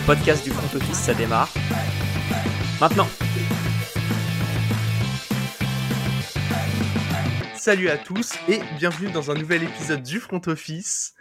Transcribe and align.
le 0.00 0.06
podcast 0.06 0.44
du 0.44 0.50
front 0.50 0.76
office, 0.76 0.98
ça 0.98 1.14
démarre. 1.14 1.52
Maintenant. 2.80 3.08
Salut 7.54 7.88
à 7.88 7.98
tous 7.98 8.34
et 8.48 8.60
bienvenue 8.78 9.10
dans 9.12 9.30
un 9.30 9.34
nouvel 9.34 9.62
épisode 9.62 10.02
du 10.02 10.20
front 10.20 10.40
office. 10.46 11.14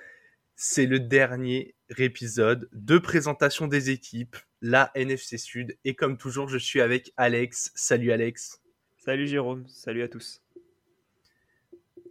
C'est 0.56 0.86
le 0.86 1.00
dernier 1.00 1.76
épisode 1.98 2.70
de 2.72 2.98
présentation 2.98 3.68
des 3.68 3.90
équipes, 3.90 4.38
la 4.62 4.92
NFC 4.96 5.38
Sud. 5.38 5.78
Et 5.84 5.96
comme 5.96 6.18
toujours, 6.18 6.48
je 6.48 6.58
suis 6.58 6.82
avec 6.82 7.12
Alex. 7.18 7.72
Salut 7.76 8.12
Alex. 8.12 8.62
Salut 8.98 9.28
Jérôme, 9.28 9.68
salut 9.68 10.04
à 10.04 10.08
tous. 10.08 10.42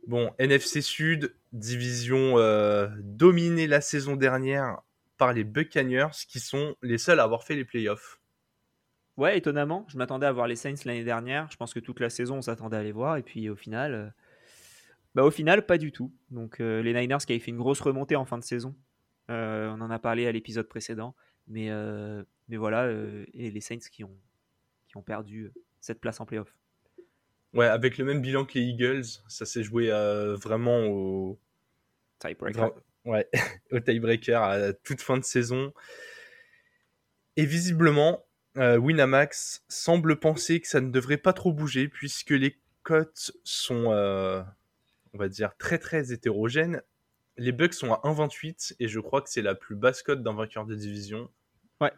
Bon, 0.07 0.33
NFC 0.39 0.83
Sud, 0.83 1.35
division 1.53 2.39
euh, 2.39 2.89
dominée 3.01 3.67
la 3.67 3.81
saison 3.81 4.17
dernière 4.17 4.83
par 5.19 5.33
les 5.33 5.45
Buccaneers, 5.45 6.13
qui 6.29 6.41
sont 6.41 6.77
les 6.81 6.97
seuls 6.97 7.21
à 7.21 7.25
avoir 7.25 7.43
fait 7.43 7.57
les 7.57 7.65
playoffs. 7.65 8.21
Ouais, 9.17 9.37
étonnamment, 9.37 9.85
je 9.89 9.99
m'attendais 9.99 10.27
à 10.27 10.33
voir 10.33 10.47
les 10.47 10.55
Saints 10.55 10.77
l'année 10.85 11.03
dernière. 11.03 11.51
Je 11.51 11.57
pense 11.57 11.75
que 11.75 11.81
toute 11.81 11.99
la 11.99 12.09
saison, 12.09 12.37
on 12.37 12.43
s'attendait 12.43 12.77
à 12.77 12.83
les 12.85 12.93
voir. 12.93 13.17
Et 13.17 13.23
puis 13.25 13.51
au 13.51 13.57
final, 13.57 13.95
euh, 13.95 14.09
bah, 15.17 15.25
au 15.25 15.33
final, 15.33 15.67
pas 15.67 15.77
du 15.77 15.91
tout. 15.91 16.15
Donc 16.31 16.61
euh, 16.61 16.81
les 16.83 16.95
Niners 16.95 17.19
qui 17.27 17.33
avaient 17.33 17.41
fait 17.41 17.51
une 17.51 17.59
grosse 17.59 17.81
remontée 17.81 18.15
en 18.15 18.25
fin 18.25 18.39
de 18.39 18.45
saison. 18.45 18.77
on 19.29 19.81
en 19.81 19.91
a 19.91 19.99
parlé 19.99 20.27
à 20.29 20.33
l'épisode 20.33 20.69
précédent. 20.69 21.15
Mais, 21.49 21.71
mais 22.49 22.57
voilà, 22.57 22.91
et 23.33 23.51
les 23.51 23.61
Saints 23.61 23.79
qui 23.91 24.05
ont, 24.05 24.17
qui 24.87 24.97
ont 24.99 25.03
perdu 25.03 25.51
cette 25.81 25.99
place 25.99 26.21
en 26.21 26.27
playoff. 26.27 26.55
Ouais, 27.55 27.67
avec 27.67 27.97
le 27.97 28.05
même 28.05 28.21
bilan 28.21 28.45
que 28.45 28.59
les 28.59 28.67
Eagles, 28.67 29.07
ça 29.29 29.47
s'est 29.47 29.63
joué 29.63 29.89
vraiment 30.37 30.85
au 30.85 31.41
tiebreaker. 32.21 32.73
Ouais, 33.09 33.27
au 33.73 33.81
tiebreaker 33.81 34.43
à 34.43 34.73
toute 34.75 35.01
fin 35.01 35.17
de 35.17 35.25
saison. 35.25 35.73
Et 37.37 37.47
visiblement, 37.47 38.23
euh, 38.59 38.77
Winamax 38.77 39.65
semble 39.67 40.21
penser 40.21 40.61
que 40.61 40.69
ça 40.69 40.83
ne 40.83 40.91
devrait 40.91 41.17
pas 41.17 41.33
trop 41.33 41.51
bouger 41.51 41.89
puisque 41.89 42.33
les 42.33 42.59
cotes 42.83 43.33
sont, 43.45 43.93
euh, 43.93 44.43
on 45.15 45.19
va 45.19 45.29
dire, 45.29 45.57
très 45.57 45.79
très 45.79 46.13
hétérogènes. 46.13 46.83
Les 47.39 47.53
Bucks 47.53 47.73
sont 47.73 47.95
à 47.95 48.01
1,28 48.05 48.77
et 48.79 48.89
je 48.89 49.01
crois 49.01 49.23
que 49.23 49.31
c'est 49.31 49.41
la 49.41 49.55
plus 49.55 49.75
basse 49.75 50.03
cote 50.03 50.23
d'un 50.23 50.35
vainqueur 50.35 50.67
de 50.67 50.75
division. 50.75 51.31
Ouais. 51.81 51.93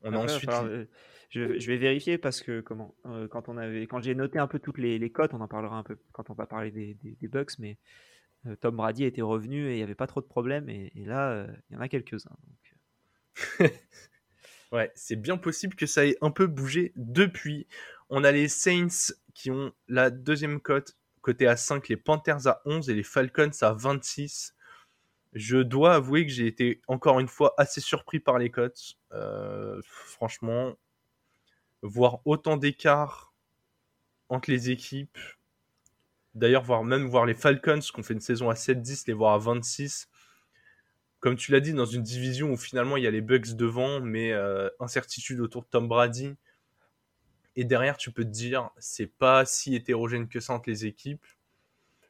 On 0.00 0.14
a 0.14 0.16
ensuite. 0.16 0.48
Euh, 0.48 0.86
je, 1.28 1.42
vais 1.42 1.76
vérifier 1.76 2.16
parce 2.16 2.40
que 2.40 2.62
comment 2.62 2.94
quand 3.30 3.50
on 3.50 3.58
avait 3.58 3.86
quand 3.86 4.00
j'ai 4.00 4.14
noté 4.14 4.38
un 4.38 4.46
peu 4.46 4.58
toutes 4.58 4.78
les, 4.78 5.10
cotes, 5.10 5.34
on 5.34 5.40
en 5.42 5.48
parlera 5.48 5.76
un 5.76 5.82
peu 5.82 5.98
quand 6.12 6.30
on 6.30 6.34
va 6.34 6.46
parler 6.46 6.70
des, 6.70 6.96
des 7.02 7.28
Bucks, 7.28 7.58
mais 7.58 7.72
euh, 7.72 8.09
Tom 8.60 8.76
Brady 8.76 9.04
était 9.04 9.22
revenu 9.22 9.68
et 9.68 9.74
il 9.74 9.76
n'y 9.76 9.82
avait 9.82 9.94
pas 9.94 10.06
trop 10.06 10.20
de 10.20 10.26
problèmes. 10.26 10.68
Et, 10.68 10.92
là, 10.94 11.30
euh, 11.30 11.46
il 11.68 11.74
y 11.74 11.76
en 11.76 11.80
a 11.80 11.88
quelques-uns. 11.88 12.36
Euh. 13.60 13.68
ouais, 14.72 14.90
c'est 14.94 15.16
bien 15.16 15.36
possible 15.36 15.74
que 15.74 15.86
ça 15.86 16.06
ait 16.06 16.16
un 16.20 16.30
peu 16.30 16.46
bougé 16.46 16.92
depuis. 16.96 17.66
On 18.08 18.24
a 18.24 18.32
les 18.32 18.48
Saints 18.48 19.12
qui 19.34 19.50
ont 19.50 19.72
la 19.88 20.10
deuxième 20.10 20.60
cote, 20.60 20.96
côté 21.20 21.46
à 21.46 21.56
5, 21.56 21.88
les 21.88 21.96
Panthers 21.96 22.46
à 22.46 22.62
11 22.64 22.88
et 22.88 22.94
les 22.94 23.02
Falcons 23.02 23.50
à 23.60 23.72
26. 23.72 24.54
Je 25.32 25.58
dois 25.58 25.94
avouer 25.94 26.26
que 26.26 26.32
j'ai 26.32 26.46
été 26.46 26.80
encore 26.88 27.20
une 27.20 27.28
fois 27.28 27.54
assez 27.56 27.80
surpris 27.80 28.20
par 28.20 28.38
les 28.38 28.50
cotes. 28.50 28.98
franchement, 29.84 30.76
voir 31.82 32.20
autant 32.24 32.56
d'écart 32.56 33.32
entre 34.28 34.50
les 34.50 34.70
équipes, 34.70 35.18
D'ailleurs, 36.34 36.62
voir 36.62 36.84
même 36.84 37.06
voir 37.06 37.26
les 37.26 37.34
Falcons 37.34 37.80
qui 37.80 37.98
ont 37.98 38.02
fait 38.02 38.14
une 38.14 38.20
saison 38.20 38.50
à 38.50 38.54
7-10, 38.54 39.04
les 39.08 39.12
voir 39.12 39.34
à 39.34 39.38
26. 39.38 40.08
Comme 41.18 41.36
tu 41.36 41.52
l'as 41.52 41.60
dit, 41.60 41.72
dans 41.72 41.84
une 41.84 42.02
division 42.02 42.52
où 42.52 42.56
finalement 42.56 42.96
il 42.96 43.04
y 43.04 43.06
a 43.06 43.10
les 43.10 43.20
Bucks 43.20 43.54
devant, 43.54 44.00
mais 44.00 44.32
euh, 44.32 44.68
incertitude 44.78 45.40
autour 45.40 45.62
de 45.62 45.68
Tom 45.68 45.88
Brady. 45.88 46.34
Et 47.56 47.64
derrière, 47.64 47.96
tu 47.96 48.12
peux 48.12 48.24
te 48.24 48.30
dire, 48.30 48.70
c'est 48.78 49.06
pas 49.06 49.44
si 49.44 49.74
hétérogène 49.74 50.28
que 50.28 50.40
ça 50.40 50.54
entre 50.54 50.70
les 50.70 50.86
équipes. 50.86 51.24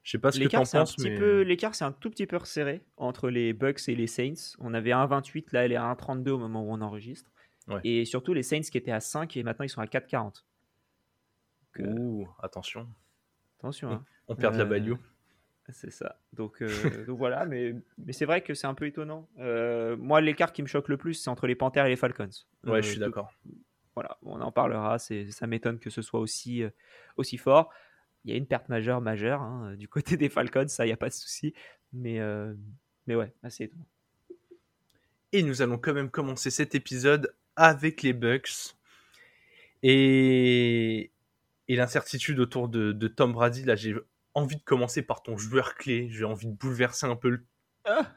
Je 0.03 0.13
sais 0.13 0.19
pas 0.19 0.33
ce 0.33 0.39
que 0.39 0.49
tu 0.49 0.57
en 0.57 0.65
penses. 0.65 0.99
Mais... 0.99 1.45
L'écart, 1.45 1.75
c'est 1.75 1.85
un 1.85 1.93
tout 1.93 2.11
petit 2.11 2.27
peu 2.27 2.37
resserré 2.37 2.83
entre 2.97 3.31
les 3.31 3.53
Bucks 3.53 3.89
et 3.89 3.95
les 3.95 4.07
Saints. 4.07 4.57
On 4.59 4.75
avait 4.75 4.91
1,28, 4.91 5.47
là, 5.53 5.65
elle 5.65 5.73
est 5.73 5.77
à 5.77 5.93
1,32 5.93 6.31
au 6.31 6.39
moment 6.39 6.63
où 6.63 6.73
on 6.73 6.81
enregistre. 6.81 7.31
Et 7.85 8.05
surtout 8.05 8.35
les 8.35 8.43
Saints 8.43 8.63
qui 8.63 8.79
étaient 8.79 8.91
à 8.91 9.01
5 9.01 9.37
et 9.37 9.43
maintenant 9.43 9.65
ils 9.65 9.69
sont 9.69 9.81
à 9.81 9.87
4,40. 9.87 10.43
Euh, 11.79 11.85
Ouh, 11.87 12.29
attention. 12.43 12.89
Attention. 13.61 13.91
Hein. 13.91 14.05
On 14.29 14.35
perd 14.35 14.55
de 14.55 14.59
la 14.59 14.65
value. 14.65 14.93
Euh, 14.93 14.97
c'est 15.69 15.91
ça. 15.91 16.19
Donc, 16.33 16.63
euh, 16.63 16.69
donc 17.07 17.19
voilà, 17.19 17.45
mais, 17.45 17.75
mais 17.99 18.15
c'est 18.15 18.25
vrai 18.25 18.43
que 18.43 18.55
c'est 18.55 18.67
un 18.67 18.75
peu 18.75 18.87
étonnant. 18.87 19.29
Euh, 19.39 19.97
moi, 19.99 20.23
l'écart 20.23 20.53
qui 20.53 20.63
me 20.63 20.67
choque 20.67 20.89
le 20.89 20.97
plus, 20.97 21.15
c'est 21.15 21.29
entre 21.29 21.47
les 21.47 21.55
Panthers 21.55 21.85
et 21.85 21.91
les 21.91 21.97
Falcons. 21.97 22.31
Ouais, 22.65 22.83
je 22.83 22.89
suis 22.89 22.99
d'accord. 22.99 23.31
Voilà, 23.95 24.17
on 24.23 24.41
en 24.41 24.51
parlera. 24.51 24.99
Ça 24.99 25.47
m'étonne 25.47 25.79
que 25.79 25.91
ce 25.91 26.01
soit 26.01 26.21
aussi, 26.21 26.63
aussi 27.19 27.37
fort. 27.37 27.71
Il 28.25 28.31
y 28.31 28.35
a 28.35 28.37
une 28.37 28.47
perte 28.47 28.69
majeure, 28.71 29.01
majeure 29.03 29.43
hein, 29.43 29.75
du 29.77 29.89
côté 29.89 30.17
des 30.17 30.29
Falcons, 30.29 30.69
ça, 30.69 30.85
il 30.85 30.89
n'y 30.89 30.93
a 30.95 30.97
pas 30.97 31.09
de 31.09 31.15
souci. 31.15 31.53
Mais, 31.93 32.19
mais 33.07 33.15
ouais, 33.15 33.35
assez 33.43 33.65
étonnant. 33.65 33.87
Et 35.33 35.43
nous 35.43 35.61
allons 35.61 35.77
quand 35.77 35.93
même 35.93 36.11
commencer 36.11 36.51
cet 36.51 36.75
épisode 36.75 37.35
avec 37.57 38.03
les 38.03 38.15
Bucks. 38.15 38.75
Et, 39.83 41.11
et 41.71 41.77
l'incertitude 41.77 42.41
autour 42.41 42.69
de, 42.69 43.07
Tom 43.07 43.33
Brady, 43.33 43.63
là, 43.63 43.77
j'ai 43.77 43.95
envie 44.35 44.57
de 44.57 44.63
commencer 44.63 45.03
par 45.03 45.23
ton 45.23 45.39
joueur 45.39 45.77
clé. 45.77 46.09
J'ai 46.11 46.25
envie 46.25 46.49
de 46.49 46.53
bouleverser 46.53 47.07
un 47.07 47.15
peu 47.15 47.29
le. 47.29 47.47
Ah, 47.85 48.13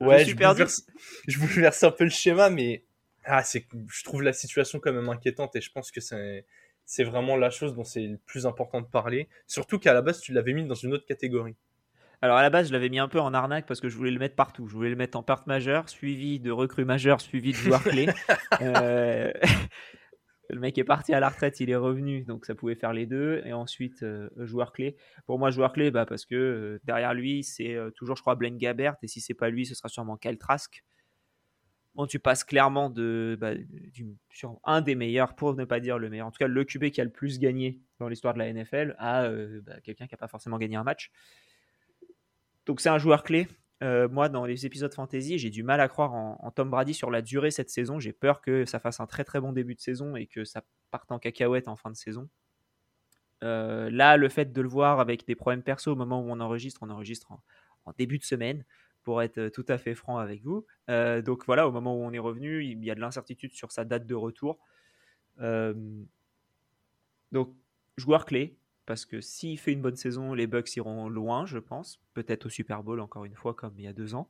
ouais, 0.00 0.24
je, 0.24 0.34
bouleverse... 0.34 0.84
je 1.28 1.38
bouleverse 1.38 1.84
un 1.84 1.92
peu 1.92 2.02
le 2.02 2.10
schéma, 2.10 2.50
mais 2.50 2.84
ah, 3.26 3.44
c'est, 3.44 3.68
je 3.86 4.02
trouve 4.02 4.22
la 4.22 4.32
situation 4.32 4.80
quand 4.80 4.92
même 4.92 5.08
inquiétante 5.08 5.54
et 5.54 5.60
je 5.60 5.70
pense 5.70 5.92
que 5.92 6.00
c'est, 6.00 6.46
c'est 6.84 7.04
vraiment 7.04 7.36
la 7.36 7.50
chose 7.50 7.76
dont 7.76 7.84
c'est 7.84 8.08
le 8.08 8.18
plus 8.18 8.44
important 8.44 8.80
de 8.80 8.88
parler. 8.88 9.28
Surtout 9.46 9.78
qu'à 9.78 9.94
la 9.94 10.02
base, 10.02 10.20
tu 10.20 10.32
l'avais 10.32 10.52
mis 10.52 10.66
dans 10.66 10.74
une 10.74 10.94
autre 10.94 11.06
catégorie. 11.06 11.54
Alors 12.22 12.38
à 12.38 12.42
la 12.42 12.50
base, 12.50 12.68
je 12.68 12.72
l'avais 12.72 12.88
mis 12.88 12.98
un 12.98 13.06
peu 13.06 13.20
en 13.20 13.34
arnaque 13.34 13.66
parce 13.66 13.80
que 13.80 13.88
je 13.88 13.96
voulais 13.96 14.10
le 14.10 14.18
mettre 14.18 14.34
partout. 14.34 14.66
Je 14.66 14.74
voulais 14.74 14.90
le 14.90 14.96
mettre 14.96 15.16
en 15.16 15.22
part 15.22 15.44
majeure, 15.46 15.88
suivi 15.88 16.40
de 16.40 16.50
recrue 16.50 16.84
majeure, 16.84 17.20
suivi 17.20 17.52
de 17.52 17.56
joueur 17.56 17.84
clé. 17.84 18.08
euh... 18.62 19.30
Le 20.50 20.60
mec 20.60 20.76
est 20.76 20.84
parti 20.84 21.14
à 21.14 21.20
la 21.20 21.28
retraite, 21.28 21.60
il 21.60 21.70
est 21.70 21.76
revenu, 21.76 22.22
donc 22.24 22.44
ça 22.44 22.54
pouvait 22.54 22.74
faire 22.74 22.92
les 22.92 23.06
deux. 23.06 23.42
Et 23.44 23.52
ensuite, 23.52 24.02
euh, 24.02 24.28
joueur 24.36 24.72
clé. 24.72 24.96
Pour 25.26 25.38
moi, 25.38 25.50
joueur 25.50 25.72
clé, 25.72 25.90
bah, 25.90 26.04
parce 26.06 26.26
que 26.26 26.34
euh, 26.34 26.80
derrière 26.84 27.14
lui, 27.14 27.42
c'est 27.42 27.74
euh, 27.74 27.90
toujours, 27.90 28.16
je 28.16 28.22
crois, 28.22 28.34
Blaine 28.34 28.58
Gabert. 28.58 28.96
Et 29.02 29.08
si 29.08 29.20
c'est 29.20 29.34
pas 29.34 29.48
lui, 29.48 29.64
ce 29.64 29.74
sera 29.74 29.88
sûrement 29.88 30.16
Kyle 30.16 30.38
Trask. 30.38 30.84
Bon, 31.94 32.06
tu 32.06 32.18
passes 32.18 32.44
clairement 32.44 32.90
de, 32.90 33.38
bah, 33.40 33.52
sur 34.28 34.58
un 34.64 34.80
des 34.80 34.96
meilleurs, 34.96 35.34
pour 35.34 35.54
ne 35.54 35.64
pas 35.64 35.80
dire 35.80 35.98
le 35.98 36.10
meilleur, 36.10 36.26
en 36.26 36.32
tout 36.32 36.38
cas 36.38 36.48
le 36.48 36.64
QB 36.64 36.90
qui 36.90 37.00
a 37.00 37.04
le 37.04 37.12
plus 37.12 37.38
gagné 37.38 37.80
dans 38.00 38.08
l'histoire 38.08 38.34
de 38.34 38.40
la 38.40 38.52
NFL, 38.52 38.96
à 38.98 39.30
bah, 39.62 39.80
quelqu'un 39.80 40.08
qui 40.08 40.14
n'a 40.14 40.18
pas 40.18 40.26
forcément 40.26 40.58
gagné 40.58 40.74
un 40.74 40.82
match. 40.82 41.12
Donc 42.66 42.80
c'est 42.80 42.88
un 42.88 42.98
joueur 42.98 43.22
clé. 43.22 43.46
Euh, 43.82 44.08
moi, 44.08 44.28
dans 44.28 44.44
les 44.44 44.66
épisodes 44.66 44.94
fantasy, 44.94 45.38
j'ai 45.38 45.50
du 45.50 45.62
mal 45.62 45.80
à 45.80 45.88
croire 45.88 46.14
en, 46.14 46.50
Tom 46.52 46.70
Brady 46.70 46.94
sur 46.94 47.10
la 47.10 47.22
durée 47.22 47.50
cette 47.50 47.70
saison. 47.70 47.98
J'ai 47.98 48.12
peur 48.12 48.40
que 48.40 48.64
ça 48.64 48.78
fasse 48.78 49.00
un 49.00 49.06
très 49.06 49.24
très 49.24 49.40
bon 49.40 49.52
début 49.52 49.74
de 49.74 49.80
saison 49.80 50.16
et 50.16 50.26
que 50.26 50.44
ça 50.44 50.62
parte 50.90 51.10
en 51.10 51.18
cacahuète 51.18 51.68
en 51.68 51.76
fin 51.76 51.90
de 51.90 51.96
saison. 51.96 52.28
Euh, 53.42 53.90
là, 53.90 54.16
le 54.16 54.28
fait 54.28 54.52
de 54.52 54.60
le 54.60 54.68
voir 54.68 55.00
avec 55.00 55.26
des 55.26 55.34
problèmes 55.34 55.62
perso 55.62 55.92
au 55.92 55.96
moment 55.96 56.20
où 56.20 56.30
on 56.30 56.40
enregistre, 56.40 56.82
on 56.82 56.90
enregistre 56.90 57.32
en, 57.32 57.92
début 57.98 58.18
de 58.18 58.24
semaine, 58.24 58.64
pour 59.02 59.20
être 59.20 59.48
tout 59.48 59.66
à 59.68 59.76
fait 59.76 59.94
franc 59.94 60.16
avec 60.16 60.42
vous. 60.42 60.64
Euh, 60.88 61.20
donc 61.20 61.44
voilà, 61.44 61.68
au 61.68 61.72
moment 61.72 61.94
où 61.94 62.02
on 62.02 62.12
est 62.12 62.18
revenu, 62.18 62.64
il 62.64 62.82
y 62.82 62.90
a 62.90 62.94
de 62.94 63.00
l'incertitude 63.00 63.52
sur 63.52 63.70
sa 63.72 63.84
date 63.84 64.06
de 64.06 64.14
retour. 64.14 64.58
donc, 67.32 67.54
joueur 67.98 68.24
clé, 68.24 68.56
parce 68.86 69.06
que 69.06 69.20
s'il 69.20 69.58
fait 69.58 69.72
une 69.72 69.82
bonne 69.82 69.96
saison, 69.96 70.34
les 70.34 70.46
Bucks 70.46 70.76
iront 70.76 71.08
loin, 71.08 71.46
je 71.46 71.58
pense. 71.58 72.00
Peut-être 72.14 72.46
au 72.46 72.48
Super 72.48 72.82
Bowl, 72.82 73.00
encore 73.00 73.24
une 73.24 73.34
fois, 73.34 73.54
comme 73.54 73.74
il 73.78 73.84
y 73.84 73.88
a 73.88 73.92
deux 73.92 74.14
ans. 74.14 74.28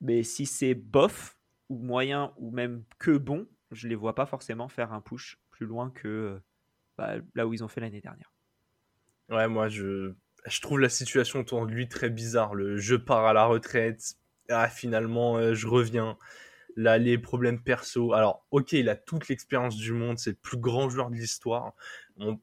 Mais 0.00 0.22
si 0.22 0.46
c'est 0.46 0.74
bof, 0.74 1.36
ou 1.68 1.78
moyen, 1.78 2.32
ou 2.38 2.50
même 2.50 2.84
que 2.98 3.16
bon, 3.16 3.48
je 3.70 3.88
les 3.88 3.94
vois 3.94 4.14
pas 4.14 4.26
forcément 4.26 4.68
faire 4.68 4.92
un 4.92 5.00
push 5.00 5.38
plus 5.50 5.66
loin 5.66 5.90
que 5.90 6.40
bah, 6.96 7.16
là 7.34 7.46
où 7.46 7.54
ils 7.54 7.64
ont 7.64 7.68
fait 7.68 7.80
l'année 7.80 8.00
dernière. 8.00 8.32
Ouais, 9.28 9.48
moi, 9.48 9.68
je, 9.68 10.12
je 10.46 10.60
trouve 10.60 10.78
la 10.78 10.88
situation 10.88 11.40
autour 11.40 11.66
de 11.66 11.72
lui 11.72 11.88
très 11.88 12.10
bizarre. 12.10 12.54
Le 12.54 12.76
je 12.76 12.94
pars 12.94 13.26
à 13.26 13.32
la 13.32 13.46
retraite, 13.46 14.16
ah, 14.48 14.68
finalement, 14.68 15.36
euh, 15.36 15.54
je 15.54 15.66
reviens. 15.66 16.16
Là, 16.78 16.98
les 16.98 17.16
problèmes 17.16 17.62
perso. 17.62 18.12
Alors, 18.12 18.46
ok, 18.50 18.72
il 18.72 18.90
a 18.90 18.96
toute 18.96 19.28
l'expérience 19.28 19.76
du 19.76 19.92
monde, 19.92 20.18
c'est 20.18 20.30
le 20.30 20.36
plus 20.36 20.58
grand 20.58 20.90
joueur 20.90 21.08
de 21.10 21.16
l'histoire. 21.16 21.72
On 22.18 22.38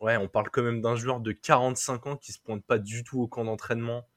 ouais, 0.00 0.16
on 0.16 0.28
parle 0.28 0.50
quand 0.50 0.62
même 0.62 0.80
d'un 0.80 0.96
joueur 0.96 1.20
de 1.20 1.32
45 1.32 2.06
ans 2.06 2.16
qui 2.16 2.32
se 2.32 2.38
pointe 2.38 2.64
pas 2.64 2.78
du 2.78 3.04
tout 3.04 3.20
au 3.20 3.28
camp 3.28 3.44
d'entraînement. 3.44 4.08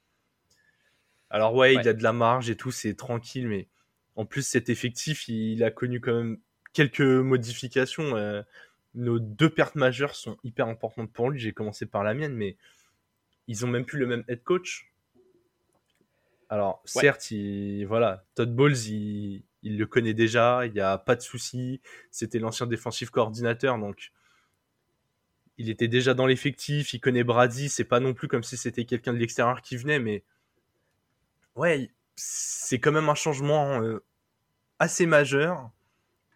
Alors 1.30 1.56
ouais, 1.56 1.74
il 1.74 1.88
a 1.88 1.94
de 1.94 2.04
la 2.04 2.14
marge 2.14 2.50
et 2.50 2.56
tout, 2.56 2.72
c'est 2.72 2.96
tranquille, 2.96 3.48
mais 3.48 3.68
en 4.16 4.26
plus 4.26 4.46
cet 4.46 4.70
effectif, 4.70 5.28
il 5.28 5.64
a 5.64 5.72
connu 5.72 6.00
quand 6.00 6.14
même 6.14 6.38
quelques 6.74 7.02
modifications. 7.02 8.16
Euh, 8.16 8.44
nos 8.94 9.20
deux 9.20 9.50
pertes 9.50 9.76
majeures 9.76 10.16
sont 10.16 10.38
hyper 10.44 10.68
importantes 10.68 11.12
pour 11.12 11.30
lui. 11.30 11.40
J'ai 11.40 11.52
commencé 11.52 11.86
par 11.86 12.04
la 12.04 12.14
mienne, 12.14 12.36
mais 12.36 12.56
ils 13.48 13.66
ont 13.66 13.68
même 13.68 13.86
plus 13.86 14.00
le 14.00 14.06
même 14.06 14.24
head 14.28 14.44
coach. 14.44 14.92
Alors 16.50 16.84
certes, 16.86 17.32
il, 17.32 17.86
voilà, 17.86 18.26
Todd 18.36 18.56
Bowles, 18.56 18.78
il, 18.88 19.44
il 19.64 19.80
le 19.80 19.88
connaît 19.88 20.14
déjà, 20.14 20.68
il 20.68 20.74
n'y 20.74 20.82
a 20.82 21.00
pas 21.00 21.16
de 21.16 21.22
souci. 21.22 21.82
C'était 22.12 22.38
l'ancien 22.38 22.68
défensif 22.68 23.10
coordinateur, 23.10 23.80
donc 23.80 24.12
il 25.58 25.70
était 25.70 25.88
déjà 25.88 26.14
dans 26.14 26.26
l'effectif, 26.26 26.94
il 26.94 27.00
connaît 27.00 27.24
Brady, 27.24 27.70
c'est 27.70 27.84
pas 27.84 28.00
non 28.00 28.14
plus 28.14 28.28
comme 28.28 28.44
si 28.44 28.58
c'était 28.58 28.86
quelqu'un 28.86 29.14
de 29.14 29.20
l'extérieur 29.20 29.62
qui 29.62 29.78
venait, 29.78 30.00
mais 30.00 30.24
ouais, 31.56 31.92
c'est 32.16 32.80
quand 32.80 32.92
même 32.92 33.10
un 33.10 33.16
changement 33.16 33.82
euh, 33.82 34.04
assez 34.80 35.06
majeur. 35.06 35.70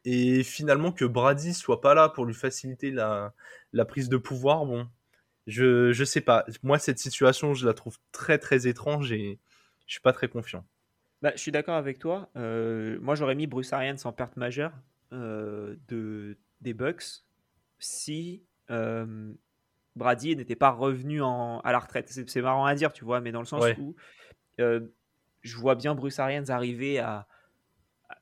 Et 0.06 0.44
finalement, 0.44 0.92
que 0.92 1.04
Brady 1.04 1.54
soit 1.54 1.82
pas 1.82 1.94
là 1.94 2.08
pour 2.10 2.26
lui 2.26 2.34
faciliter 2.34 2.92
la, 2.92 3.34
prise 3.88 4.08
de 4.08 4.18
pouvoir, 4.18 4.66
bon, 4.66 4.88
je, 5.48 5.92
je 5.92 6.04
sais 6.06 6.22
pas. 6.22 6.46
Moi, 6.64 6.80
cette 6.80 7.00
situation, 7.00 7.54
je 7.54 7.66
la 7.66 7.74
trouve 7.74 7.98
très 8.12 8.38
très 8.38 8.68
étrange 8.68 9.12
et 9.12 9.40
je 9.86 9.94
suis 9.94 10.02
pas 10.02 10.14
très 10.14 10.30
confiant. 10.30 10.66
Bah, 11.22 11.32
je 11.36 11.42
suis 11.42 11.52
d'accord 11.52 11.76
avec 11.76 12.00
toi. 12.00 12.30
Euh, 12.36 13.00
moi, 13.02 13.16
j'aurais 13.16 13.36
mis 13.36 13.48
Bruce 13.48 13.74
Arians 13.74 13.98
en 14.06 14.14
perte 14.14 14.38
majeure 14.38 14.72
euh, 15.14 15.76
de, 15.88 16.38
des 16.62 16.74
Bucks 16.74 17.24
si 17.80 18.44
euh, 18.72 19.34
Brady 19.96 20.36
n'était 20.36 20.56
pas 20.56 20.72
revenu 20.72 21.22
en, 21.22 21.60
à 21.60 21.72
la 21.72 21.80
retraite. 21.80 22.10
C'est 22.10 22.42
marrant 22.42 22.66
à 22.66 22.76
dire, 22.76 22.94
tu 22.94 23.06
vois, 23.06 23.22
mais 23.22 23.32
dans 23.32 23.40
le 23.40 23.46
sens 23.46 23.66
où 23.80 23.96
je 24.58 25.56
vois 25.56 25.76
bien 25.76 25.96
Bruce 25.96 26.20
Arians 26.20 26.50
arriver 26.50 27.00
à, 27.00 27.28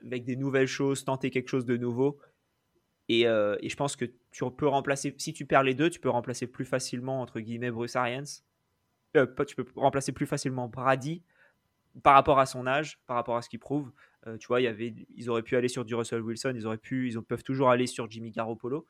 avec 0.04 0.26
des 0.26 0.36
nouvelles 0.36 0.68
choses, 0.68 1.04
tenter 1.04 1.32
quelque 1.32 1.50
chose 1.50 1.66
de 1.66 1.78
nouveau. 1.78 2.20
Et, 3.08 3.22
et, 3.22 3.70
je 3.70 3.76
pense 3.76 3.96
que 3.96 4.06
tu 4.32 4.44
peux 4.52 4.68
remplacer, 4.68 5.16
si 5.18 5.34
tu 5.34 5.46
perds 5.46 5.64
les 5.64 5.74
deux, 5.74 5.90
tu 5.90 6.00
peux 6.00 6.10
remplacer 6.10 6.48
plus 6.48 6.66
facilement, 6.66 7.22
entre 7.22 7.40
guillemets, 7.40 7.72
Bruce 7.72 7.96
Arians. 7.96 8.24
tu 9.14 9.56
peux 9.56 9.66
remplacer 9.76 10.12
plus 10.12 10.26
facilement 10.26 10.68
Brady 10.68 11.24
par 12.04 12.14
rapport 12.14 12.40
à 12.40 12.46
son 12.46 12.68
âge, 12.68 13.00
par 13.08 13.16
rapport 13.16 13.38
à 13.38 13.42
ce 13.42 13.50
qu'il 13.50 13.60
prouve. 13.60 13.92
Euh, 14.28 14.38
tu 14.38 14.48
vois, 14.48 14.62
y 14.62 14.68
avait, 14.68 14.94
ils 15.16 15.30
auraient 15.30 15.44
pu 15.44 15.56
aller 15.56 15.68
sur 15.68 15.86
du 15.86 15.96
Russell 15.96 16.22
Wilson, 16.22 16.54
ils 16.56 16.66
auraient 16.66 16.78
pu, 16.78 17.10
ils 17.10 17.22
peuvent 17.22 17.44
toujours 17.44 17.70
aller 17.70 17.88
sur 17.88 18.10
Jimmy 18.10 18.32
Garoppolo. 18.32 18.88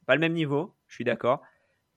C'est 0.00 0.06
pas 0.06 0.14
le 0.14 0.20
même 0.20 0.32
niveau, 0.32 0.74
je 0.88 0.94
suis 0.94 1.04
d'accord, 1.04 1.42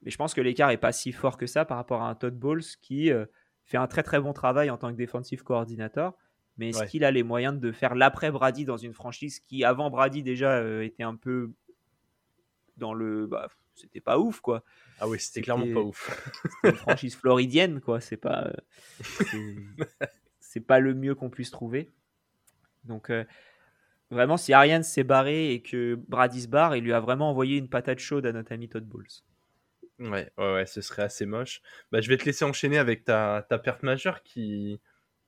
mais 0.02 0.12
je 0.12 0.18
pense 0.18 0.34
que 0.34 0.42
l'écart 0.42 0.70
est 0.70 0.78
pas 0.78 0.92
si 0.92 1.12
fort 1.12 1.38
que 1.38 1.48
ça 1.48 1.66
par 1.66 1.78
rapport 1.78 2.02
à 2.02 2.10
un 2.10 2.16
Todd 2.16 2.38
Bowles 2.38 2.64
qui 2.82 3.12
euh, 3.12 3.26
fait 3.64 3.78
un 3.78 3.88
très 3.88 4.04
très 4.04 4.20
bon 4.20 4.34
travail 4.34 4.70
en 4.70 4.78
tant 4.78 4.92
que 4.92 4.98
défensif 4.98 5.44
coordinateur. 5.44 6.14
Mais 6.58 6.70
est-ce 6.70 6.84
qu'il 6.84 7.04
a 7.04 7.10
les 7.10 7.24
moyens 7.24 7.60
de 7.60 7.72
faire 7.72 7.96
l'après 7.96 8.30
Brady 8.30 8.64
dans 8.64 8.78
une 8.78 8.94
franchise 8.94 9.40
qui 9.40 9.64
avant 9.64 9.90
Brady 9.90 10.22
déjà 10.22 10.58
euh, 10.58 10.84
était 10.84 11.02
un 11.02 11.16
peu 11.16 11.52
dans 12.78 12.94
le, 12.94 13.26
bah, 13.26 13.50
c'était 13.76 14.02
pas 14.02 14.20
ouf 14.20 14.40
quoi. 14.40 14.64
Ah 15.00 15.08
oui, 15.08 15.20
c'était 15.20 15.42
clairement 15.42 15.74
pas 15.74 15.82
ouf. 15.82 16.32
une 16.64 16.74
franchise 16.74 17.16
floridienne 17.16 17.82
quoi, 17.82 18.00
c'est 18.02 18.18
pas 18.18 18.52
c'est 20.40 20.62
pas 20.62 20.80
le 20.80 20.94
mieux 20.94 21.16
qu'on 21.16 21.32
puisse 21.32 21.50
trouver. 21.50 21.90
Donc 22.84 23.10
euh, 23.10 23.24
vraiment, 24.14 24.38
si 24.38 24.54
Ariane 24.54 24.84
s'est 24.84 25.04
barré 25.04 25.52
et 25.52 25.62
que 25.62 25.96
Brady 26.08 26.42
se 26.42 26.48
barre, 26.48 26.76
il 26.76 26.84
lui 26.84 26.94
a 26.94 27.00
vraiment 27.00 27.30
envoyé 27.30 27.58
une 27.58 27.70
patate 27.70 28.00
chaude 28.00 28.26
à 28.26 28.32
notre 28.32 28.54
ami 28.54 28.70
Todd 28.70 28.86
Bowles. 28.86 29.08
Ouais, 30.00 30.32
ouais, 30.38 30.54
ouais, 30.54 30.66
ce 30.66 30.82
serait 30.82 31.04
assez 31.04 31.26
moche. 31.26 31.62
Bah, 31.92 32.02
je 32.02 32.10
vais 32.10 32.18
te 32.18 32.26
laisser 32.26 32.46
enchaîner 32.46 32.78
avec 32.78 33.04
ta, 33.04 33.46
ta 33.48 33.60
perte 33.60 33.84
majeure 33.84 34.24
qui, 34.24 34.80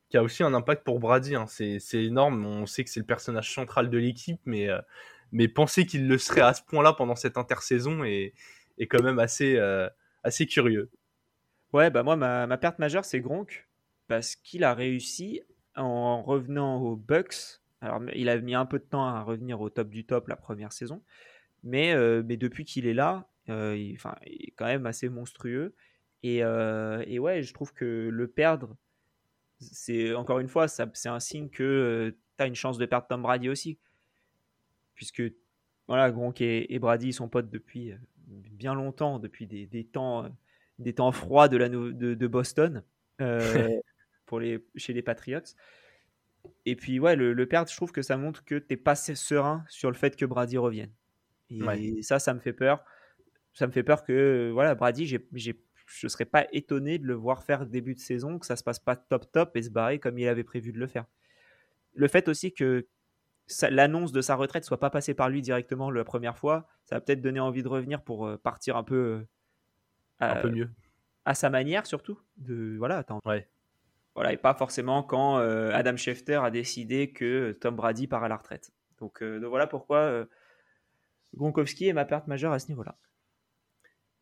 qui 0.10 0.18
a 0.18 0.24
aussi 0.24 0.44
un 0.44 0.54
impact 0.54 0.84
pour 0.84 1.00
Brady. 1.00 1.36
Hein. 1.36 1.46
C'est 1.48 1.80
énorme. 1.94 2.46
On 2.46 2.66
sait 2.66 2.84
que 2.84 2.90
c'est 2.90 3.00
le 3.00 3.06
personnage 3.06 3.54
central 3.54 3.90
de 3.90 3.98
l'équipe, 3.98 4.40
mais, 4.46 4.70
euh, 4.70 4.80
mais 5.32 5.48
penser 5.48 5.86
qu'il 5.86 6.08
le 6.08 6.18
serait 6.18 6.42
à 6.42 6.54
ce 6.54 6.64
point-là 6.64 6.94
pendant 6.94 7.16
cette 7.16 7.38
intersaison 7.38 8.04
est, 8.04 8.34
est 8.78 8.88
quand 8.88 9.04
même 9.04 9.20
assez, 9.20 9.56
euh, 9.58 9.88
assez 10.24 10.46
curieux. 10.46 10.90
Ouais, 11.74 11.90
bah 11.90 12.04
moi, 12.04 12.16
ma, 12.16 12.48
ma 12.48 12.58
perte 12.58 12.80
majeure, 12.80 13.06
c'est 13.06 13.20
Gronk 13.20 13.68
parce 14.08 14.36
qu'il 14.36 14.64
a 14.64 14.74
réussi 14.74 15.42
en 15.76 16.22
revenant 16.24 16.82
aux 16.82 16.96
Bucks. 16.96 17.62
Alors, 17.82 18.02
il 18.16 18.30
a 18.30 18.40
mis 18.40 18.56
un 18.56 18.66
peu 18.66 18.80
de 18.80 18.84
temps 18.84 19.06
à 19.06 19.22
revenir 19.22 19.62
au 19.62 19.70
top 19.70 19.90
du 19.90 20.06
top 20.06 20.28
la 20.28 20.36
première 20.36 20.72
saison, 20.72 21.04
mais, 21.64 21.94
euh, 21.94 22.24
mais 22.26 22.38
depuis 22.38 22.66
qu'il 22.66 22.88
est 22.88 22.94
là, 22.94 23.30
euh, 23.50 23.76
il, 23.78 23.96
enfin, 23.96 24.16
il 24.26 24.46
est 24.46 24.54
quand 24.56 24.66
même 24.66 24.86
assez 24.86 25.10
monstrueux. 25.10 25.76
Et, 26.24 26.44
euh, 26.44 27.04
et, 27.08 27.20
ouais, 27.20 27.44
je 27.44 27.54
trouve 27.54 27.74
que 27.74 28.10
le 28.12 28.28
perdre, 28.28 28.76
c'est 29.60 30.14
encore 30.16 30.40
une 30.40 30.48
fois, 30.48 30.68
c'est 30.68 31.10
un 31.10 31.20
signe 31.20 31.50
que 31.50 32.16
tu 32.38 32.44
as 32.44 32.48
une 32.48 32.56
chance 32.56 32.78
de 32.78 32.86
perdre 32.86 33.08
Tom 33.08 33.22
Brady 33.22 33.50
aussi. 33.50 33.78
Puisque 34.96 35.24
voilà, 35.88 36.10
Gronk 36.12 36.42
et, 36.42 36.80
Brady 36.80 37.14
sont 37.14 37.30
potes 37.30 37.50
depuis 37.50 37.94
bien 38.28 38.74
longtemps, 38.74 39.20
depuis 39.20 39.46
des, 39.46 39.68
des 39.68 39.86
temps, 39.86 40.30
des 40.80 40.94
temps 40.94 41.12
froids 41.12 41.48
de, 41.48 41.58
la, 41.58 41.70
de, 41.70 41.92
de 41.92 42.28
Boston. 42.28 42.84
pour 44.26 44.40
les, 44.40 44.66
chez 44.76 44.94
les 44.94 45.02
Patriots. 45.02 45.56
Et 46.66 46.76
puis, 46.76 47.00
ouais, 47.00 47.16
le, 47.16 47.34
le, 47.34 47.46
perdre, 47.46 47.70
je 47.70 47.76
trouve 47.76 47.92
que 47.92 48.02
ça 48.02 48.18
montre 48.18 48.44
que 48.44 48.56
tu 48.56 48.66
n'es 48.70 48.78
pas 48.78 48.96
serein 48.96 49.64
sur 49.70 49.90
le 49.90 49.96
fait 49.96 50.16
que 50.16 50.26
Brady 50.26 50.58
revienne. 50.58 50.92
Et 51.50 52.02
ça, 52.02 52.20
ça 52.20 52.34
me 52.34 52.40
fait 52.40 52.54
peur. 52.54 52.84
Ça 53.54 53.68
me 53.68 53.72
fait 53.72 53.84
peur 53.84 54.04
que, 54.04 54.50
voilà, 54.52 54.76
Brady, 54.76 55.06
j'ai, 55.06 55.26
j'ai, 55.34 55.60
je 55.86 56.06
ne 56.06 56.10
serais 56.10 56.26
pas 56.26 56.46
étonné 56.52 56.98
de 56.98 57.06
le 57.06 57.14
voir 57.14 57.44
faire 57.44 57.66
début 57.66 57.94
de 57.94 58.00
saison, 58.00 58.40
que 58.40 58.46
ça 58.46 58.56
se 58.56 58.64
passe 58.64 58.80
pas 58.80 58.96
top 58.96 59.32
top 59.32 59.56
et 59.56 59.62
se 59.62 59.70
barrer 59.70 60.00
comme 60.00 60.18
il 60.18 60.28
avait 60.28 60.44
prévu 60.44 60.72
de 60.74 60.80
le 60.80 60.88
faire. 60.88 61.06
Le 61.94 62.08
fait 62.08 62.28
aussi 62.28 62.54
que 62.54 62.88
l'annonce 63.70 64.12
de 64.12 64.22
sa 64.22 64.36
retraite 64.36 64.66
soit 64.66 64.80
pas 64.80 64.90
passée 64.90 65.14
par 65.14 65.30
lui 65.30 65.42
directement 65.42 65.92
la 65.92 66.04
première 66.04 66.38
fois, 66.38 66.68
ça 66.84 66.96
va 66.96 67.02
peut-être 67.02 67.22
donner 67.22 67.40
envie 67.40 67.64
de 67.64 67.68
revenir 67.68 68.02
pour 68.02 68.26
euh, 68.28 68.38
partir 68.38 68.76
un 68.76 68.84
peu, 68.84 68.96
euh, 68.96 69.28
un 70.20 70.42
peu 70.42 70.50
mieux 70.50 70.70
à 71.26 71.34
sa 71.34 71.50
manière 71.50 71.86
surtout. 71.86 72.20
De 72.38 72.76
voilà, 72.78 72.98
attends. 72.98 73.20
Ouais. 73.26 73.48
Voilà, 74.16 74.32
et 74.32 74.38
pas 74.38 74.54
forcément 74.54 75.04
quand 75.04 75.40
euh, 75.40 75.72
Adam 75.74 75.98
Schefter 75.98 76.40
a 76.42 76.50
décidé 76.50 77.12
que 77.12 77.52
Tom 77.60 77.76
Brady 77.76 78.08
part 78.08 78.24
à 78.24 78.30
la 78.30 78.38
retraite. 78.38 78.72
Donc, 79.00 79.22
euh, 79.22 79.40
voilà 79.46 79.68
pourquoi 79.68 79.98
euh, 80.00 80.26
Gronkowski 81.36 81.88
est 81.88 81.94
ma 81.94 82.06
perte 82.06 82.28
majeure 82.28 82.54
à 82.54 82.60
ce 82.60 82.70
niveau-là. 82.70 82.98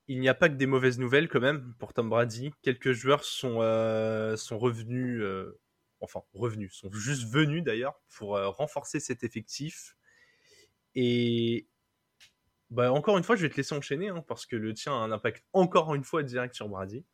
Il 0.08 0.20
n'y 0.20 0.28
a 0.28 0.34
pas 0.34 0.50
que 0.50 0.56
des 0.56 0.66
mauvaises 0.66 0.98
nouvelles 0.98 1.30
quand 1.30 1.40
même 1.40 1.76
pour 1.78 1.94
Tom 1.94 2.10
Brady. 2.10 2.52
Quelques 2.64 2.92
joueurs 2.92 3.24
sont, 3.24 3.60
revenus, 3.60 5.24
enfin 6.02 6.22
revenus, 6.34 6.74
sont 6.74 6.92
juste 6.92 7.32
venus 7.32 7.64
d'ailleurs 7.64 8.02
pour 8.10 8.32
renforcer 8.58 9.00
cet 9.00 9.24
effectif. 9.24 9.96
Et 10.96 11.68
bah, 12.70 12.92
encore 12.92 13.18
une 13.18 13.24
fois, 13.24 13.38
je 13.38 13.44
vais 13.44 13.50
te 13.50 13.56
laisser 13.56 13.76
enchaîner 13.76 14.10
hein, 14.10 14.26
parce 14.28 14.46
que 14.46 14.58
le 14.58 14.74
tien 14.74 14.92
a 14.92 14.96
un 14.96 15.12
impact 15.12 15.46
encore 15.54 15.96
une 15.96 16.04
fois 16.04 16.24
direct 16.24 16.54
sur 16.56 16.68
Brady. 16.68 17.06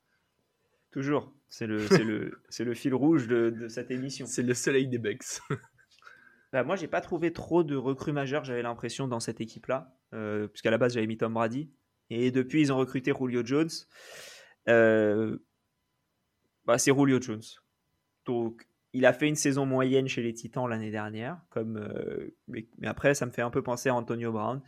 Toujours. 0.92 1.34
C'est 1.50 1.68
le, 1.68 1.88
le, 2.04 2.40
le 2.60 2.74
fil 2.74 2.94
rouge 2.94 3.28
de, 3.28 3.68
cette 3.68 3.92
émission. 3.92 4.26
C'est 4.26 4.44
le 4.44 4.54
soleil 4.54 4.88
des 4.88 4.98
Bucks. 4.98 5.40
bah, 6.54 6.64
moi, 6.64 6.76
j'ai 6.76 6.88
pas 6.88 7.02
trouvé 7.02 7.34
trop 7.34 7.64
de 7.64 7.76
recrues 7.76 8.12
majeures, 8.12 8.44
j'avais 8.44 8.62
l'impression, 8.62 9.08
dans 9.08 9.20
cette 9.20 9.42
équipe-là. 9.42 9.96
Euh, 10.14 10.48
puisqu'à 10.48 10.72
la 10.72 10.78
base, 10.78 10.94
j'avais 10.94 11.08
mis 11.08 11.18
Tom 11.18 11.34
Brady. 11.34 11.72
Et 12.10 12.32
depuis, 12.32 12.62
ils 12.62 12.74
ont 12.74 12.78
recruté 12.78 13.12
Julio 13.18 13.46
Jones. 13.46 13.70
Euh, 14.68 15.38
bah, 16.66 16.78
c'est 16.78 16.94
Julio 16.94 17.20
Jones. 17.22 17.44
Donc, 18.26 18.68
il 18.94 19.06
a 19.06 19.14
fait 19.14 19.28
une 19.28 19.36
saison 19.36 19.66
moyenne 19.66 20.08
chez 20.08 20.24
les 20.24 20.34
Titans 20.34 20.68
l'année 20.68 20.92
dernière. 20.92 21.40
Comme, 21.50 21.78
euh, 21.78 22.36
mais, 22.48 22.68
mais, 22.78 22.88
après, 22.88 23.14
ça 23.14 23.26
me 23.26 23.32
fait 23.32 23.44
un 23.44 23.52
peu 23.52 23.62
penser 23.62 23.90
à 23.90 23.96
Antonio 23.96 24.32
Brown 24.32 24.62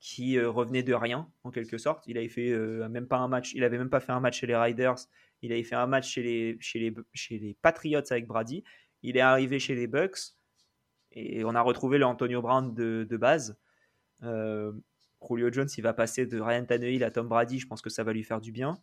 qui 0.00 0.38
revenait 0.38 0.84
de 0.84 0.94
rien 0.94 1.28
en 1.42 1.50
quelque 1.50 1.76
sorte. 1.76 2.04
Il 2.06 2.18
avait 2.18 2.28
fait 2.28 2.56
même 2.88 3.08
pas 3.08 3.16
un 3.16 3.26
match, 3.26 3.52
il 3.54 3.64
avait 3.64 3.78
même 3.78 3.90
pas 3.90 3.98
fait 3.98 4.12
un 4.12 4.20
match 4.20 4.38
chez 4.38 4.46
les 4.46 4.54
Riders 4.54 4.94
il 5.42 5.52
avait 5.52 5.62
fait 5.62 5.76
un 5.76 5.86
match 5.86 6.10
chez 6.10 6.22
les, 6.22 6.56
chez 6.60 6.78
les, 6.78 6.94
chez 7.14 7.38
les 7.38 7.54
Patriots 7.62 8.00
avec 8.10 8.26
Brady. 8.26 8.64
Il 9.02 9.16
est 9.16 9.20
arrivé 9.20 9.58
chez 9.58 9.74
les 9.74 9.86
Bucks 9.86 10.18
et 11.12 11.44
on 11.44 11.54
a 11.54 11.60
retrouvé 11.60 11.98
le 11.98 12.06
Antonio 12.06 12.42
Brown 12.42 12.74
de, 12.74 13.06
de 13.08 13.16
base. 13.16 13.58
Euh, 14.22 14.72
Julio 15.26 15.52
Jones, 15.52 15.68
il 15.76 15.82
va 15.82 15.92
passer 15.92 16.26
de 16.26 16.40
Ryan 16.40 16.64
Tannehill 16.64 17.04
à 17.04 17.10
Tom 17.10 17.28
Brady. 17.28 17.58
Je 17.58 17.66
pense 17.66 17.82
que 17.82 17.90
ça 17.90 18.04
va 18.04 18.12
lui 18.12 18.24
faire 18.24 18.40
du 18.40 18.52
bien. 18.52 18.78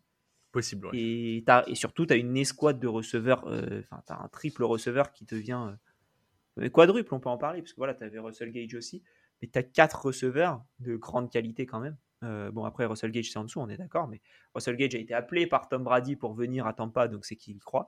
Possible. 0.51 0.89
Et, 0.93 1.43
et, 1.67 1.75
surtout, 1.75 2.05
tu 2.05 2.13
as 2.13 2.15
une 2.15 2.37
escouade 2.37 2.79
de 2.79 2.87
receveurs. 2.87 3.45
Euh, 3.47 3.81
enfin, 3.81 4.01
tu 4.07 4.13
as 4.13 4.21
un 4.21 4.27
triple 4.29 4.63
receveur 4.63 5.11
qui 5.11 5.25
devient 5.25 5.75
euh, 6.59 6.69
quadruple, 6.69 7.13
on 7.13 7.19
peut 7.19 7.29
en 7.29 7.37
parler. 7.37 7.61
Parce 7.61 7.73
que 7.73 7.77
voilà, 7.77 7.93
tu 7.93 8.03
avais 8.03 8.19
Russell 8.19 8.51
Gage 8.51 8.73
aussi. 8.75 9.03
Mais 9.41 9.49
tu 9.49 9.59
as 9.59 9.63
quatre 9.63 10.05
receveurs 10.05 10.63
de 10.79 10.95
grande 10.95 11.29
qualité 11.29 11.65
quand 11.65 11.79
même. 11.79 11.97
Euh, 12.25 12.51
bon, 12.51 12.65
après, 12.65 12.85
Russell 12.85 13.11
Gage, 13.11 13.31
c'est 13.31 13.39
en 13.39 13.43
dessous, 13.43 13.59
on 13.59 13.69
est 13.69 13.77
d'accord, 13.77 14.07
mais 14.07 14.21
Russell 14.53 14.75
Gage 14.75 14.95
a 14.95 14.99
été 14.99 15.13
appelé 15.13 15.47
par 15.47 15.67
Tom 15.69 15.83
Brady 15.83 16.15
pour 16.15 16.33
venir 16.33 16.67
à 16.67 16.73
Tampa, 16.73 17.07
donc 17.07 17.25
c'est 17.25 17.35
qu'il 17.35 17.59
croit. 17.59 17.87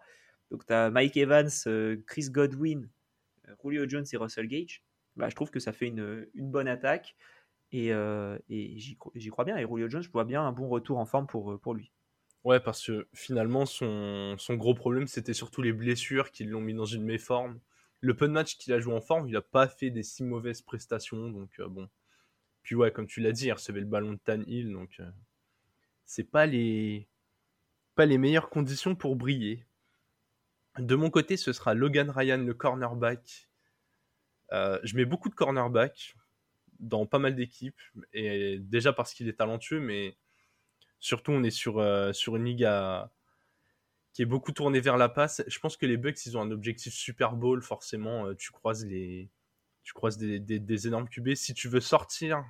Donc, 0.51 0.65
tu 0.65 0.73
as 0.73 0.89
Mike 0.89 1.17
Evans, 1.17 1.49
euh, 1.67 1.97
Chris 2.07 2.29
Godwin, 2.29 2.89
euh, 3.47 3.55
Julio 3.63 3.87
Jones 3.87 4.05
et 4.11 4.17
Russell 4.17 4.47
Gage. 4.47 4.83
Bah, 5.15 5.29
je 5.29 5.35
trouve 5.35 5.49
que 5.49 5.59
ça 5.59 5.73
fait 5.73 5.87
une, 5.87 6.27
bonne 6.35 6.67
attaque 6.67 7.15
et, 7.71 7.91
j'y 8.47 9.29
crois 9.29 9.45
bien. 9.45 9.57
Et 9.57 9.65
Julio 9.67 9.89
Jones, 9.89 10.03
je 10.03 10.11
vois 10.11 10.25
bien 10.25 10.43
un 10.43 10.51
bon 10.51 10.69
retour 10.69 10.99
en 10.99 11.05
forme 11.05 11.27
pour, 11.27 11.73
lui. 11.73 11.91
Ouais, 12.43 12.59
parce 12.59 12.85
que 12.85 13.07
finalement, 13.13 13.65
son, 13.65 14.37
gros 14.51 14.75
problème, 14.75 15.07
c'était 15.07 15.33
surtout 15.33 15.61
les 15.61 15.73
blessures 15.73 16.31
qui 16.31 16.43
l'ont 16.43 16.61
mis 16.61 16.75
dans 16.75 16.85
une 16.85 17.03
méforme. 17.03 17.59
Le 17.99 18.15
peu 18.15 18.27
de 18.27 18.33
matchs 18.33 18.57
qu'il 18.57 18.73
a 18.73 18.79
joué 18.79 18.93
en 18.93 19.01
forme, 19.01 19.27
il 19.27 19.33
n'a 19.33 19.41
pas 19.41 19.67
fait 19.67 19.89
des 19.89 20.03
si 20.03 20.23
mauvaises 20.23 20.61
prestations, 20.61 21.31
donc 21.31 21.59
bon 21.59 21.89
puis 22.67 22.75
ouais, 22.75 22.91
comme 22.91 23.07
tu 23.07 23.21
l'as 23.21 23.31
dit, 23.31 23.45
il 23.45 23.53
recevait 23.53 23.79
le 23.79 23.85
ballon 23.85 24.11
de 24.11 24.17
Tan 24.17 24.41
Hill, 24.45 24.73
donc 24.73 24.97
euh, 24.99 25.09
c'est 26.03 26.25
pas 26.25 26.45
les 26.45 27.07
pas 27.95 28.05
les 28.05 28.17
meilleures 28.17 28.49
conditions 28.49 28.93
pour 28.93 29.15
briller. 29.15 29.65
De 30.77 30.93
mon 30.95 31.09
côté, 31.09 31.37
ce 31.37 31.53
sera 31.53 31.73
Logan 31.73 32.09
Ryan, 32.09 32.39
le 32.39 32.53
cornerback. 32.53 33.47
Euh, 34.51 34.81
je 34.83 34.97
mets 34.97 35.05
beaucoup 35.05 35.29
de 35.29 35.33
cornerback 35.33 36.17
dans 36.79 37.05
pas 37.05 37.19
mal 37.19 37.37
d'équipes, 37.37 37.79
et 38.11 38.59
déjà 38.59 38.91
parce 38.91 39.13
qu'il 39.13 39.29
est 39.29 39.37
talentueux, 39.37 39.79
mais 39.79 40.17
surtout 40.99 41.31
on 41.31 41.43
est 41.43 41.51
sur, 41.51 41.79
euh, 41.79 42.11
sur 42.11 42.35
une 42.35 42.43
ligue 42.43 42.69
qui 44.11 44.23
est 44.23 44.25
beaucoup 44.25 44.51
tournée 44.51 44.81
vers 44.81 44.97
la 44.97 45.07
passe. 45.07 45.41
Je 45.47 45.59
pense 45.59 45.77
que 45.77 45.85
les 45.85 45.95
Bucks, 45.95 46.25
ils 46.25 46.37
ont 46.37 46.41
un 46.41 46.51
objectif 46.51 46.93
Super 46.93 47.37
Bowl, 47.37 47.61
forcément, 47.61 48.35
tu 48.35 48.51
croises, 48.51 48.85
les, 48.85 49.29
tu 49.87 49.93
croises 49.93 50.17
des, 50.17 50.87
énormes 50.87 51.07
QB. 51.07 51.35
Si 51.35 51.53
tu 51.53 51.69
veux 51.69 51.79
sortir 51.79 52.43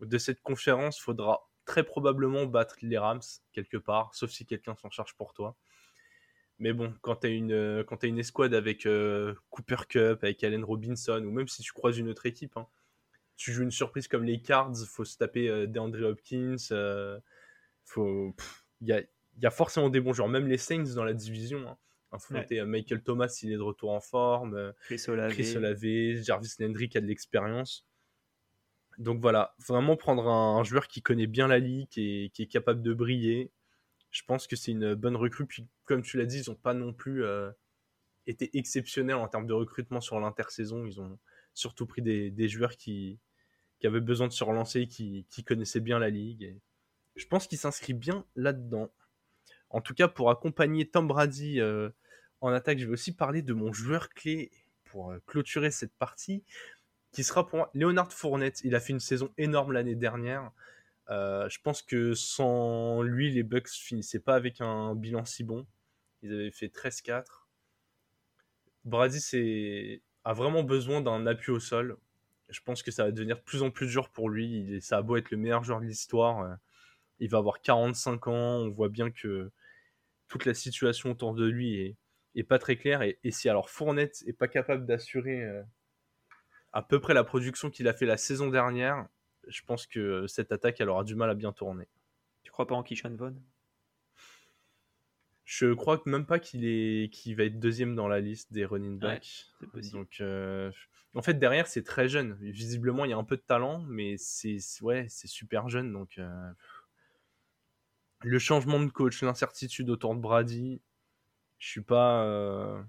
de 0.00 0.16
cette 0.16 0.40
conférence, 0.40 0.98
faudra 0.98 1.50
très 1.66 1.84
probablement 1.84 2.46
battre 2.46 2.76
les 2.80 2.96
Rams 2.96 3.20
quelque 3.52 3.76
part, 3.76 4.14
sauf 4.14 4.30
si 4.30 4.46
quelqu'un 4.46 4.74
s'en 4.74 4.88
charge 4.88 5.14
pour 5.14 5.34
toi. 5.34 5.54
Mais 6.58 6.72
bon, 6.72 6.94
quand 7.02 7.16
tu 7.16 7.26
as 7.26 7.30
une, 7.30 7.52
euh, 7.52 7.84
une 8.04 8.18
escouade 8.18 8.54
avec 8.54 8.86
euh, 8.86 9.34
Cooper 9.50 9.84
Cup, 9.86 10.24
avec 10.24 10.42
Allen 10.44 10.64
Robinson, 10.64 11.22
ou 11.22 11.30
même 11.30 11.46
si 11.46 11.60
tu 11.60 11.72
croises 11.72 11.98
une 11.98 12.08
autre 12.08 12.24
équipe, 12.24 12.56
hein, 12.56 12.66
tu 13.36 13.52
joues 13.52 13.64
une 13.64 13.70
surprise 13.70 14.08
comme 14.08 14.24
les 14.24 14.40
Cards, 14.40 14.72
faut 14.88 15.04
se 15.04 15.18
taper 15.18 15.50
euh, 15.50 15.66
DeAndre 15.66 16.04
Hopkins, 16.04 16.56
faut, 17.84 18.34
il 18.80 18.88
y 18.88 18.92
a, 18.92 19.02
y 19.42 19.46
a, 19.46 19.50
forcément 19.50 19.90
des 19.90 20.00
bons 20.00 20.14
joueurs, 20.14 20.30
même 20.30 20.48
les 20.48 20.56
Saints 20.56 20.94
dans 20.94 21.04
la 21.04 21.12
division. 21.12 21.68
Hein. 21.68 21.76
Affronter 22.12 22.62
Michael 22.64 23.02
Thomas, 23.02 23.38
il 23.42 23.52
est 23.52 23.56
de 23.56 23.62
retour 23.62 23.90
en 23.90 24.00
forme, 24.00 24.72
Chris 24.82 25.02
Olave, 25.08 26.22
Jarvis 26.22 26.54
Landry 26.60 26.88
qui 26.88 26.98
a 26.98 27.00
de 27.00 27.06
l'expérience. 27.06 27.86
Donc 28.98 29.20
voilà, 29.20 29.54
vraiment 29.66 29.96
prendre 29.96 30.28
un, 30.28 30.62
joueur 30.64 30.86
qui 30.88 31.02
connaît 31.02 31.26
bien 31.26 31.48
la 31.48 31.58
ligue, 31.58 31.88
et 31.96 32.30
qui 32.32 32.42
est 32.42 32.46
capable 32.46 32.82
de 32.82 32.92
briller. 32.92 33.50
Je 34.10 34.22
pense 34.26 34.46
que 34.46 34.56
c'est 34.56 34.72
une 34.72 34.94
bonne 34.94 35.16
recrue. 35.16 35.46
Puis, 35.46 35.66
comme 35.84 36.02
tu 36.02 36.18
l'as 36.18 36.26
dit, 36.26 36.40
ils 36.40 36.50
n'ont 36.50 36.56
pas 36.56 36.74
non 36.74 36.92
plus 36.92 37.24
euh, 37.24 37.50
été 38.26 38.56
exceptionnels 38.56 39.16
en 39.16 39.28
termes 39.28 39.46
de 39.46 39.54
recrutement 39.54 40.00
sur 40.00 40.20
l'intersaison. 40.20 40.84
Ils 40.84 41.00
ont 41.00 41.18
surtout 41.54 41.86
pris 41.86 42.02
des, 42.02 42.48
joueurs 42.48 42.76
qui, 42.76 43.18
avaient 43.82 44.00
besoin 44.00 44.28
de 44.28 44.32
se 44.32 44.44
relancer, 44.44 44.86
qui, 44.86 45.26
qui 45.30 45.42
connaissaient 45.42 45.80
bien 45.80 45.98
la 45.98 46.10
ligue. 46.10 46.56
je 47.16 47.26
pense 47.26 47.46
qu'il 47.46 47.58
s'inscrit 47.58 47.94
bien 47.94 48.26
là-dedans. 48.36 48.92
En 49.70 49.80
tout 49.80 49.94
cas, 49.94 50.06
pour 50.06 50.30
accompagner 50.30 50.88
Tom 50.88 51.08
Brady 51.08 51.58
euh, 51.60 51.88
en 52.42 52.52
attaque, 52.52 52.78
je 52.78 52.86
vais 52.86 52.92
aussi 52.92 53.14
parler 53.14 53.40
de 53.40 53.54
mon 53.54 53.72
joueur 53.72 54.10
clé 54.10 54.50
pour 54.84 55.12
euh, 55.12 55.18
clôturer 55.26 55.70
cette 55.70 55.94
partie 55.94 56.42
qui 57.12 57.24
sera 57.24 57.46
pour 57.46 57.58
moi 57.58 57.70
Leonard 57.72 58.12
Fournette. 58.12 58.60
Il 58.64 58.74
a 58.74 58.80
fait 58.80 58.92
une 58.92 59.00
saison 59.00 59.32
énorme 59.38 59.72
l'année 59.72 59.94
dernière. 59.94 60.50
Euh, 61.08 61.48
je 61.48 61.60
pense 61.60 61.82
que 61.82 62.14
sans 62.14 63.02
lui, 63.02 63.30
les 63.30 63.42
Bucks 63.42 63.68
finissaient 63.68 64.18
pas 64.20 64.34
avec 64.34 64.60
un 64.60 64.94
bilan 64.94 65.24
si 65.24 65.44
bon. 65.44 65.66
Ils 66.22 66.32
avaient 66.32 66.50
fait 66.50 66.66
13-4. 66.66 67.24
Brady 68.84 70.00
a 70.24 70.32
vraiment 70.32 70.64
besoin 70.64 71.00
d'un 71.00 71.26
appui 71.26 71.52
au 71.52 71.60
sol. 71.60 71.96
Je 72.48 72.60
pense 72.60 72.82
que 72.82 72.90
ça 72.90 73.04
va 73.04 73.12
devenir 73.12 73.36
de 73.36 73.42
plus 73.42 73.62
en 73.62 73.70
plus 73.70 73.86
dur 73.86 74.08
pour 74.08 74.28
lui. 74.28 74.80
ça 74.80 74.98
a 74.98 75.02
beau 75.02 75.16
être 75.16 75.30
le 75.30 75.36
meilleur 75.36 75.62
joueur 75.62 75.80
de 75.80 75.86
l'histoire. 75.86 76.40
Euh, 76.40 76.54
il 77.20 77.28
va 77.28 77.38
avoir 77.38 77.60
45 77.60 78.26
ans. 78.26 78.32
On 78.32 78.70
voit 78.70 78.88
bien 78.88 79.10
que 79.10 79.50
toute 80.28 80.44
la 80.44 80.54
situation 80.54 81.12
autour 81.12 81.34
de 81.34 81.46
lui 81.46 81.80
est, 81.80 81.96
pas 82.42 82.58
très 82.58 82.76
claire. 82.76 83.02
Et, 83.02 83.18
si 83.30 83.48
alors 83.48 83.70
Fournette 83.70 84.22
est 84.26 84.32
pas 84.32 84.48
capable 84.48 84.86
d'assurer 84.86 85.42
euh, 85.42 85.62
à 86.72 86.82
peu 86.82 87.00
près 87.00 87.14
la 87.14 87.24
production 87.24 87.70
qu'il 87.70 87.88
a 87.88 87.92
fait 87.92 88.06
la 88.06 88.16
saison 88.16 88.48
dernière, 88.48 89.06
je 89.48 89.62
pense 89.62 89.86
que 89.86 90.26
cette 90.26 90.52
attaque, 90.52 90.80
elle 90.80 90.88
aura 90.88 91.04
du 91.04 91.14
mal 91.14 91.30
à 91.30 91.34
bien 91.34 91.52
tourner. 91.52 91.88
Tu 92.42 92.50
crois 92.50 92.66
pas 92.66 92.74
en 92.74 92.82
Kishan 92.82 93.14
Vaughn? 93.14 93.40
Je 95.44 95.74
crois 95.74 95.98
que 95.98 96.08
même 96.08 96.24
pas 96.24 96.38
qu'il 96.38 96.64
est, 96.64 97.34
va 97.34 97.44
être 97.44 97.58
deuxième 97.58 97.94
dans 97.94 98.08
la 98.08 98.20
liste 98.20 98.52
des 98.52 98.64
running 98.64 98.98
backs. 98.98 99.46
Donc, 99.92 100.16
euh, 100.20 100.70
en 101.14 101.22
fait, 101.22 101.34
derrière, 101.34 101.66
c'est 101.66 101.82
très 101.82 102.08
jeune. 102.08 102.38
Visiblement, 102.40 103.04
il 103.04 103.10
y 103.10 103.14
a 103.14 103.18
un 103.18 103.24
peu 103.24 103.36
de 103.36 103.42
talent, 103.42 103.84
mais 103.88 104.16
c'est 104.16 104.58
ouais, 104.80 105.06
c'est 105.10 105.28
super 105.28 105.68
jeune. 105.68 105.92
Donc, 105.92 106.16
euh, 106.18 106.52
le 108.20 108.38
changement 108.38 108.80
de 108.80 108.88
coach, 108.88 109.22
l'incertitude 109.22 109.90
autour 109.90 110.14
de 110.14 110.20
Brady, 110.20 110.80
je 111.62 111.68
suis 111.68 111.80
pas. 111.80 112.24
Euh, 112.24 112.82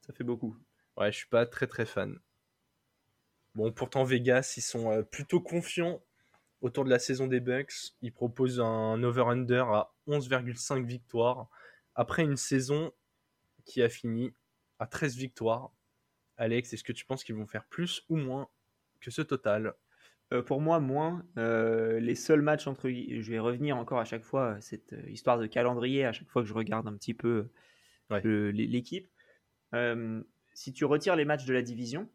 Ça 0.00 0.12
fait 0.12 0.24
beaucoup. 0.24 0.56
Ouais, 0.96 1.12
je 1.12 1.18
suis 1.18 1.28
pas 1.28 1.46
très 1.46 1.68
très 1.68 1.86
fan. 1.86 2.18
Bon, 3.54 3.70
pourtant, 3.72 4.02
Vegas, 4.02 4.54
ils 4.56 4.62
sont 4.62 4.90
euh, 4.90 5.02
plutôt 5.02 5.40
confiants 5.40 6.02
autour 6.60 6.84
de 6.84 6.90
la 6.90 6.98
saison 6.98 7.28
des 7.28 7.38
Bucks. 7.38 7.92
Ils 8.02 8.12
proposent 8.12 8.60
un 8.60 9.00
over-under 9.04 9.62
à 9.72 9.94
11,5 10.08 10.84
victoires 10.86 11.48
après 11.94 12.24
une 12.24 12.36
saison 12.36 12.92
qui 13.64 13.80
a 13.80 13.88
fini 13.88 14.34
à 14.80 14.88
13 14.88 15.14
victoires. 15.16 15.70
Alex, 16.36 16.72
est-ce 16.72 16.82
que 16.84 16.92
tu 16.92 17.06
penses 17.06 17.22
qu'ils 17.22 17.36
vont 17.36 17.46
faire 17.46 17.64
plus 17.66 18.04
ou 18.08 18.16
moins 18.16 18.48
que 19.00 19.12
ce 19.12 19.22
total? 19.22 19.74
Euh, 20.32 20.42
pour 20.42 20.60
moi, 20.60 20.80
moins. 20.80 21.24
Euh, 21.36 22.00
les 22.00 22.14
seuls 22.14 22.42
matchs 22.42 22.66
entre. 22.66 22.88
Je 22.90 23.30
vais 23.30 23.38
revenir 23.38 23.76
encore 23.76 23.98
à 23.98 24.04
chaque 24.04 24.24
fois 24.24 24.52
à 24.52 24.60
cette 24.60 24.94
histoire 25.08 25.38
de 25.38 25.46
calendrier, 25.46 26.04
à 26.04 26.12
chaque 26.12 26.28
fois 26.28 26.42
que 26.42 26.48
je 26.48 26.54
regarde 26.54 26.86
un 26.86 26.94
petit 26.94 27.14
peu 27.14 27.48
l'équipe. 28.10 29.08
si 30.54 30.72
tu 30.72 30.84
retires 30.84 31.16
les 31.16 31.24
matchs 31.24 31.44
de 31.44 31.54
la 31.54 31.62
division, 31.62 32.08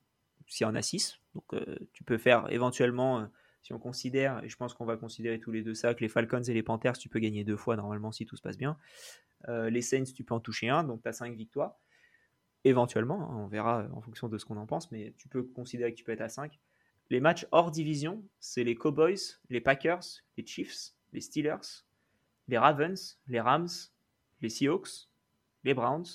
s'il 0.48 0.66
y 0.66 0.70
en 0.70 0.76
a 0.76 0.82
6. 0.82 1.20
Donc 1.36 1.54
euh, 1.54 1.78
tu 1.94 2.04
peux 2.04 2.18
faire 2.18 2.52
éventuellement, 2.52 3.20
euh, 3.20 3.26
si 3.62 3.74
on 3.74 3.80
considère, 3.80 4.44
et 4.44 4.50
je 4.50 4.58
pense 4.58 4.74
qu'on 4.74 4.86
va 4.86 4.98
considérer 4.98 5.40
tous 5.40 5.52
les 5.52 5.64
deux 5.64 5.74
ça, 5.74 5.94
que 5.94 6.02
les 6.02 6.10
Falcons 6.10 6.44
et 6.44 6.54
les 6.54 6.64
Panthers, 6.64 6.98
tu 6.98 7.10
peux 7.10 7.20
gagner 7.20 7.44
deux 7.44 7.58
fois 7.58 7.76
normalement 7.76 8.12
si 8.12 8.26
tout 8.26 8.36
se 8.36 8.42
passe 8.42 8.58
bien. 8.58 8.78
Euh, 9.50 9.70
les 9.70 9.82
Saints, 9.82 10.04
tu 10.16 10.24
peux 10.24 10.34
en 10.34 10.40
toucher 10.40 10.70
un, 10.70 10.84
donc 10.84 11.02
tu 11.02 11.10
as 11.10 11.14
5 11.14 11.36
victoires. 11.36 11.78
Éventuellement, 12.66 13.30
hein, 13.30 13.36
on 13.38 13.48
verra 13.48 13.88
en 13.94 14.02
fonction 14.02 14.30
de 14.30 14.38
ce 14.38 14.46
qu'on 14.46 14.58
en 14.58 14.66
pense, 14.66 14.92
mais 14.92 15.14
tu 15.18 15.28
peux 15.28 15.44
considérer 15.44 15.92
que 15.92 15.98
tu 15.98 16.04
peux 16.04 16.14
être 16.14 16.22
à 16.22 16.30
5. 16.30 16.60
Les 17.10 17.20
matchs 17.20 17.46
hors 17.52 17.72
division, 17.72 18.24
c'est 18.40 18.64
les 18.64 18.76
Cowboys, 18.76 19.20
les 19.50 19.62
Packers, 19.62 20.04
les 20.38 20.46
Chiefs, 20.46 20.94
les 21.12 21.22
Steelers, 21.22 21.86
les 22.48 22.58
Ravens, 22.58 23.20
les 23.28 23.40
Rams, 23.40 23.70
les 24.42 24.50
Seahawks, 24.50 25.10
les 25.64 25.74
Browns, 25.74 26.06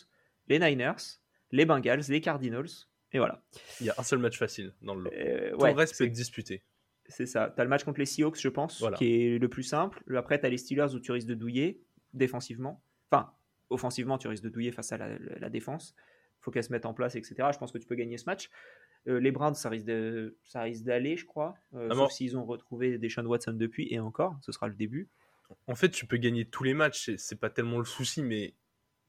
les 0.49 0.59
Niners, 0.59 1.21
les 1.53 1.65
Bengals, 1.65 2.03
les 2.09 2.21
Cardinals, 2.21 2.89
et 3.13 3.19
voilà. 3.19 3.43
Il 3.81 3.87
y 3.87 3.91
a 3.91 3.95
un 3.97 4.03
seul 4.03 4.19
match 4.19 4.39
facile 4.39 4.73
dans 4.83 4.95
le 4.95 5.05
lot. 5.05 5.11
Euh, 5.15 5.53
Tout 5.53 5.65
le 5.65 5.73
reste 5.73 5.97
peut 5.97 6.05
être 6.05 6.13
disputé. 6.13 6.63
C'est 7.07 7.27
ça. 7.27 7.53
Tu 7.55 7.61
as 7.61 7.65
le 7.65 7.71
match 7.71 7.85
contre 7.85 8.01
les 8.01 8.07
Seahawks, 8.07 8.39
je 8.39 8.49
pense, 8.49 8.85
qui 8.97 9.35
est 9.35 9.39
le 9.39 9.49
plus 9.49 9.63
simple. 9.63 10.03
Après, 10.17 10.39
tu 10.39 10.45
as 10.45 10.51
les 10.51 10.59
Steelers 10.59 10.95
où 10.95 11.01
tu 11.01 11.11
risques 11.13 11.29
de 11.29 11.35
douiller 11.35 11.83
défensivement. 12.13 12.83
Enfin, 13.11 13.33
offensivement, 13.71 14.19
tu 14.19 14.29
risques 14.29 14.45
de 14.45 14.51
douiller 14.51 14.73
face 14.73 14.93
à 14.93 14.99
la, 14.99 15.49
défense. 15.49 15.95
Il 15.97 16.45
faut 16.45 16.51
qu'elle 16.51 16.65
se 16.65 16.73
mette 16.73 16.85
en 16.85 16.93
place, 16.93 17.17
etc. 17.17 17.35
Je 17.53 17.59
pense 17.59 17.73
que 17.73 17.79
tu 17.79 17.87
peux 17.87 17.95
gagner 17.95 18.19
ce 18.19 18.27
match. 18.27 18.51
Euh, 19.07 19.21
les 19.21 19.31
Browns, 19.31 19.55
ça 19.55 19.69
risque, 19.69 19.87
de, 19.87 20.37
ça 20.45 20.63
risque 20.63 20.85
d'aller, 20.85 21.17
je 21.17 21.25
crois. 21.25 21.55
Euh, 21.75 21.89
ah 21.91 21.95
sauf 21.95 22.13
s'ils 22.13 22.37
ont 22.37 22.45
retrouvé 22.45 22.99
Deshaun 22.99 23.27
Watson 23.27 23.53
depuis, 23.53 23.89
et 23.91 24.01
encore, 24.01 24.37
ce 24.43 24.53
sera 24.53 24.69
le 24.69 24.75
début. 24.75 25.09
En 25.67 25.75
fait, 25.75 25.91
tu 25.91 26.07
peux 26.07 26.19
gagner 26.19 26.45
tous 26.45 26.65
les 26.65 26.75
matchs, 26.75 27.11
c'est 27.17 27.41
pas 27.41 27.49
tellement 27.49 27.79
le 27.79 27.85
souci, 27.85 28.23
mais 28.23 28.55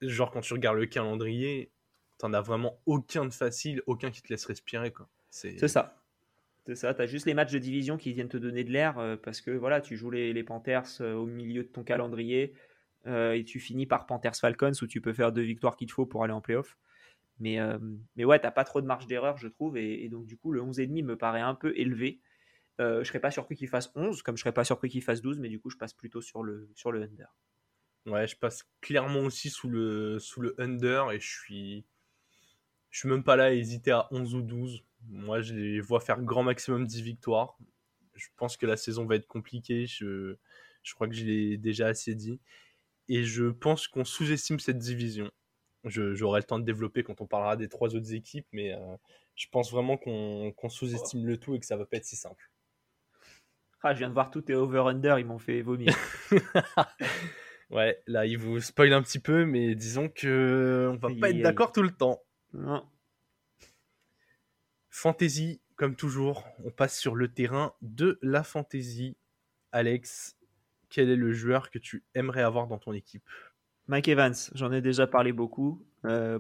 genre 0.02 0.32
quand 0.32 0.40
tu 0.40 0.54
regardes 0.54 0.78
le 0.78 0.86
calendrier, 0.86 1.72
t'en 2.18 2.34
as 2.34 2.42
vraiment 2.42 2.80
aucun 2.86 3.26
de 3.26 3.34
facile, 3.34 3.82
aucun 3.88 4.10
qui 4.10 4.22
te 4.22 4.30
laisse 4.30 4.46
respirer. 4.46 4.92
quoi. 4.92 5.10
C'est 5.30 5.68
ça. 5.68 5.96
C'est 6.66 6.76
ça, 6.76 6.94
tu 6.94 7.02
as 7.02 7.08
juste 7.08 7.26
les 7.26 7.34
matchs 7.34 7.52
de 7.52 7.58
division 7.58 7.98
qui 7.98 8.14
viennent 8.14 8.30
te 8.30 8.38
donner 8.38 8.64
de 8.64 8.72
l'air 8.72 9.00
euh, 9.00 9.16
parce 9.18 9.42
que 9.42 9.50
voilà, 9.50 9.82
tu 9.82 9.98
joues 9.98 10.12
les, 10.12 10.44
Panthers 10.44 11.02
euh, 11.02 11.16
au 11.16 11.26
milieu 11.26 11.64
de 11.64 11.68
ton 11.68 11.84
calendrier 11.84 12.54
et 13.06 13.44
tu 13.44 13.60
finis 13.60 13.88
par 13.88 14.06
Panthers 14.06 14.36
Falcons 14.36 14.74
où 14.84 14.86
tu 14.86 15.02
peux 15.02 15.14
faire 15.14 15.32
deux 15.32 15.42
victoires 15.42 15.76
qu'il 15.78 15.88
te 15.88 15.94
faut 15.94 16.06
pour 16.06 16.24
aller 16.24 16.34
en 16.34 16.42
playoff. 16.42 16.78
Mais, 17.40 17.58
mais 18.16 18.26
ouais, 18.26 18.40
t'as 18.40 18.52
pas 18.52 18.66
trop 18.66 18.82
de 18.82 18.86
marge 18.86 19.08
d'erreur, 19.08 19.38
je 19.38 19.48
trouve, 19.48 19.78
et, 19.78 20.10
donc 20.10 20.26
du 20.26 20.38
coup, 20.38 20.52
le 20.52 20.62
11,5 20.62 21.04
me 21.04 21.18
paraît 21.18 21.42
un 21.42 21.56
peu 21.56 21.74
élevé. 21.78 22.22
je 22.80 23.04
serais 23.04 23.20
pas 23.20 23.32
surpris 23.32 23.56
qu'il 23.56 23.70
fasse 23.70 23.92
11, 23.96 24.22
comme 24.24 24.36
je 24.36 24.42
serais 24.42 24.54
pas 24.54 24.66
surpris 24.66 24.90
qu'il 24.90 25.04
fasse 25.04 25.22
12, 25.22 25.40
mais 25.40 25.50
du 25.50 25.60
coup, 25.60 25.70
je 25.70 25.78
passe 25.78 25.94
plutôt 25.94 26.22
sur 26.22 26.44
le, 26.44 26.70
sur 26.76 26.92
le 26.92 27.02
under. 27.02 27.34
Ouais, 28.06 28.28
je 28.28 28.36
passe 28.36 28.64
clairement 28.82 29.22
aussi 29.22 29.50
sous 29.50 29.70
le, 29.70 30.20
sous 30.20 30.42
le 30.42 30.56
under 30.60 31.12
et 31.12 31.20
je 31.20 31.30
suis 31.30 31.86
je 32.90 33.00
suis 33.00 33.10
même 33.10 33.24
pas 33.24 33.36
là 33.36 33.46
à 33.46 33.52
hésiter 33.52 33.92
à 33.92 34.08
11 34.12 34.36
ou 34.36 34.42
12. 34.42 34.84
Moi, 35.08 35.42
je 35.42 35.54
les 35.54 35.80
vois 35.80 36.00
faire 36.00 36.22
grand 36.22 36.44
maximum 36.44 36.86
10 36.86 37.02
victoires. 37.02 37.58
Je 38.16 38.28
pense 38.36 38.58
que 38.58 38.66
la 38.66 38.78
saison 38.78 39.06
va 39.06 39.16
être 39.16 39.28
compliquée. 39.28 39.86
Je, 39.86 40.36
je 40.84 40.94
crois 40.94 41.08
que 41.08 41.14
je 41.14 41.26
l'ai 41.26 41.58
déjà 41.58 41.88
assez 41.88 42.16
dit. 42.16 42.40
Et 43.08 43.24
je 43.24 43.46
pense 43.46 43.88
qu'on 43.88 44.06
sous-estime 44.06 44.60
cette 44.60 44.80
division. 44.80 45.32
J'aurai 45.86 46.42
le 46.42 46.46
temps 46.46 46.60
de 46.60 46.66
développer 46.66 47.04
quand 47.04 47.22
on 47.22 47.26
parlera 47.26 47.56
des 47.56 47.70
trois 47.70 47.96
autres 47.96 48.14
équipes, 48.14 48.48
mais 48.52 48.74
euh, 48.74 48.96
je 49.36 49.48
pense 49.50 49.72
vraiment 49.72 49.98
qu'on 49.98 50.54
sous-estime 50.70 51.26
le 51.26 51.38
tout 51.38 51.56
et 51.56 51.60
que 51.60 51.66
ça 51.66 51.78
va 51.78 51.86
pas 51.86 51.98
être 51.98 52.06
si 52.06 52.16
simple. 52.16 52.50
Ah, 53.82 53.94
je 53.94 54.00
viens 54.00 54.10
de 54.10 54.14
voir 54.14 54.30
tous 54.30 54.42
tes 54.42 54.56
over-under, 54.56 55.20
ils 55.20 55.26
m'ont 55.26 55.40
fait 55.40 55.62
vomir. 55.62 55.96
ouais, 57.70 58.02
là, 58.08 58.26
ils 58.26 58.38
vous 58.38 58.60
spoil 58.60 58.92
un 58.92 59.02
petit 59.02 59.20
peu, 59.20 59.46
mais 59.46 59.74
disons 59.74 60.10
que 60.10 60.90
on 60.92 60.98
va 60.98 61.10
pas 61.20 61.30
être 61.30 61.42
d'accord 61.42 61.72
tout 61.72 61.84
le 61.84 61.92
temps. 61.92 62.22
Fantasy, 64.90 65.62
comme 65.76 65.96
toujours, 65.96 66.46
on 66.66 66.72
passe 66.72 67.00
sur 67.00 67.16
le 67.16 67.32
terrain 67.32 67.74
de 67.82 68.20
la 68.22 68.44
fantasy. 68.44 69.16
Alex, 69.72 70.36
quel 70.90 71.10
est 71.10 71.16
le 71.16 71.32
joueur 71.32 71.70
que 71.70 71.80
tu 71.80 72.04
aimerais 72.16 72.42
avoir 72.42 72.68
dans 72.68 72.80
ton 72.80 72.92
équipe? 72.92 73.24
Mike 73.90 74.08
Evans, 74.08 74.36
j'en 74.54 74.72
ai 74.72 74.82
déjà 74.82 75.08
parlé 75.08 75.34
beaucoup. 75.34 75.84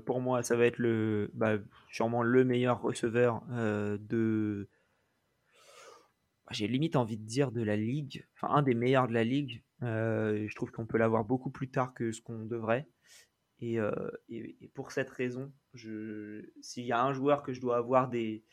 pour 0.06 0.22
moi, 0.22 0.44
ça 0.44 0.56
va 0.56 0.68
être 0.68 0.77
le, 0.77 1.32
bah, 1.34 1.58
sûrement 1.91 2.22
le 2.22 2.46
meilleur 2.46 2.79
receveur 2.79 3.41
de. 3.50 4.70
J'ai 6.51 6.68
limite 6.68 6.96
envie 6.96 7.18
de 7.18 7.25
dire 7.25 7.51
de 7.51 7.63
la 7.63 7.75
ligue, 7.75 8.27
enfin 8.36 8.53
un 8.53 8.62
des 8.62 8.75
meilleurs 8.75 9.08
de 9.08 9.13
la 9.13 9.24
ligue. 9.24 9.63
je 9.82 10.56
trouve 10.56 10.72
qu'on 10.72 10.86
peut 10.86 11.00
l'avoir 11.00 11.25
beaucoup 11.25 11.50
plus 11.50 11.72
tard 11.72 11.96
que 11.96 12.12
ce 12.12 12.22
qu'on 12.22 12.46
devrait. 12.46 12.88
Et, 13.62 13.79
et, 14.29 14.72
pour 14.75 14.91
cette 14.91 15.10
raison, 15.10 15.51
s'il 15.74 16.86
y 16.86 16.91
a 16.91 17.03
un 17.03 17.13
joueur 17.13 17.41
que 17.41 17.51
je 17.51 17.62
dois 17.62 17.77
avoir 17.77 18.10
des, 18.10 18.44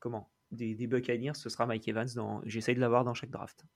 comment, 0.00 0.32
des, 0.50 0.74
des 0.74 0.86
Buccaneers, 0.86 1.34
ce 1.34 1.50
sera 1.50 1.66
Mike 1.66 1.88
Evans. 1.88 2.08
Dans, 2.16 2.40
j'essaye 2.46 2.74
de 2.74 2.80
l'avoir 2.80 3.04
dans 3.04 3.14
chaque 3.14 3.30
draft. 3.30 3.66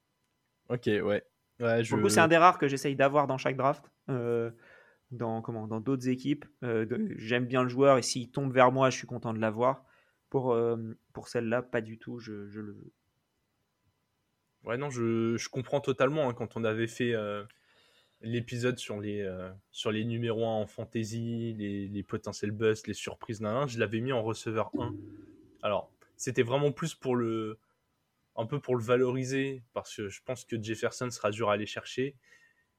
Ok, 0.70 0.86
ouais. 0.86 1.22
ouais 1.60 1.84
je... 1.84 2.08
C'est 2.08 2.20
un 2.20 2.28
des 2.28 2.38
rares 2.38 2.58
que 2.58 2.66
j'essaye 2.66 2.96
d'avoir 2.96 3.26
dans 3.26 3.38
chaque 3.38 3.56
draft. 3.56 3.90
Euh, 4.08 4.50
dans 5.10 5.40
comment 5.40 5.66
dans 5.66 5.80
d'autres 5.80 6.08
équipes. 6.08 6.44
Euh, 6.62 6.86
j'aime 7.16 7.46
bien 7.46 7.62
le 7.62 7.68
joueur 7.70 7.96
et 7.96 8.02
s'il 8.02 8.30
tombe 8.30 8.52
vers 8.52 8.72
moi, 8.72 8.90
je 8.90 8.98
suis 8.98 9.06
content 9.06 9.32
de 9.32 9.38
l'avoir. 9.38 9.84
Pour, 10.28 10.52
euh, 10.52 10.76
pour 11.14 11.28
celle-là, 11.28 11.62
pas 11.62 11.80
du 11.80 11.98
tout, 11.98 12.18
je, 12.18 12.46
je, 12.48 12.60
le 12.60 12.72
veux. 12.72 12.92
Ouais, 14.64 14.76
non, 14.76 14.90
je, 14.90 15.38
je 15.38 15.48
comprends 15.48 15.80
totalement. 15.80 16.28
Hein, 16.28 16.34
quand 16.34 16.58
on 16.58 16.64
avait 16.64 16.88
fait 16.88 17.14
l'épisode 18.20 18.78
sur, 18.78 19.00
les 19.00 19.26
sur 19.70 19.90
les 19.90 20.04
numéros 20.04 20.44
1 20.44 20.48
en 20.48 20.66
fantasy, 20.66 21.54
les, 21.54 21.88
les 21.88 22.02
potentiels 22.02 22.50
busts, 22.50 22.86
les 22.86 22.92
surprises, 22.92 23.40
d'un 23.40 23.66
je 23.66 23.78
l'avais 23.78 24.00
mis 24.00 24.12
en 24.12 24.22
receveur 24.22 24.70
1. 24.78 24.94
Alors, 25.62 25.90
c'était 26.18 26.42
vraiment 26.42 26.72
plus 26.72 26.94
pour 26.94 27.16
le 27.16 27.58
un 28.36 28.46
peu 28.46 28.60
pour 28.60 28.76
le 28.76 28.82
valoriser 28.82 29.62
parce 29.72 29.96
que 29.96 30.08
je 30.08 30.22
pense 30.22 30.44
que 30.44 30.62
Jefferson 30.62 31.10
sera 31.10 31.30
dur 31.30 31.50
à 31.50 31.54
aller 31.54 31.66
chercher 31.66 32.14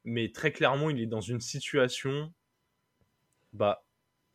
mais 0.03 0.31
très 0.31 0.51
clairement 0.51 0.89
il 0.89 1.01
est 1.01 1.05
dans 1.05 1.21
une 1.21 1.41
situation 1.41 2.33
bah 3.53 3.83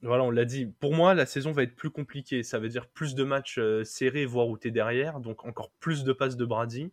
voilà 0.02 0.25
on 0.25 0.30
l'a 0.30 0.44
dit 0.44 0.66
pour 0.66 0.94
moi 0.94 1.14
la 1.14 1.26
saison 1.26 1.52
va 1.52 1.62
être 1.62 1.76
plus 1.76 1.90
compliquée. 1.90 2.42
Ça 2.42 2.59
veut 2.59 2.68
dire 2.68 2.88
plus 2.88 3.14
de 3.14 3.25
matchs 3.25 3.59
euh, 3.59 3.85
serrés 3.85 4.26
voire 4.26 4.49
où 4.49 4.59
tu 4.59 4.68
es 4.68 4.71
derrière 4.71 5.21
donc 5.21 5.44
encore 5.44 5.71
plus 5.80 6.04
de 6.04 6.12
passes 6.12 6.37
de 6.37 6.44
Brady. 6.44 6.92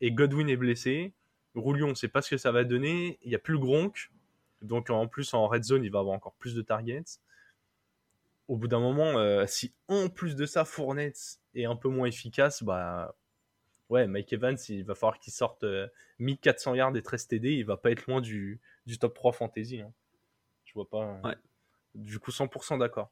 Et 0.00 0.12
Godwin 0.12 0.48
est 0.48 0.56
blessé. 0.56 1.12
Roulion 1.54 1.88
on 1.88 1.94
sait 1.94 2.08
pas 2.08 2.22
ce 2.22 2.30
que 2.30 2.36
ça 2.36 2.52
va 2.52 2.64
donner. 2.64 3.18
Il 3.22 3.30
y 3.30 3.34
a 3.34 3.38
plus 3.38 3.54
le 3.54 3.60
Gronk. 3.60 4.10
Donc 4.62 4.90
en 4.90 5.06
plus 5.08 5.32
en 5.34 5.46
red 5.48 5.64
zone 5.64 5.84
il 5.84 5.90
va 5.90 6.00
avoir 6.00 6.14
encore 6.14 6.34
plus 6.34 6.54
de 6.54 6.62
targets. 6.62 7.18
Au 8.48 8.56
bout 8.56 8.66
d'un 8.66 8.80
moment, 8.80 9.16
euh, 9.16 9.46
si 9.46 9.72
en 9.86 10.08
plus 10.08 10.34
de 10.34 10.44
ça, 10.44 10.64
Fournette 10.64 11.38
est 11.54 11.66
un 11.66 11.76
peu 11.76 11.88
moins 11.88 12.08
efficace, 12.08 12.64
bah 12.64 13.14
ouais, 13.90 14.06
Mike 14.06 14.32
Evans, 14.32 14.56
il 14.68 14.84
va 14.84 14.94
falloir 14.94 15.18
qu'il 15.18 15.32
sorte 15.32 15.64
1400 16.18 16.72
euh, 16.72 16.76
yards 16.76 16.96
et 16.96 17.02
13 17.02 17.28
TD, 17.28 17.52
il 17.52 17.64
va 17.64 17.76
pas 17.76 17.90
être 17.90 18.06
loin 18.06 18.20
du, 18.20 18.60
du 18.86 18.98
top 18.98 19.14
3 19.14 19.32
fantasy. 19.32 19.80
Hein. 19.80 19.92
Je 20.64 20.72
vois 20.74 20.88
pas. 20.88 21.20
Ouais. 21.24 21.36
Du 21.94 22.18
coup, 22.18 22.30
100% 22.30 22.78
d'accord. 22.78 23.10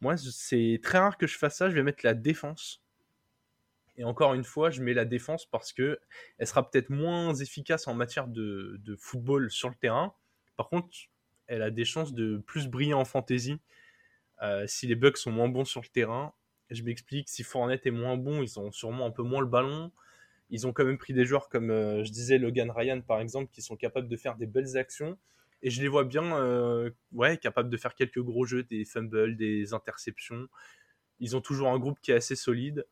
Moi, 0.00 0.16
c'est 0.16 0.80
très 0.82 0.98
rare 0.98 1.16
que 1.16 1.26
je 1.26 1.38
fasse 1.38 1.56
ça, 1.56 1.70
je 1.70 1.74
vais 1.74 1.82
mettre 1.82 2.04
la 2.04 2.14
défense. 2.14 2.82
Et 3.96 4.04
encore 4.04 4.34
une 4.34 4.44
fois, 4.44 4.68
je 4.68 4.82
mets 4.82 4.92
la 4.92 5.06
défense 5.06 5.46
parce 5.46 5.72
que 5.72 5.98
elle 6.36 6.46
sera 6.46 6.70
peut-être 6.70 6.90
moins 6.90 7.34
efficace 7.34 7.88
en 7.88 7.94
matière 7.94 8.26
de, 8.26 8.76
de, 8.84 8.94
football 8.94 9.50
sur 9.50 9.70
le 9.70 9.74
terrain. 9.74 10.14
Par 10.56 10.68
contre, 10.68 10.88
elle 11.46 11.62
a 11.62 11.70
des 11.70 11.86
chances 11.86 12.12
de 12.12 12.36
plus 12.36 12.68
briller 12.68 12.92
en 12.92 13.06
fantasy 13.06 13.58
euh, 14.42 14.66
si 14.66 14.86
les 14.86 14.94
Bucks 14.94 15.16
sont 15.16 15.32
moins 15.32 15.48
bons 15.48 15.64
sur 15.64 15.80
le 15.80 15.88
terrain, 15.88 16.32
je 16.70 16.82
m'explique, 16.82 17.28
si 17.28 17.42
Fournette 17.42 17.86
est 17.86 17.90
moins 17.90 18.16
bon, 18.16 18.42
ils 18.42 18.58
ont 18.58 18.70
sûrement 18.72 19.06
un 19.06 19.10
peu 19.10 19.22
moins 19.22 19.40
le 19.40 19.46
ballon. 19.46 19.92
Ils 20.50 20.66
ont 20.66 20.72
quand 20.72 20.84
même 20.84 20.98
pris 20.98 21.12
des 21.12 21.24
joueurs 21.24 21.48
comme, 21.48 21.70
euh, 21.70 22.04
je 22.04 22.12
disais, 22.12 22.38
Logan 22.38 22.70
Ryan 22.70 23.00
par 23.02 23.20
exemple, 23.20 23.50
qui 23.52 23.62
sont 23.62 23.76
capables 23.76 24.08
de 24.08 24.16
faire 24.16 24.36
des 24.36 24.46
belles 24.46 24.76
actions. 24.76 25.18
Et 25.62 25.70
je 25.70 25.82
les 25.82 25.88
vois 25.88 26.04
bien, 26.04 26.36
euh, 26.36 26.90
ouais, 27.12 27.38
capables 27.38 27.70
de 27.70 27.76
faire 27.76 27.94
quelques 27.94 28.20
gros 28.20 28.44
jeux, 28.44 28.62
des 28.62 28.84
fumbles, 28.84 29.36
des 29.36 29.74
interceptions. 29.74 30.48
Ils 31.18 31.36
ont 31.36 31.40
toujours 31.40 31.68
un 31.68 31.78
groupe 31.78 31.98
qui 32.00 32.12
est 32.12 32.14
assez 32.14 32.36
solide. 32.36 32.86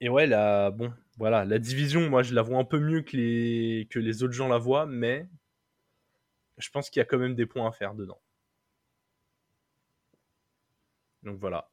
Et 0.00 0.08
ouais, 0.08 0.26
la, 0.26 0.70
bon, 0.70 0.92
voilà, 1.18 1.44
la 1.44 1.58
division, 1.58 2.08
moi, 2.08 2.22
je 2.22 2.34
la 2.34 2.42
vois 2.42 2.58
un 2.58 2.64
peu 2.64 2.78
mieux 2.78 3.02
que 3.02 3.16
les, 3.16 3.86
que 3.90 3.98
les 3.98 4.22
autres 4.22 4.32
gens 4.32 4.48
la 4.48 4.58
voient, 4.58 4.86
mais 4.86 5.28
je 6.58 6.70
pense 6.70 6.90
qu'il 6.90 7.00
y 7.00 7.02
a 7.02 7.04
quand 7.04 7.18
même 7.18 7.34
des 7.34 7.46
points 7.46 7.68
à 7.68 7.72
faire 7.72 7.94
dedans. 7.94 8.20
Donc 11.22 11.38
voilà, 11.38 11.68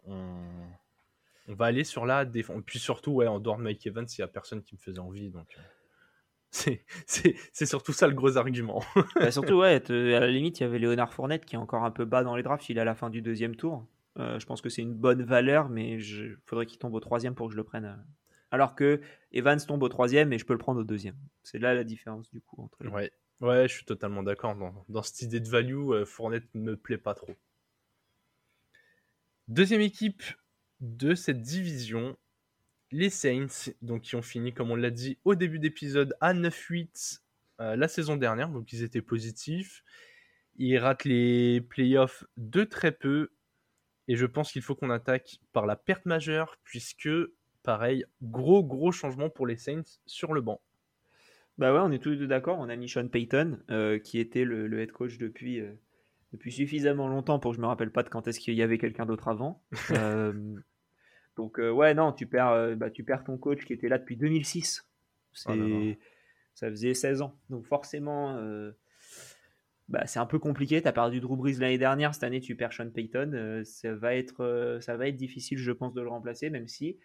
va 1.48 1.66
aller 1.66 1.84
sur 1.84 2.06
la 2.06 2.26
défense. 2.26 2.62
Puis 2.66 2.80
surtout, 2.80 3.12
ouais, 3.12 3.28
en 3.28 3.40
dehors 3.40 3.58
de 3.58 3.64
Mike 3.64 3.86
Evans, 3.88 4.06
il 4.10 4.22
n'y 4.22 4.24
a 4.24 4.28
personne 4.28 4.62
qui 4.62 4.76
me 4.76 4.80
faisait 4.80 5.00
envie. 5.00 5.30
Donc 5.30 5.48
euh, 5.58 5.62
c'est 7.06 7.66
surtout 7.66 7.94
ça 7.94 8.08
le 8.08 8.14
gros 8.14 8.38
argument. 8.38 8.84
Bah, 9.16 9.32
surtout, 9.32 9.60
ouais, 9.60 9.82
à 9.90 10.20
la 10.20 10.28
limite, 10.28 10.60
il 10.60 10.64
y 10.64 10.66
avait 10.66 10.80
Léonard 10.80 11.14
Fournette 11.14 11.46
qui 11.46 11.56
est 11.56 11.60
encore 11.60 11.84
un 11.84 11.92
peu 11.92 12.06
bas 12.06 12.24
dans 12.24 12.36
les 12.36 12.44
drafts. 12.44 12.70
Il 12.70 12.78
est 12.78 12.82
à 12.82 12.86
la 12.86 12.96
fin 12.96 13.10
du 13.10 13.22
deuxième 13.22 13.56
tour. 13.56 13.88
Euh, 14.20 14.40
je 14.40 14.46
pense 14.46 14.62
que 14.62 14.70
c'est 14.70 14.82
une 14.82 14.96
bonne 14.96 15.24
valeur, 15.24 15.70
mais 15.70 16.00
il 16.00 16.38
faudrait 16.46 16.66
qu'il 16.66 16.80
tombe 16.80 16.94
au 16.94 17.00
troisième 17.00 17.36
pour 17.36 17.48
que 17.48 17.54
je 17.54 17.58
le 17.58 17.64
prenne. 17.64 17.86
Euh. 17.86 17.96
Alors 18.50 18.76
que 18.76 19.02
Evans 19.32 19.60
tombe 19.60 19.84
au 19.84 19.90
troisième 19.90 20.32
et 20.34 20.38
je 20.38 20.46
peux 20.46 20.54
le 20.54 20.60
prendre 20.60 20.80
au 20.80 20.86
deuxième. 20.86 21.18
C'est 21.44 21.60
là 21.60 21.74
la 21.74 21.84
différence 21.84 22.32
du 22.32 22.42
coup 22.42 22.62
entre 22.62 22.88
Ouais, 22.88 23.12
ouais 23.42 23.68
je 23.68 23.74
suis 23.74 23.86
totalement 23.86 24.24
d'accord. 24.24 24.56
Dans, 24.56 24.86
dans, 24.88 25.02
cette 25.02 25.22
idée 25.22 25.42
de 25.42 25.50
value, 25.50 26.04
Fournette 26.06 26.48
ne 26.56 26.62
me 26.62 26.78
plaît 26.78 26.98
pas 26.98 27.14
trop. 27.14 27.36
Deuxième 29.50 29.82
équipe 29.82 30.24
de 30.80 31.16
cette 31.16 31.42
division, 31.42 32.18
les 32.92 33.10
Saints, 33.10 33.72
donc 33.82 34.04
qui 34.04 34.16
ont 34.16 34.22
fini, 34.22 34.54
comme 34.54 34.72
on 34.72 34.76
l'a 34.76 34.92
dit 34.92 35.18
au 35.26 35.36
début 35.36 35.60
d'épisode, 35.60 36.16
à 36.22 36.34
9-8 36.34 37.22
euh, 37.60 37.76
la 37.76 37.88
saison 37.88 38.16
dernière, 38.16 38.50
donc 38.50 38.72
ils 38.72 38.84
étaient 38.84 39.02
positifs. 39.02 39.84
Ils 40.58 40.78
ratent 40.78 41.06
les 41.06 41.62
playoffs 41.62 42.24
de 42.38 42.64
très 42.64 42.92
peu, 42.92 43.32
et 44.08 44.16
je 44.16 44.26
pense 44.26 44.52
qu'il 44.52 44.62
faut 44.62 44.76
qu'on 44.76 44.90
attaque 44.90 45.40
par 45.54 45.66
la 45.66 45.76
perte 45.76 46.06
majeure, 46.06 46.58
puisque, 46.64 47.10
pareil, 47.64 48.06
gros 48.22 48.64
gros 48.64 48.92
changement 48.92 49.30
pour 49.30 49.48
les 49.48 49.58
Saints 49.58 50.00
sur 50.06 50.34
le 50.34 50.42
banc. 50.42 50.62
Bah 51.58 51.74
ouais, 51.74 51.80
on 51.80 51.92
est 51.92 52.00
tous 52.00 52.12
les 52.12 52.18
deux 52.18 52.28
d'accord. 52.28 52.60
On 52.60 52.70
a 52.70 52.76
mis 52.76 52.92
Payton, 53.12 53.60
euh, 53.72 53.98
qui 53.98 54.20
était 54.20 54.46
le, 54.46 54.80
head 54.80 54.92
coach 54.92 55.18
depuis, 55.18 55.60
euh, 55.60 55.74
depuis 56.34 56.52
suffisamment 56.52 57.08
longtemps 57.08 57.40
pour 57.40 57.52
que 57.52 57.58
je 57.58 57.62
me 57.62 57.68
rappelle 57.68 57.92
pas 57.92 58.04
de 58.04 58.10
quand 58.10 58.28
est-ce 58.28 58.40
qu'il 58.40 58.54
y 58.54 58.62
avait 58.62 58.78
quelqu'un 58.78 59.06
d'autre 59.06 59.28
avant. 59.28 59.64
Euh, 59.92 60.34
donc 61.36 61.60
euh, 61.60 61.70
ouais, 61.70 61.94
non, 61.94 62.14
tu 62.14 62.26
perds, 62.26 62.50
euh, 62.50 62.76
bah, 62.76 62.90
tu 62.90 63.04
perds 63.04 63.24
ton 63.24 63.38
coach 63.38 63.64
qui 63.64 63.74
était 63.74 63.88
là 63.88 64.00
depuis 64.00 64.18
2006. 64.18 64.90
C'est, 65.34 66.00
ça 66.56 66.70
faisait 66.70 66.96
16 66.96 67.22
ans. 67.22 67.38
Donc 67.52 67.68
forcément, 67.68 68.42
bah, 69.88 70.08
c'est 70.08 70.18
un 70.18 70.26
peu 70.26 70.40
compliqué. 70.40 70.82
Tu 70.82 70.88
as 70.88 70.92
perdu 70.92 71.20
Drew 71.20 71.38
Brees 71.38 71.60
l'année 71.60 71.78
dernière. 71.78 72.16
Cette 72.16 72.24
année, 72.24 72.42
tu 72.42 72.56
perds 72.56 72.74
Sean 72.74 72.90
Payton. 72.90 73.62
ça 73.64 73.94
va 73.94 74.16
être, 74.16 74.80
ça 74.82 74.98
va 74.98 75.08
être 75.08 75.16
difficile, 75.16 75.60
je 75.60 75.72
pense, 75.72 75.94
de 75.94 76.02
le 76.02 76.10
remplacer, 76.10 76.50
même 76.50 76.68
si 76.68 76.98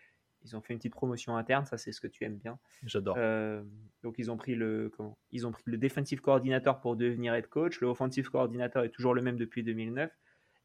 ils 0.44 0.56
ont 0.56 0.60
fait 0.60 0.72
une 0.72 0.78
petite 0.78 0.94
promotion 0.94 1.36
interne, 1.36 1.64
ça 1.66 1.78
c'est 1.78 1.92
ce 1.92 2.00
que 2.00 2.06
tu 2.06 2.24
aimes 2.24 2.36
bien. 2.36 2.58
J'adore. 2.84 3.16
Euh, 3.18 3.62
donc 4.02 4.16
ils 4.18 4.30
ont 4.30 4.36
pris 4.36 4.54
le 4.54 4.90
comment 4.96 5.18
Ils 5.30 5.46
ont 5.46 5.52
pris 5.52 5.62
le 5.66 5.78
defensive 5.78 6.20
coordinator 6.20 6.80
pour 6.80 6.96
devenir 6.96 7.34
head 7.34 7.46
coach. 7.46 7.80
Le 7.80 7.86
offensive 7.88 8.30
coordinator 8.30 8.84
est 8.84 8.90
toujours 8.90 9.14
le 9.14 9.22
même 9.22 9.36
depuis 9.36 9.62
2009. 9.62 10.10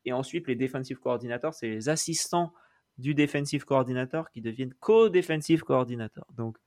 Et 0.06 0.14
ensuite 0.14 0.48
les 0.48 0.56
defensive 0.56 1.00
coordinators, 1.00 1.54
c'est 1.54 1.70
les 1.70 1.90
assistants 1.90 2.54
du 2.98 3.14
defensive 3.14 3.66
coordinator 3.66 4.30
qui 4.32 4.42
deviennent 4.42 4.74
co-defensive 4.80 5.64
coordinator. 5.64 6.26
Donc 6.36 6.58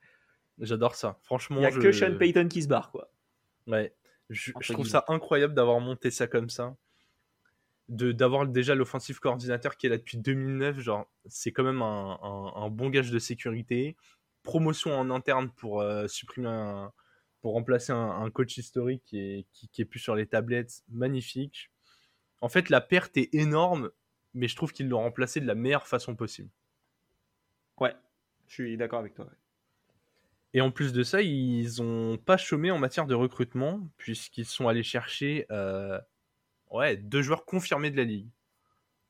j'adore 0.59 0.95
ça. 0.95 1.19
Franchement, 1.23 1.57
il 1.57 1.61
n'y 1.61 1.65
a 1.65 1.71
que 1.71 1.91
Sean 1.91 2.17
Payton 2.17 2.47
qui 2.47 2.63
se 2.63 2.67
barre 2.67 2.91
quoi. 2.91 3.11
Ouais. 3.67 3.93
je 4.29 4.73
trouve 4.73 4.87
ça 4.87 5.05
incroyable 5.07 5.53
d'avoir 5.53 5.79
monté 5.79 6.09
ça 6.11 6.27
comme 6.27 6.49
ça 6.49 6.75
d'avoir 7.91 8.47
déjà 8.47 8.73
l'offensive 8.73 9.19
coordinateur 9.19 9.75
qui 9.75 9.85
est 9.85 9.89
là 9.89 9.97
depuis 9.97 10.17
2009, 10.17 10.79
genre 10.79 11.11
c'est 11.27 11.51
quand 11.51 11.63
même 11.63 11.81
un, 11.81 12.69
bon 12.69 12.89
gage 12.89 13.11
de 13.11 13.19
sécurité. 13.19 13.97
Promotion 14.43 14.97
en 14.97 15.11
interne 15.11 15.51
pour 15.51 15.81
euh, 15.81 16.07
supprimer 16.07 16.87
pour 17.41 17.53
remplacer 17.53 17.91
un, 17.91 18.29
coach 18.29 18.57
historique 18.57 19.03
qui 19.03 19.19
est, 19.19 19.45
qui, 19.51 19.81
est 19.81 19.85
plus 19.85 19.99
sur 19.99 20.15
les 20.15 20.27
tablettes, 20.27 20.83
magnifique. 20.89 21.71
En 22.39 22.49
fait, 22.49 22.69
la 22.69 22.81
perte 22.81 23.17
est 23.17 23.33
énorme, 23.33 23.89
mais 24.35 24.47
je 24.47 24.55
trouve 24.55 24.71
qu'ils 24.73 24.87
l'ont 24.87 25.01
remplacé 25.01 25.39
de 25.41 25.47
la 25.47 25.55
meilleure 25.55 25.87
façon 25.87 26.15
possible. 26.15 26.49
Ouais, 27.79 27.95
je 28.47 28.53
suis 28.53 28.77
d'accord 28.77 28.99
avec 28.99 29.15
toi. 29.15 29.27
Et 30.53 30.61
en 30.61 30.69
plus 30.69 30.93
de 30.93 31.01
ça, 31.01 31.21
ils 31.21 31.81
ont 31.81 32.17
pas 32.17 32.37
chômé 32.37 32.69
en 32.69 32.77
matière 32.77 33.07
de 33.07 33.15
recrutement, 33.15 33.87
puisqu'ils 33.97 34.45
sont 34.45 34.67
allés 34.67 34.83
chercher 34.83 35.45
euh, 35.49 35.99
Ouais, 36.71 36.95
deux 36.95 37.21
joueurs 37.21 37.45
confirmés 37.45 37.91
de 37.91 37.97
la 37.97 38.05
ligue. 38.05 38.29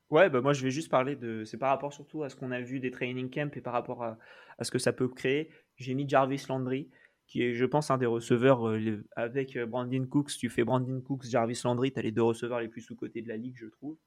Ouais, 0.10 0.30
bah 0.30 0.42
moi 0.42 0.52
je 0.52 0.64
vais 0.64 0.72
juste 0.72 0.90
parler 0.90 1.16
de. 1.16 1.46
C'est 1.46 1.58
par 1.58 1.70
rapport 1.70 1.94
surtout 1.94 2.24
à 2.24 2.30
ce 2.30 2.36
qu'on 2.36 2.52
a 2.52 2.60
vu 2.60 2.80
des 2.80 2.92
training 2.92 3.30
camps 3.30 3.56
et 3.56 3.62
par 3.62 3.72
rapport 3.72 4.04
à, 4.04 4.18
ce 4.62 4.72
que 4.72 4.80
ça 4.80 4.92
peut 4.92 5.08
créer. 5.08 5.50
J'ai 5.78 5.94
mis 5.94 6.10
Jarvis 6.10 6.44
Landry, 6.50 6.90
qui 7.28 7.44
est, 7.44 7.54
je 7.54 7.66
pense, 7.66 7.92
un 7.92 7.98
des 7.98 8.08
receveurs 8.08 8.68
euh, 8.68 9.06
avec 9.16 9.56
euh, 9.56 9.66
Brandon 9.66 10.06
Cooks. 10.06 10.32
Tu 10.38 10.50
fais 10.50 10.66
Brandon 10.66 11.00
Cooks, 11.02 11.26
Jarvis 11.26 11.62
Landry, 11.64 11.94
tu 11.94 12.00
as 12.00 12.02
les 12.02 12.12
deux 12.12 12.24
receveurs 12.24 12.60
les 12.60 12.68
plus 12.68 12.82
sous-cotés 12.82 13.22
de 13.22 13.30
la 13.30 13.38
ligue, 13.38 13.56
je 13.58 13.68
trouve. 13.68 13.98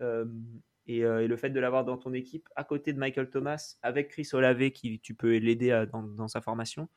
Euh, 0.00 0.24
et, 0.86 1.00
le 1.02 1.36
fait 1.36 1.50
de 1.50 1.60
l'avoir 1.60 1.84
dans 1.84 1.98
ton 1.98 2.12
équipe 2.12 2.48
à 2.56 2.64
côté 2.64 2.92
de 2.92 2.98
Michael 2.98 3.30
Thomas, 3.30 3.76
avec 3.82 4.08
Chris 4.08 4.28
Olave, 4.32 4.70
qui 4.70 5.00
tu 5.00 5.14
peux 5.14 5.36
l'aider 5.36 5.84
dans, 5.92 6.28
sa 6.28 6.40
formation, 6.40 6.88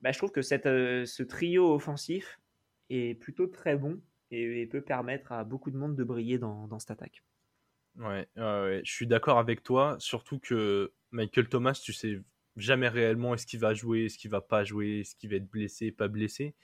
bah, 0.00 0.10
je 0.10 0.18
trouve 0.18 0.32
que 0.32 0.42
cette, 0.42 0.64
ce 0.64 1.22
trio 1.22 1.74
offensif 1.74 2.40
est 2.88 3.14
plutôt 3.14 3.46
très 3.46 3.76
bon 3.76 4.00
et, 4.30 4.66
peut 4.66 4.82
permettre 4.82 5.32
à 5.32 5.44
beaucoup 5.44 5.70
de 5.70 5.76
monde 5.76 5.96
de 5.96 6.04
briller 6.04 6.38
dans, 6.38 6.78
cette 6.78 6.90
attaque. 6.90 7.22
Ouais, 7.96 8.28
je 8.36 8.90
suis 8.90 9.06
d'accord 9.06 9.38
avec 9.38 9.62
toi, 9.62 9.96
surtout 9.98 10.38
que 10.38 10.92
Michael 11.10 11.48
Thomas, 11.48 11.78
tu 11.82 11.92
sais 11.92 12.20
jamais 12.56 12.88
réellement 12.88 13.34
est-ce 13.34 13.46
qu'il 13.46 13.60
va 13.60 13.74
jouer, 13.74 14.06
est-ce 14.06 14.18
qu'il 14.18 14.30
va 14.30 14.40
pas 14.40 14.64
jouer, 14.64 15.00
est-ce 15.00 15.14
qu'il 15.14 15.30
va 15.30 15.36
être 15.36 15.50
blessé, 15.50 15.92
pas 15.92 16.08
blessé. 16.08 16.54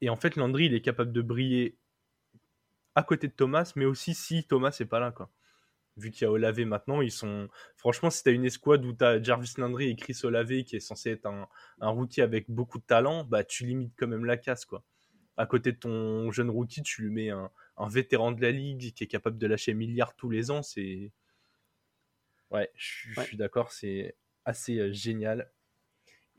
Et 0.00 0.08
en 0.08 0.16
fait, 0.16 0.36
Landry, 0.36 0.66
il 0.66 0.74
est 0.74 0.80
capable 0.80 1.12
de 1.12 1.22
briller 1.22 1.76
à 2.94 3.02
côté 3.02 3.28
de 3.28 3.32
Thomas, 3.32 3.72
mais 3.76 3.84
aussi 3.84 4.14
si 4.14 4.44
Thomas 4.44 4.76
n'est 4.78 4.86
pas 4.86 5.00
là, 5.00 5.12
quoi. 5.12 5.30
Vu 5.98 6.10
qu'il 6.10 6.22
y 6.22 6.24
a 6.24 6.32
Olavé 6.32 6.64
maintenant, 6.64 7.02
ils 7.02 7.10
sont. 7.10 7.48
Franchement, 7.76 8.08
si 8.08 8.22
tu 8.22 8.30
as 8.30 8.32
une 8.32 8.46
escouade 8.46 8.84
où 8.84 8.94
tu 8.94 9.04
as 9.04 9.22
Jarvis 9.22 9.52
Landry 9.58 9.90
et 9.90 9.96
Chris 9.96 10.18
Olavé 10.24 10.64
qui 10.64 10.76
est 10.76 10.80
censé 10.80 11.10
être 11.10 11.26
un, 11.26 11.48
un 11.80 11.88
rookie 11.90 12.22
avec 12.22 12.50
beaucoup 12.50 12.78
de 12.78 12.84
talent, 12.84 13.24
bah 13.24 13.44
tu 13.44 13.66
limites 13.66 13.92
quand 13.98 14.06
même 14.06 14.24
la 14.24 14.38
casse, 14.38 14.64
quoi. 14.64 14.84
À 15.42 15.46
côté 15.46 15.72
de 15.72 15.76
ton 15.76 16.30
jeune 16.30 16.50
rookie, 16.50 16.82
tu 16.82 17.02
lui 17.02 17.10
mets 17.10 17.30
un, 17.30 17.50
un 17.76 17.88
vétéran 17.88 18.30
de 18.30 18.40
la 18.40 18.52
ligue 18.52 18.92
qui 18.94 19.02
est 19.02 19.08
capable 19.08 19.38
de 19.38 19.46
lâcher 19.48 19.74
milliards 19.74 20.14
tous 20.14 20.30
les 20.30 20.52
ans. 20.52 20.62
C'est. 20.62 21.10
Ouais, 22.52 22.70
je 22.76 23.20
suis 23.22 23.36
d'accord, 23.36 23.72
c'est 23.72 24.14
assez 24.44 24.78
euh, 24.78 24.92
génial. 24.92 25.50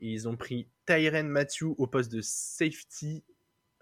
Et 0.00 0.08
ils 0.08 0.26
ont 0.26 0.36
pris 0.36 0.70
Tyren 0.86 1.28
Matthew 1.28 1.74
au 1.76 1.86
poste 1.86 2.10
de 2.12 2.22
safety. 2.22 3.24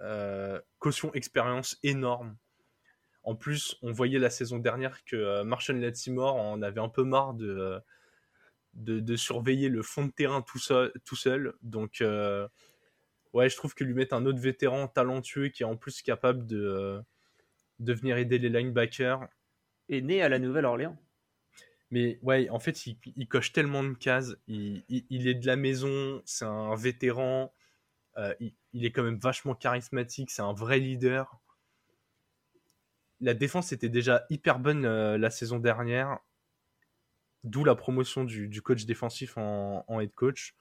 Euh, 0.01 0.61
caution 0.81 1.15
expérience 1.15 1.79
énorme. 1.85 2.37
En 3.23 3.37
plus, 3.37 3.77
on 3.83 3.93
voyait 3.93 4.19
la 4.19 4.31
saison 4.31 4.59
dernière 4.59 5.05
que 5.05 5.15
euh, 5.15 5.45
Marshall 5.45 5.79
Latimore 5.79 6.35
en 6.35 6.63
avait 6.63 6.81
un 6.81 6.89
peu 6.89 7.05
marre 7.05 7.35
de, 7.35 7.81
de, 8.75 9.15
surveiller 9.15 9.69
le 9.69 9.83
fond 9.83 10.07
de 10.07 10.11
terrain 10.11 10.43
tout 10.43 10.59
seul. 10.59 10.93
Tout 11.05 11.15
seul. 11.15 11.55
Donc, 11.63 12.03
ouais, 13.33 13.49
je 13.49 13.57
trouve 13.57 13.75
que 13.75 13.85
lui 13.85 13.95
mettre 13.95 14.15
un 14.15 14.27
autre 14.27 14.41
vétéran 14.41 14.89
talentueux 14.89 15.49
qui 15.49 15.63
est 15.63 15.67
en 15.67 15.77
plus 15.77 16.03
capable 16.03 16.47
de, 16.47 17.03
de 17.79 17.93
venir 17.93 18.17
aider 18.17 18.39
les 18.39 18.49
linebackers. 18.49 19.27
Est 19.89 20.01
né 20.01 20.23
à 20.23 20.29
la 20.29 20.39
Nouvelle-Orléans. 20.39 20.97
Mais 21.93 22.19
ouais, 22.23 22.49
en 22.49 22.59
fait, 22.59 22.87
il, 22.87 23.29
coche 23.29 23.53
tellement 23.53 23.85
de 23.85 23.93
cases. 23.93 24.35
Il, 24.47 24.83
est 24.89 25.35
de 25.35 25.47
la 25.47 25.57
maison, 25.57 26.23
c'est 26.25 26.47
un 26.47 26.75
vétéran. 26.75 27.53
Euh, 28.17 28.35
il, 28.73 28.87
est 28.87 28.93
quand 28.93 29.03
même 29.03 29.19
vachement 29.19 29.55
charismatique, 29.55 30.31
c'est 30.31 30.41
un 30.41 30.55
vrai 30.55 30.79
leader. 30.79 31.39
La 33.21 33.35
défense 33.35 33.73
était 33.73 33.91
déjà 33.91 34.25
hyper 34.31 34.59
bonne 34.59 34.87
euh, 34.87 35.19
la 35.19 35.29
saison 35.29 35.59
dernière, 35.59 36.19
d'où 37.45 37.63
la 37.63 37.75
promotion 37.75 38.25
du, 38.25 38.63
coach 38.63 38.87
défensif 38.87 39.37
en, 39.37 40.01
head 40.01 40.15
coach. 40.15 40.55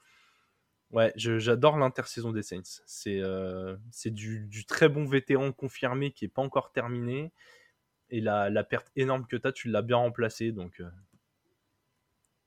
Ouais, 0.92 1.12
j'adore 1.16 1.78
l'intersaison 1.78 2.32
des 2.32 2.42
Saints. 2.42 2.82
C'est 2.86 3.20
euh, 3.20 3.76
du, 4.06 4.64
très 4.66 4.88
bon 4.88 5.04
vétéran 5.06 5.50
confirmé 5.52 6.12
qui 6.12 6.24
n'est 6.24 6.30
pas 6.30 6.42
encore 6.42 6.72
terminé. 6.72 7.32
Et 8.10 8.20
la, 8.20 8.50
la 8.50 8.62
perte 8.62 8.90
énorme 8.94 9.26
que 9.26 9.36
tu 9.36 9.46
as, 9.48 9.52
tu 9.52 9.68
l'as 9.68 9.80
bien 9.80 9.96
remplacé. 9.96 10.52
Donc, 10.52 10.82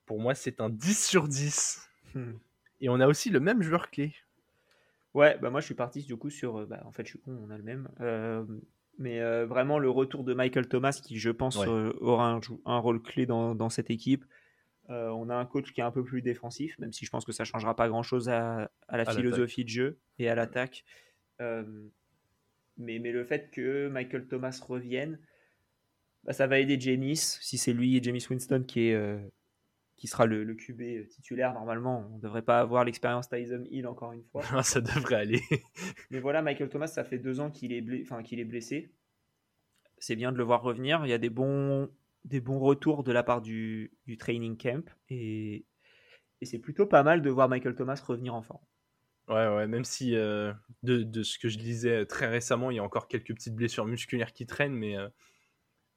pour 0.05 0.19
moi, 0.19 0.35
c'est 0.35 0.61
un 0.61 0.69
10 0.69 1.07
sur 1.07 1.27
10. 1.27 1.89
Hmm. 2.13 2.33
Et 2.81 2.89
on 2.89 2.99
a 2.99 3.07
aussi 3.07 3.29
le 3.29 3.39
même 3.39 3.61
joueur 3.61 3.89
clé. 3.89 4.13
Ouais, 5.13 5.37
bah 5.41 5.49
moi 5.49 5.61
je 5.61 5.65
suis 5.65 5.75
parti 5.75 6.03
du 6.03 6.17
coup 6.17 6.29
sur. 6.29 6.57
Euh, 6.57 6.65
bah, 6.65 6.81
en 6.85 6.91
fait, 6.91 7.03
je 7.03 7.11
suis 7.11 7.19
con, 7.19 7.39
on 7.47 7.49
a 7.49 7.57
le 7.57 7.63
même. 7.63 7.87
Euh, 8.01 8.43
mais 8.97 9.21
euh, 9.21 9.45
vraiment, 9.45 9.79
le 9.79 9.89
retour 9.89 10.23
de 10.23 10.33
Michael 10.33 10.67
Thomas, 10.67 10.99
qui 11.03 11.17
je 11.17 11.29
pense 11.29 11.57
aura 11.57 12.39
un, 12.65 12.77
rôle 12.77 13.01
clé 13.01 13.25
dans, 13.25 13.69
cette 13.69 13.89
équipe. 13.89 14.25
On 14.89 15.29
a 15.29 15.35
un 15.35 15.45
coach 15.45 15.71
qui 15.73 15.81
est 15.81 15.83
un 15.83 15.91
peu 15.91 16.03
plus 16.03 16.21
défensif, 16.21 16.77
même 16.79 16.93
si 16.93 17.05
je 17.05 17.11
pense 17.11 17.25
que 17.25 17.31
ça 17.31 17.43
ne 17.43 17.47
changera 17.47 17.75
pas 17.75 17.87
grand 17.87 18.03
chose 18.03 18.29
à, 18.29 18.69
la 18.89 19.05
philosophie 19.05 19.63
de 19.63 19.69
jeu 19.69 19.99
et 20.19 20.29
à 20.29 20.35
l'attaque. 20.35 20.83
mais, 21.39 22.99
mais 22.99 23.11
le 23.11 23.23
fait 23.23 23.49
que 23.51 23.87
Michael 23.89 24.27
Thomas 24.27 24.59
revienne, 24.67 25.19
bah, 26.23 26.33
ça 26.33 26.47
va 26.47 26.59
aider 26.59 26.79
James, 26.79 27.15
si 27.15 27.57
c'est 27.57 27.73
lui 27.73 27.97
et 27.97 28.03
James 28.03 28.19
Winston 28.29 28.63
qui 28.67 28.87
est 28.87 29.19
qui 29.97 30.07
sera 30.07 30.25
le, 30.25 30.43
le 30.43 30.55
QB 30.55 30.81
euh, 30.81 31.05
titulaire 31.05 31.53
normalement. 31.53 32.07
On 32.11 32.17
ne 32.17 32.21
devrait 32.21 32.41
pas 32.41 32.59
avoir 32.59 32.83
l'expérience 32.83 33.29
Tyson 33.29 33.63
Hill 33.69 33.87
encore 33.87 34.11
une 34.11 34.23
fois. 34.23 34.43
ça 34.63 34.81
devrait 34.81 35.15
aller. 35.15 35.41
Mais 36.11 36.19
voilà, 36.19 36.41
Michael 36.41 36.69
Thomas, 36.69 36.87
ça 36.87 37.03
fait 37.03 37.17
deux 37.17 37.39
ans 37.39 37.49
qu'il 37.49 37.73
est, 37.73 37.83
qu'il 38.23 38.39
est 38.39 38.45
blessé. 38.45 38.91
C'est 39.97 40.15
bien 40.15 40.31
de 40.31 40.37
le 40.37 40.43
voir 40.43 40.61
revenir. 40.61 41.05
Il 41.05 41.09
y 41.09 41.13
a 41.13 41.17
des 41.17 41.29
bons, 41.29 41.89
des 42.25 42.41
bons 42.41 42.59
retours 42.59 43.03
de 43.03 43.11
la 43.11 43.23
part 43.23 43.41
du, 43.41 43.93
training 44.19 44.57
camp. 44.57 44.89
Et, 45.09 45.65
c'est 46.41 46.59
plutôt 46.59 46.85
pas 46.85 47.01
mal 47.01 47.23
de 47.23 47.29
voir 47.31 47.49
Michael 47.49 47.73
Thomas 47.73 47.99
revenir 48.05 48.35
en 48.35 48.43
forme. 48.43 48.61
Ouais, 49.29 49.47
ouais, 49.47 49.65
même 49.65 49.85
si 49.85 50.15
euh, 50.15 50.53
de, 50.83 51.23
ce 51.23 51.39
que 51.39 51.49
je 51.49 51.57
disais 51.57 52.05
très 52.05 52.27
récemment, 52.27 52.69
il 52.69 52.75
y 52.75 52.79
a 52.79 52.83
encore 52.83 53.07
quelques 53.07 53.33
petites 53.33 53.55
blessures 53.55 53.85
musculaires 53.85 54.31
qui 54.31 54.45
traînent, 54.45 54.75
mais 54.75 54.95
euh, 54.95 55.07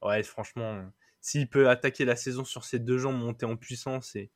ouais, 0.00 0.22
franchement, 0.22 0.90
s'il 1.20 1.50
peut 1.50 1.68
attaquer 1.68 2.06
la 2.06 2.16
saison 2.16 2.46
sur 2.46 2.64
ses 2.64 2.78
deux 2.78 2.96
jambes, 2.96 3.18
monter 3.18 3.44
en 3.44 3.56
puissance, 3.56 4.16
et 4.16 4.30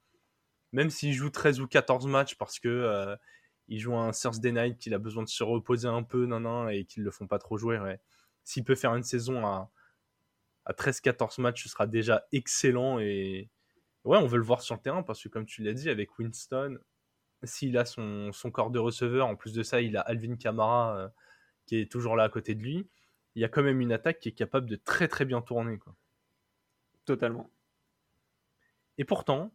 même 0.72 0.90
s'il 0.90 1.14
joue 1.14 1.30
13 1.30 1.60
ou 1.60 1.66
14 1.66 2.06
matchs 2.06 2.34
parce 2.34 2.58
que 2.58 2.68
euh, 2.68 3.16
il 3.68 3.78
joue 3.78 3.96
un 3.96 4.10
Thursday 4.10 4.52
Night, 4.52 4.76
qu'il 4.76 4.92
a 4.92 4.98
besoin 4.98 5.22
de 5.22 5.28
se 5.30 5.44
reposer 5.44 5.88
un 5.88 6.02
peu, 6.02 6.26
non, 6.26 6.40
non, 6.40 6.68
et 6.68 6.84
qu'ils 6.84 7.04
le 7.04 7.10
font 7.10 7.26
pas 7.26 7.38
trop 7.38 7.56
jouer, 7.56 7.78
ouais. 7.78 8.00
S'il 8.44 8.64
peut 8.64 8.74
faire 8.74 8.94
une 8.94 9.04
saison 9.04 9.46
à, 9.46 9.70
à 10.64 10.72
13-14 10.72 11.40
matchs, 11.40 11.64
ce 11.64 11.68
sera 11.68 11.86
déjà 11.86 12.26
excellent 12.32 12.98
et 12.98 13.50
ouais, 14.04 14.18
on 14.18 14.26
veut 14.26 14.38
le 14.38 14.44
voir 14.44 14.62
sur 14.62 14.74
le 14.74 14.80
terrain 14.80 15.02
parce 15.02 15.22
que 15.22 15.28
comme 15.28 15.46
tu 15.46 15.62
l'as 15.62 15.72
dit, 15.72 15.90
avec 15.90 16.18
Winston, 16.18 16.78
s'il 17.44 17.76
a 17.76 17.84
son, 17.84 18.32
son, 18.32 18.50
corps 18.50 18.70
de 18.70 18.78
receveur, 18.78 19.26
en 19.26 19.36
plus 19.36 19.52
de 19.52 19.62
ça, 19.62 19.80
il 19.80 19.96
a 19.96 20.00
Alvin 20.00 20.36
Kamara 20.36 20.96
euh, 20.96 21.08
qui 21.66 21.76
est 21.76 21.90
toujours 21.90 22.16
là 22.16 22.24
à 22.24 22.28
côté 22.28 22.54
de 22.54 22.62
lui. 22.62 22.88
Il 23.34 23.42
y 23.42 23.44
a 23.44 23.48
quand 23.48 23.62
même 23.62 23.80
une 23.80 23.92
attaque 23.92 24.20
qui 24.20 24.28
est 24.28 24.32
capable 24.32 24.68
de 24.68 24.76
très 24.76 25.08
très 25.08 25.24
bien 25.24 25.40
tourner. 25.40 25.78
Quoi. 25.78 25.96
Totalement. 27.04 27.50
Et 28.98 29.04
pourtant, 29.04 29.52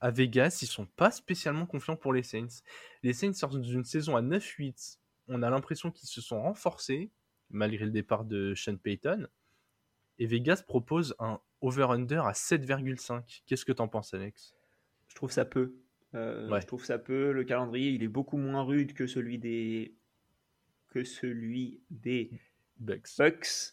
à 0.00 0.10
Vegas, 0.10 0.60
ils 0.62 0.66
sont 0.66 0.86
pas 0.86 1.10
spécialement 1.10 1.66
confiants 1.66 1.96
pour 1.96 2.12
les 2.12 2.22
Saints. 2.22 2.62
Les 3.02 3.12
Saints 3.12 3.34
sortent 3.34 3.60
d'une 3.60 3.84
saison 3.84 4.16
à 4.16 4.22
9-8. 4.22 4.98
On 5.28 5.42
a 5.42 5.50
l'impression 5.50 5.90
qu'ils 5.90 6.08
se 6.08 6.20
sont 6.20 6.40
renforcés, 6.42 7.10
malgré 7.50 7.84
le 7.84 7.90
départ 7.90 8.24
de 8.24 8.54
Sean 8.54 8.76
Payton. 8.76 9.28
Et 10.20 10.26
Vegas 10.26 10.62
propose 10.66 11.16
un 11.18 11.40
over-under 11.62 12.26
à 12.26 12.32
7,5. 12.32 13.42
Qu'est-ce 13.46 13.64
que 13.64 13.72
t'en 13.72 13.88
penses, 13.88 14.12
Alex? 14.12 14.54
Je 15.08 15.14
trouve 15.14 15.32
ça 15.32 15.46
peu. 15.46 15.74
Euh, 16.14 16.60
je 16.60 16.66
trouve 16.66 16.84
ça 16.84 16.98
peu. 16.98 17.32
Le 17.32 17.42
calendrier, 17.42 17.90
il 17.90 18.02
est 18.02 18.08
beaucoup 18.08 18.36
moins 18.36 18.62
rude 18.62 18.92
que 18.92 19.06
celui 19.06 19.38
des 19.38 19.96
que 20.88 21.04
celui 21.04 21.80
des 21.88 22.30
Bucks. 22.78 23.08
Bucks. 23.16 23.72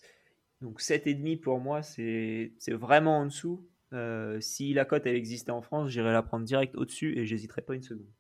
Donc 0.62 0.81
7,5 0.81 1.41
pour 1.41 1.60
moi, 1.60 1.81
c'est 1.83 2.53
vraiment 2.69 3.19
en 3.19 3.25
dessous. 3.25 3.67
Euh, 3.91 4.39
si 4.39 4.73
la 4.73 4.86
cote 4.86 5.05
elle 5.05 5.15
existait 5.15 5.51
en 5.51 5.62
France, 5.62 5.89
j'irais 5.89 6.13
la 6.13 6.23
prendre 6.23 6.45
direct 6.45 6.75
au-dessus 6.75 7.17
et 7.17 7.25
j'hésiterais 7.25 7.62
pas 7.62 7.75
une 7.75 7.83
seconde. 7.83 8.12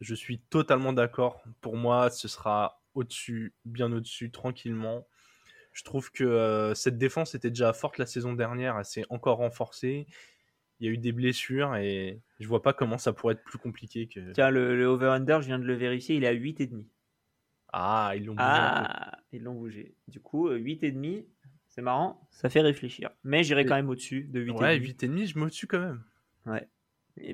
Je 0.00 0.14
suis 0.14 0.38
totalement 0.38 0.92
d'accord. 0.92 1.42
Pour 1.60 1.76
moi, 1.76 2.08
ce 2.10 2.28
sera 2.28 2.82
au-dessus, 2.94 3.54
bien 3.64 3.92
au-dessus, 3.92 4.30
tranquillement. 4.30 5.06
Je 5.72 5.84
trouve 5.84 6.10
que 6.10 6.24
euh, 6.24 6.74
cette 6.74 6.98
défense 6.98 7.34
était 7.34 7.50
déjà 7.50 7.72
forte 7.72 7.98
la 7.98 8.06
saison 8.06 8.32
dernière, 8.32 8.76
elle 8.78 8.84
s'est 8.84 9.04
encore 9.08 9.38
renforcée. 9.38 10.06
Il 10.80 10.86
y 10.86 10.88
a 10.88 10.92
eu 10.92 10.98
des 10.98 11.12
blessures 11.12 11.76
et 11.76 12.20
je 12.38 12.48
vois 12.48 12.62
pas 12.62 12.72
comment 12.72 12.98
ça 12.98 13.12
pourrait 13.12 13.34
être 13.34 13.44
plus 13.44 13.58
compliqué 13.58 14.08
que. 14.08 14.32
Tiens, 14.32 14.50
le, 14.50 14.76
le 14.76 14.86
over-under, 14.86 15.42
je 15.42 15.46
viens 15.46 15.58
de 15.58 15.64
le 15.64 15.74
vérifier, 15.74 16.16
il 16.16 16.24
est 16.24 16.28
à 16.28 16.34
8,5. 16.34 16.84
Ah, 17.72 18.12
ils 18.16 18.24
l'ont 18.24 18.34
bougé. 18.34 18.48
Ah, 18.48 19.18
ils 19.32 19.42
l'ont 19.42 19.54
bougé. 19.54 19.94
Du 20.08 20.20
coup, 20.20 20.50
8,5, 20.50 21.18
euh, 21.18 21.22
c'est 21.68 21.82
marrant, 21.82 22.26
ça 22.30 22.48
fait 22.48 22.62
réfléchir. 22.62 23.10
Mais 23.22 23.44
j'irai 23.44 23.64
quand 23.64 23.76
même 23.76 23.88
au-dessus 23.88 24.24
de 24.24 24.40
8,5. 24.44 24.60
Ouais, 24.60 24.78
8,5, 24.78 25.26
je 25.26 25.38
me 25.38 25.44
au-dessus 25.44 25.66
quand 25.66 25.80
même. 25.80 26.02
Ouais. 26.46 26.66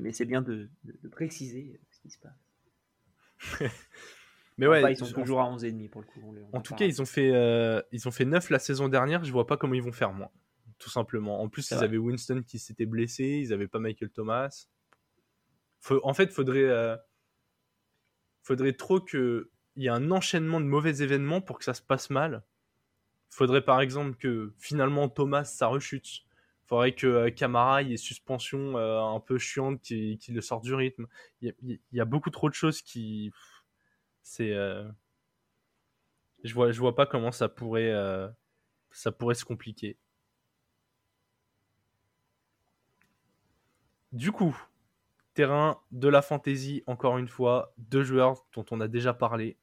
Mais, 0.00 0.12
c'est 0.12 0.24
bien 0.24 0.42
de, 0.42 0.68
préciser 1.10 1.80
ce 1.90 2.00
qui 2.00 2.10
se 2.10 2.18
passe. 2.18 3.70
mais 4.58 4.66
ouais, 4.66 4.92
ils 4.92 4.96
sont 4.96 5.12
toujours 5.12 5.40
à 5.40 5.44
11,5 5.44 5.90
pour 5.90 6.00
le 6.00 6.06
coup. 6.06 6.34
en 6.52 6.60
tout 6.60 6.74
cas, 6.74 6.86
ils 6.86 7.02
ont, 7.02 7.06
fait, 7.06 7.30
euh, 7.32 7.82
ils 7.92 8.08
ont 8.08 8.10
fait 8.10 8.24
9 8.24 8.50
la 8.50 8.58
saison 8.58 8.88
dernière. 8.88 9.24
Je 9.24 9.32
vois 9.32 9.46
pas 9.46 9.56
comment 9.56 9.74
ils 9.74 9.82
vont 9.82 9.92
faire 9.92 10.12
moins. 10.12 10.30
Tout 10.78 10.90
simplement. 10.90 11.40
En 11.40 11.48
plus, 11.48 11.70
ils 11.70 11.74
avaient 11.82 11.98
Winston 11.98 12.42
qui 12.46 12.58
s'était 12.58 12.86
blessé. 12.86 13.24
Ils 13.24 13.52
avaient 13.52 13.68
pas 13.68 13.78
Michael 13.78 14.10
Thomas. 14.10 14.66
en 16.02 16.14
fait, 16.14 16.32
faudrait, 16.32 16.64
euh, 16.64 16.96
faudrait 18.42 18.72
trop 18.72 19.00
que 19.00 19.50
il 19.76 19.84
y 19.84 19.88
a 19.88 19.94
un 19.94 20.10
enchaînement 20.10 20.60
de 20.60 20.66
mauvais 20.66 21.02
événements 21.02 21.42
pour 21.42 21.58
que 21.58 21.64
ça 21.64 21.74
se 21.74 21.82
passe 21.82 22.08
mal. 22.08 22.42
Il 23.30 23.36
faudrait 23.36 23.64
par 23.64 23.80
exemple 23.82 24.16
que 24.16 24.54
finalement 24.58 25.08
Thomas 25.08 25.44
ça 25.44 25.66
rechute. 25.66 26.22
Il 26.66 26.68
faudrait 26.68 26.94
que 26.94 27.28
Camara 27.28 27.82
euh, 27.82 27.88
ait 27.88 27.96
suspension 27.96 28.76
euh, 28.76 29.00
un 29.00 29.20
peu 29.20 29.38
chiante 29.38 29.80
qui, 29.82 30.18
le 30.28 30.40
sorte 30.40 30.64
du 30.64 30.74
rythme. 30.74 31.06
Il 31.42 31.54
y, 31.92 32.00
a, 32.00 32.04
beaucoup 32.04 32.30
trop 32.30 32.48
de 32.48 32.54
choses 32.54 32.82
qui. 32.82 33.30
C'est. 34.28 34.52
Euh, 34.52 34.82
je 36.42 36.52
vois, 36.52 36.72
je 36.72 36.80
vois 36.80 36.96
pas 36.96 37.06
comment 37.06 37.30
ça 37.30 37.48
pourrait, 37.48 37.94
ça 38.90 39.12
pourrait 39.12 39.36
se 39.36 39.44
compliquer. 39.44 39.96
Du 44.12 44.32
coup, 44.32 44.56
terrain 45.34 45.78
de 45.92 46.08
la 46.08 46.22
fantasy, 46.22 46.82
encore 46.88 47.18
une 47.18 47.28
fois, 47.28 47.72
deux 47.78 48.02
joueurs 48.02 48.44
dont 48.54 48.64
on 48.72 48.80
a 48.80 48.88
déjà 48.88 49.14
parlé, 49.14 49.56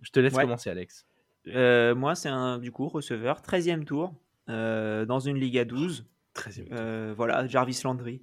Je 0.00 0.10
te 0.10 0.18
laisse 0.20 0.34
Ouais. 0.34 0.42
commencer, 0.42 0.68
Alex. 0.70 1.06
Euh, 1.48 1.94
moi, 1.94 2.14
c'est 2.16 2.28
un 2.28 2.58
du 2.58 2.70
coup 2.72 2.88
receveur, 2.88 3.40
13e 3.40 3.84
tour, 3.84 4.14
euh, 4.48 5.04
dans 5.04 5.20
une 5.20 5.36
Ligue 5.36 5.58
à 5.58 5.64
12. 5.64 6.06
13e. 6.34 6.66
Euh, 6.72 7.14
voilà, 7.16 7.46
Jarvis 7.46 7.80
Landry. 7.84 8.22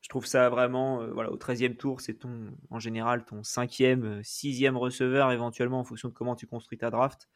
Je 0.00 0.08
trouve 0.08 0.26
ça 0.26 0.48
vraiment, 0.48 1.02
euh, 1.02 1.10
voilà, 1.12 1.30
au 1.30 1.36
13e 1.36 1.76
tour, 1.76 2.00
c'est 2.00 2.14
ton, 2.14 2.52
en 2.70 2.78
général, 2.80 3.24
ton 3.24 3.42
cinquième, 3.44 4.04
euh, 4.04 4.22
sixième 4.22 4.76
receveur, 4.76 5.32
éventuellement, 5.32 5.80
en 5.80 5.84
fonction 5.84 6.08
de 6.08 6.14
comment 6.14 6.36
tu 6.36 6.46
construis 6.46 6.78
ta 6.78 6.90
draft. 6.90 7.28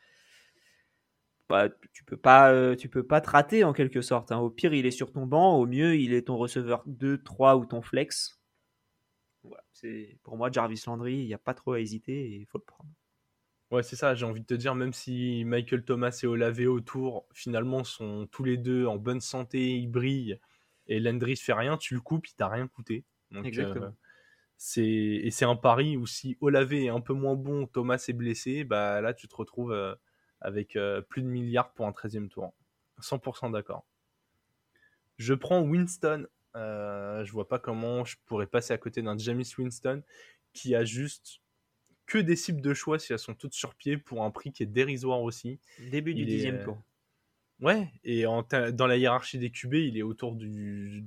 Bah, 1.48 1.68
tu 1.92 2.04
peux 2.04 2.16
pas, 2.16 2.50
euh, 2.52 2.74
tu 2.76 2.88
peux 2.88 3.06
pas 3.06 3.20
te 3.20 3.30
rater 3.30 3.62
en 3.64 3.72
quelque 3.72 4.00
sorte. 4.00 4.32
hein. 4.32 4.38
Au 4.38 4.50
pire, 4.50 4.72
il 4.74 4.86
est 4.86 4.90
sur 4.90 5.12
ton 5.12 5.26
banc. 5.26 5.56
Au 5.58 5.66
mieux, 5.66 5.96
il 5.96 6.14
est 6.14 6.26
ton 6.28 6.36
receveur 6.36 6.82
2, 6.86 7.22
3 7.22 7.56
ou 7.56 7.66
ton 7.66 7.82
flex. 7.82 8.40
Voilà, 9.44 9.62
c'est 9.72 10.18
pour 10.24 10.36
moi 10.36 10.50
Jarvis 10.50 10.82
Landry. 10.86 11.14
Il 11.14 11.26
n'y 11.26 11.34
a 11.34 11.38
pas 11.38 11.54
trop 11.54 11.72
à 11.72 11.80
hésiter 11.80 12.12
et 12.32 12.36
il 12.36 12.46
faut 12.46 12.58
le 12.58 12.64
prendre. 12.64 12.90
Ouais, 13.70 13.82
c'est 13.82 13.96
ça, 13.96 14.14
j'ai 14.14 14.26
envie 14.26 14.40
de 14.42 14.46
te 14.46 14.54
dire, 14.54 14.74
même 14.74 14.92
si 14.92 15.44
Michael 15.46 15.84
Thomas 15.84 16.18
et 16.22 16.26
Olave 16.26 16.60
autour, 16.68 17.26
finalement, 17.32 17.84
sont 17.84 18.26
tous 18.30 18.44
les 18.44 18.58
deux 18.58 18.86
en 18.86 18.96
bonne 18.98 19.20
santé, 19.20 19.76
ils 19.78 19.86
brillent, 19.88 20.38
et 20.86 21.00
Landry 21.00 21.36
fait 21.36 21.52
rien, 21.52 21.76
tu 21.76 21.94
le 21.94 22.00
coupes, 22.00 22.26
il 22.28 22.34
t'a 22.34 22.48
rien 22.48 22.68
coûté. 22.68 23.04
Donc, 23.30 23.46
Exactement. 23.46 23.86
euh, 23.86 23.90
c'est... 24.56 24.84
Et 24.84 25.30
c'est 25.30 25.44
un 25.44 25.56
pari 25.56 25.96
où 25.96 26.06
si 26.06 26.36
Olave 26.40 26.72
est 26.72 26.88
un 26.88 27.00
peu 27.00 27.14
moins 27.14 27.34
bon, 27.34 27.66
Thomas 27.66 28.04
est 28.08 28.12
blessé, 28.12 28.64
bah 28.64 29.00
là, 29.00 29.14
tu 29.14 29.28
te 29.28 29.34
retrouves 29.34 29.72
euh, 29.72 29.94
avec 30.40 30.76
euh, 30.76 31.00
plus 31.00 31.22
de 31.22 31.28
milliards 31.28 31.72
pour 31.72 31.86
un 31.86 31.92
13e 31.92 32.28
tour. 32.28 32.52
100% 33.00 33.52
d'accord. 33.52 33.86
Je 35.18 35.34
prends 35.34 35.62
Winston. 35.62 36.26
Je 36.54 37.32
vois 37.32 37.48
pas 37.48 37.58
comment 37.58 38.04
je 38.04 38.16
pourrais 38.26 38.46
passer 38.46 38.72
à 38.72 38.78
côté 38.78 39.02
d'un 39.02 39.16
James 39.18 39.44
Winston 39.58 40.02
qui 40.52 40.74
a 40.74 40.84
juste 40.84 41.40
que 42.06 42.18
des 42.18 42.36
cibles 42.36 42.60
de 42.60 42.74
choix 42.74 42.98
si 42.98 43.12
elles 43.12 43.18
sont 43.18 43.34
toutes 43.34 43.54
sur 43.54 43.74
pied 43.74 43.96
pour 43.96 44.22
un 44.22 44.30
prix 44.30 44.52
qui 44.52 44.62
est 44.62 44.66
dérisoire 44.66 45.22
aussi. 45.22 45.60
Début 45.90 46.14
du 46.14 46.22
Il 46.22 46.30
est, 46.30 46.50
10e 46.50 46.54
euh, 46.54 46.64
tour. 46.64 46.82
Ouais, 47.62 47.92
et 48.02 48.26
en 48.26 48.42
dans 48.72 48.88
la 48.88 48.96
hiérarchie 48.96 49.38
des 49.38 49.50
QB, 49.50 49.74
il 49.74 49.96
est 49.96 50.02
autour 50.02 50.34
du 50.34 51.04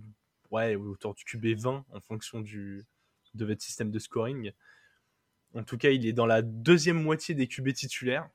ouais, 0.51 0.75
autour 0.75 1.13
du 1.13 1.25
QB 1.25 1.59
20 1.59 1.85
en 1.91 1.99
fonction 1.99 2.39
du 2.39 2.85
de 3.33 3.45
votre 3.45 3.61
système 3.61 3.91
de 3.91 3.99
scoring. 3.99 4.53
En 5.53 5.63
tout 5.63 5.77
cas, 5.77 5.89
il 5.91 6.05
est 6.07 6.13
dans 6.13 6.25
la 6.25 6.41
deuxième 6.41 7.01
moitié 7.01 7.35
des 7.35 7.47
QB 7.47 7.73
titulaires 7.73 8.29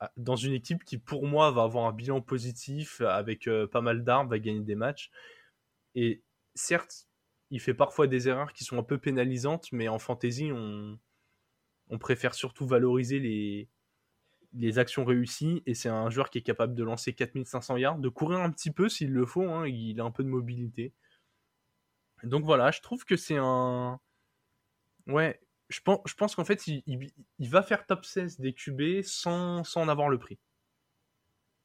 Ah, 0.00 0.10
dans 0.16 0.36
une 0.36 0.54
équipe 0.54 0.84
qui 0.84 0.98
pour 0.98 1.26
moi 1.26 1.50
va 1.50 1.62
avoir 1.64 1.84
un 1.86 1.92
bilan 1.92 2.22
positif 2.22 3.02
avec 3.02 3.46
euh, 3.46 3.66
pas 3.66 3.82
mal 3.82 4.02
d'armes, 4.04 4.28
va 4.28 4.38
gagner 4.38 4.60
des 4.60 4.74
matchs. 4.74 5.10
Et 5.94 6.22
certes, 6.54 7.08
il 7.50 7.60
fait 7.60 7.74
parfois 7.74 8.06
des 8.06 8.28
erreurs 8.28 8.52
qui 8.54 8.64
sont 8.64 8.78
un 8.78 8.82
peu 8.82 8.98
pénalisantes, 8.98 9.70
mais 9.72 9.88
en 9.88 9.98
fantasy, 9.98 10.50
on, 10.52 10.98
on 11.90 11.98
préfère 11.98 12.34
surtout 12.34 12.66
valoriser 12.66 13.18
les, 13.20 13.68
les 14.56 14.78
actions 14.78 15.04
réussies. 15.04 15.62
Et 15.66 15.74
c'est 15.74 15.88
un 15.88 16.10
joueur 16.10 16.30
qui 16.30 16.38
est 16.38 16.42
capable 16.42 16.74
de 16.74 16.84
lancer 16.84 17.12
4500 17.14 17.76
yards, 17.76 17.98
de 17.98 18.08
courir 18.08 18.40
un 18.40 18.50
petit 18.50 18.70
peu 18.70 18.88
s'il 18.88 19.12
le 19.12 19.26
faut. 19.26 19.48
hein, 19.48 19.66
il 19.68 20.00
a 20.00 20.04
un 20.04 20.10
peu 20.10 20.24
de 20.24 20.28
mobilité. 20.28 20.92
Donc 22.24 22.44
voilà, 22.44 22.70
je 22.70 22.80
trouve 22.82 23.04
que 23.06 23.16
c'est 23.16 23.38
un. 23.38 23.98
Ouais, 25.08 25.40
je 25.68 25.80
pense, 25.80 26.00
je 26.06 26.14
pense 26.14 26.34
qu'en 26.36 26.44
fait, 26.44 26.66
il, 26.68 26.82
il- 26.86 27.10
il 27.40 27.48
va 27.50 27.62
faire 27.64 27.86
top 27.86 28.04
16 28.04 28.38
des 28.40 28.52
QB 28.52 29.02
sans, 29.02 29.64
sans 29.64 29.82
en 29.82 29.88
avoir 29.88 30.08
le 30.08 30.18
prix. 30.18 30.38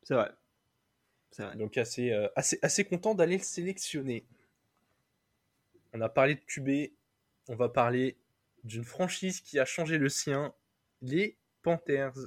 C'est 0.03 0.13
vrai. 0.15 0.31
C'est 1.31 1.43
vrai. 1.43 1.55
Donc 1.57 1.77
assez, 1.77 2.11
euh, 2.11 2.27
assez, 2.35 2.59
assez 2.61 2.85
content 2.85 3.15
d'aller 3.15 3.37
le 3.37 3.43
sélectionner. 3.43 4.25
On 5.93 6.01
a 6.01 6.09
parlé 6.09 6.35
de 6.35 6.41
QB, 6.41 6.91
on 7.47 7.55
va 7.55 7.69
parler 7.69 8.17
d'une 8.65 8.83
franchise 8.83 9.39
qui 9.39 9.57
a 9.57 9.63
changé 9.63 9.97
le 9.97 10.09
sien, 10.09 10.53
les 11.01 11.37
Panthers. 11.61 12.17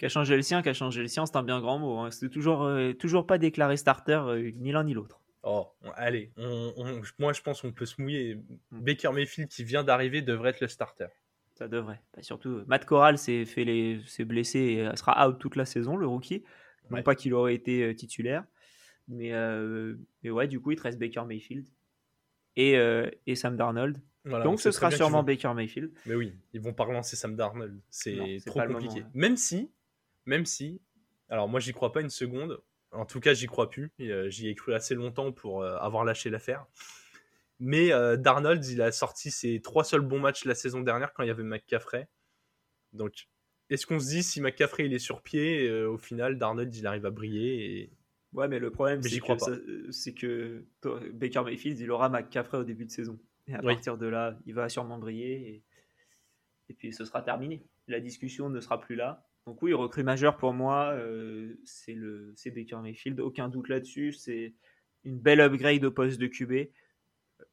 Qui 0.00 0.06
a 0.06 0.08
changé 0.08 0.34
le 0.34 0.40
sien, 0.42 0.62
qui 0.62 0.68
a 0.70 0.72
changé 0.72 1.02
le 1.02 1.08
sien, 1.08 1.26
c'est 1.26 1.36
un 1.36 1.42
bien 1.42 1.60
grand 1.60 1.78
mot. 1.78 1.98
hein. 1.98 2.10
C'est 2.10 2.30
toujours, 2.30 2.62
euh, 2.64 2.94
toujours 2.94 3.26
pas 3.26 3.36
déclaré 3.36 3.76
starter, 3.76 4.14
euh, 4.26 4.50
ni 4.56 4.72
l'un 4.72 4.82
ni 4.82 4.94
l'autre. 4.94 5.20
Oh, 5.42 5.68
allez, 5.94 6.32
on- 6.38 6.72
on- 6.78 7.02
moi 7.18 7.32
je 7.34 7.42
pense 7.42 7.60
qu'on 7.60 7.70
peut 7.72 7.84
se 7.84 8.00
mouiller. 8.00 8.38
Baker 8.72 9.10
Mayfield 9.12 9.48
qui 9.50 9.62
vient 9.62 9.84
d'arriver 9.84 10.22
devrait 10.22 10.50
être 10.50 10.60
le 10.62 10.68
starter. 10.68 11.08
Ça 11.54 11.68
devrait. 11.68 12.00
Bah, 12.14 12.22
surtout, 12.22 12.48
euh, 12.48 12.64
Matt 12.66 12.86
Corral 12.86 13.18
s'est 13.18 13.44
les, 13.58 14.00
blessé 14.24 14.58
et 14.58 14.96
sera 14.96 15.28
out 15.28 15.38
toute 15.38 15.56
la 15.56 15.66
saison, 15.66 15.96
le 15.98 16.06
rookie. 16.06 16.44
Non 16.90 16.96
Ouais. 16.96 17.02
pas 17.02 17.14
qu'il 17.14 17.34
aurait 17.34 17.54
été 17.54 17.94
titulaire. 17.94 18.44
Mais, 19.06 19.32
euh, 19.34 19.96
mais 20.22 20.30
ouais, 20.30 20.48
du 20.48 20.60
coup, 20.60 20.70
il 20.72 20.76
te 20.76 20.82
reste 20.82 20.98
Baker 20.98 21.24
Mayfield 21.26 21.66
et, 22.56 22.76
et 23.26 23.34
Sam 23.34 23.56
Darnold. 23.56 23.98
Voilà, 24.24 24.44
Donc 24.44 24.60
ce 24.60 24.70
sera 24.70 24.90
sûrement 24.90 25.18
vont- 25.18 25.24
Baker 25.24 25.52
Mayfield. 25.54 25.92
Mais 26.06 26.14
oui, 26.14 26.32
ils 26.54 26.60
vont 26.60 26.72
pas 26.74 26.84
relancer 26.84 27.16
Sam 27.16 27.36
Darnold. 27.36 27.78
C'est 27.90 28.38
trop 28.46 28.60
compliqué. 28.60 28.94
moment, 29.00 29.06
hein. 29.06 29.10
Même 29.14 29.36
si, 29.36 29.70
même 30.26 30.46
si, 30.46 30.80
alors 31.28 31.48
moi 31.48 31.60
j'y 31.60 31.72
crois 31.72 31.92
pas 31.92 32.00
une 32.00 32.10
seconde. 32.10 32.60
En 32.92 33.06
tout 33.06 33.20
cas, 33.20 33.34
j'y 33.34 33.46
crois 33.46 33.70
plus. 33.70 33.92
Euh, 34.00 34.28
J'y 34.30 34.48
ai 34.48 34.54
cru 34.56 34.74
assez 34.74 34.96
longtemps 34.96 35.30
pour 35.30 35.62
euh, 35.62 35.76
avoir 35.76 36.04
lâché 36.04 36.28
l'affaire. 36.28 36.66
Mais 37.60 37.92
euh, 37.92 38.16
Darnold, 38.16 38.64
il 38.66 38.82
a 38.82 38.90
sorti 38.90 39.30
ses 39.30 39.60
trois 39.60 39.84
seuls 39.84 40.00
bons 40.00 40.18
matchs 40.18 40.44
la 40.44 40.56
saison 40.56 40.80
dernière 40.80 41.12
quand 41.12 41.22
il 41.22 41.28
y 41.28 41.30
avait 41.30 41.44
McCaffrey. 41.44 42.08
Donc, 42.92 43.28
est-ce 43.68 43.86
qu'on 43.86 44.00
se 44.00 44.08
dit 44.08 44.24
si 44.24 44.40
McCaffrey 44.40 44.86
il 44.86 44.92
est 44.92 44.98
sur 44.98 45.22
pied, 45.22 45.68
euh, 45.68 45.88
au 45.88 45.98
final 45.98 46.36
Darnold 46.36 46.74
il 46.74 46.84
arrive 46.86 47.06
à 47.06 47.10
briller 47.10 47.80
et... 47.80 47.90
Ouais, 48.32 48.48
mais 48.48 48.58
le 48.58 48.70
problème, 48.72 49.02
c'est 49.02 49.20
que, 50.14 50.64
c'est 50.82 51.12
Baker 51.12 51.42
Mayfield, 51.44 51.78
il 51.78 51.90
aura 51.92 52.08
McCaffrey 52.08 52.58
au 52.58 52.64
début 52.64 52.86
de 52.86 52.90
saison. 52.90 53.18
Et 53.46 53.54
à 53.54 53.60
Oui. 53.62 53.74
partir 53.74 53.98
de 53.98 54.06
là, 54.06 54.36
il 54.46 54.54
va 54.54 54.68
sûrement 54.68 54.98
briller. 54.98 55.48
Et, 55.48 55.62
et 56.70 56.74
puis 56.74 56.92
ce 56.92 57.04
sera 57.04 57.22
terminé. 57.22 57.64
La 57.88 58.00
discussion 58.00 58.48
ne 58.50 58.60
sera 58.60 58.80
plus 58.80 58.96
là. 58.96 59.29
Donc 59.46 59.62
oui, 59.62 59.72
recrue 59.72 60.02
majeur 60.02 60.36
pour 60.36 60.52
moi, 60.52 60.92
euh, 60.92 61.54
c'est 61.64 61.94
le 61.94 62.32
c'est 62.36 62.50
Baker 62.50 62.76
Mayfield. 62.82 63.20
Aucun 63.20 63.48
doute 63.48 63.68
là-dessus. 63.68 64.12
C'est 64.12 64.54
une 65.04 65.18
belle 65.18 65.40
upgrade 65.40 65.84
au 65.84 65.90
poste 65.90 66.20
de 66.20 66.26
QB. 66.26 66.70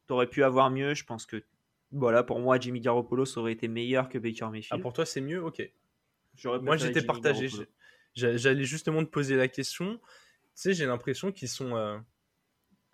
T'aurais 0.05 0.27
pu 0.27 0.43
avoir 0.43 0.69
mieux. 0.69 0.93
Je 0.93 1.05
pense 1.05 1.25
que 1.25 1.43
voilà, 1.91 2.23
pour 2.23 2.39
moi, 2.39 2.59
Jimmy 2.59 2.81
Garoppolo 2.81 3.25
ça 3.25 3.39
aurait 3.39 3.53
été 3.53 3.67
meilleur 3.67 4.09
que 4.09 4.17
Baker 4.17 4.45
Ah, 4.45 4.49
Mayfield. 4.49 4.81
pour 4.81 4.93
toi 4.93 5.05
c'est 5.05 5.21
mieux? 5.21 5.43
Ok. 5.43 5.61
Moi, 6.61 6.77
j'étais 6.77 7.01
partagé. 7.01 7.49
J'allais 8.13 8.63
justement 8.63 9.03
te 9.03 9.09
poser 9.09 9.35
la 9.35 9.47
question. 9.47 9.97
Tu 9.97 10.03
sais, 10.53 10.73
j'ai 10.73 10.85
l'impression 10.85 11.31
qu'ils 11.31 11.49
sont 11.49 11.75
euh, 11.75 11.97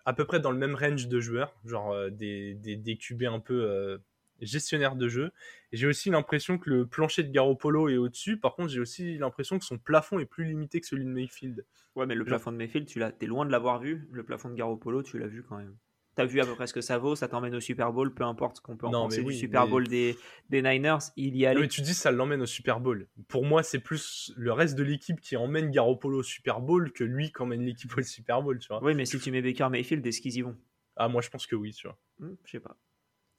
à 0.04 0.12
peu 0.12 0.24
près 0.24 0.38
dans 0.38 0.50
le 0.50 0.58
même 0.58 0.74
range 0.74 1.08
de 1.08 1.20
joueurs, 1.20 1.54
genre 1.64 1.92
euh, 1.92 2.10
des, 2.10 2.54
des, 2.54 2.76
des 2.76 2.96
QB 2.96 3.24
un 3.24 3.40
peu 3.40 3.98
gestionnaires 4.40 4.96
de 4.96 5.08
jeu. 5.08 5.30
J'ai 5.72 5.86
aussi 5.86 6.10
l'impression 6.10 6.58
que 6.58 6.70
le 6.70 6.86
plancher 6.86 7.22
de 7.22 7.30
Garoppolo 7.30 7.88
est 7.88 7.96
au-dessus. 7.96 8.38
Par 8.38 8.54
contre, 8.54 8.68
j'ai 8.70 8.80
aussi 8.80 9.18
l'impression 9.18 9.58
que 9.58 9.64
son 9.64 9.78
plafond 9.78 10.18
est 10.18 10.26
plus 10.26 10.44
limité 10.44 10.80
que 10.80 10.86
celui 10.86 11.04
de 11.04 11.10
Mayfield. 11.10 11.64
Ouais, 11.96 12.06
mais 12.06 12.14
le 12.14 12.20
Genre- 12.24 12.28
plafond 12.38 12.52
de 12.52 12.56
Mayfield, 12.56 12.86
tu 12.86 12.98
l'as, 12.98 13.12
t'es 13.12 13.26
loin 13.26 13.46
de 13.46 13.50
l'avoir 13.52 13.78
vu. 13.80 14.08
Le 14.12 14.22
plafond 14.24 14.50
de 14.50 14.54
Garoppolo, 14.54 15.02
tu 15.02 15.18
l'as 15.18 15.26
vu 15.28 15.42
quand 15.42 15.56
même. 15.58 15.76
T'as 16.16 16.26
vu 16.26 16.40
à 16.40 16.44
peu 16.46 16.54
près 16.54 16.68
ce 16.68 16.72
que 16.74 16.80
ça 16.80 16.96
vaut, 16.96 17.16
ça 17.16 17.26
t'emmène 17.26 17.56
au 17.56 17.60
Super 17.60 17.92
Bowl, 17.92 18.14
peu 18.14 18.22
importe 18.22 18.58
ce 18.58 18.60
qu'on 18.60 18.76
peut 18.76 18.86
en 18.86 18.90
Non, 18.92 19.02
penser 19.04 19.16
mais 19.18 19.22
du 19.24 19.28
oui, 19.30 19.36
Super 19.36 19.64
mais- 19.64 19.70
Bowl 19.70 19.88
des, 19.88 20.16
des 20.48 20.62
Niners, 20.62 20.98
il 21.16 21.36
y 21.36 21.44
Ah, 21.44 21.50
allait. 21.50 21.62
mais 21.62 21.66
tu 21.68 21.80
dis 21.80 21.92
ça 21.92 22.12
l'emmène 22.12 22.40
au 22.40 22.46
Super 22.46 22.78
Bowl. 22.78 23.08
Pour 23.26 23.44
moi, 23.44 23.64
c'est 23.64 23.80
plus 23.80 24.32
le 24.36 24.52
reste 24.52 24.76
de 24.76 24.84
l'équipe 24.84 25.20
qui 25.20 25.36
emmène 25.36 25.72
Garoppolo 25.72 26.18
au 26.20 26.22
Super 26.22 26.60
Bowl 26.60 26.92
que 26.92 27.02
lui 27.02 27.32
qui 27.32 27.42
emmène 27.42 27.62
l'équipe 27.66 27.90
au 27.98 28.02
Super 28.02 28.42
Bowl, 28.42 28.60
tu 28.60 28.68
vois. 28.68 28.80
Oui, 28.84 28.94
mais 28.94 29.06
si 29.06 29.18
tu 29.18 29.32
mets 29.32 29.42
Baker 29.42 29.68
Mayfield, 29.70 30.06
est-ce 30.06 30.20
qu'ils 30.20 30.36
y 30.36 30.42
vont? 30.42 30.56
Ah, 30.94 31.08
moi, 31.08 31.20
je 31.20 31.30
pense 31.30 31.48
que 31.48 31.56
oui, 31.56 31.72
tu 31.72 31.88
vois. 31.88 31.98
Hmm, 32.20 32.34
Je 32.44 32.50
sais 32.52 32.60
pas. 32.60 32.76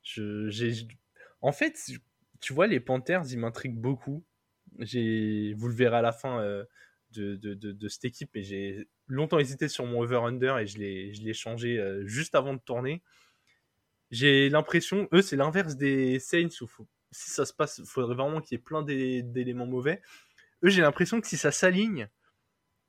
Je, 0.06 0.50
j'ai- 0.50 0.88
En 1.42 1.52
fait, 1.52 1.78
tu 2.40 2.54
vois, 2.54 2.68
les 2.68 2.80
Panthers, 2.80 3.24
ils 3.32 3.38
m'intriguent 3.40 3.80
beaucoup. 3.80 4.24
J'ai... 4.80 5.54
Vous 5.56 5.68
le 5.68 5.74
verrez 5.76 5.98
à 5.98 6.02
la 6.02 6.12
fin 6.14 6.40
euh, 6.42 6.64
de, 7.12 7.36
de, 7.36 7.54
de, 7.54 7.72
de 7.74 7.88
cette 7.90 8.06
équipe, 8.06 8.30
mais 8.34 8.44
j'ai 8.44 8.88
longtemps 9.08 9.40
hésité 9.40 9.68
sur 9.68 9.86
mon 9.86 10.00
over-under 10.02 10.58
et 10.60 10.68
je 10.68 10.78
l'ai, 10.78 11.14
je 11.14 11.24
l'ai 11.24 11.34
changé 11.34 11.78
euh, 11.80 12.06
juste 12.06 12.36
avant 12.36 12.54
de 12.54 12.60
tourner. 12.60 13.02
J'ai 14.12 14.50
l'impression, 14.50 15.10
eux, 15.14 15.22
c'est 15.22 15.36
l'inverse 15.36 15.76
des 15.76 16.20
Saints 16.20 16.48
où 16.62 16.68
faut- 16.68 16.88
si 17.12 17.30
ça 17.32 17.46
se 17.46 17.54
passe, 17.54 17.80
il 17.80 17.86
faudrait 17.86 18.16
vraiment 18.16 18.42
qu'il 18.42 18.56
y 18.58 18.60
ait 18.60 18.64
plein 18.64 18.84
d'é- 18.84 19.24
d'éléments 19.24 19.66
mauvais. 19.66 20.02
Eux, 20.64 20.70
j'ai 20.70 20.82
l'impression 20.82 21.20
que 21.22 21.28
si 21.28 21.38
ça 21.38 21.52
s'aligne, 21.52 22.08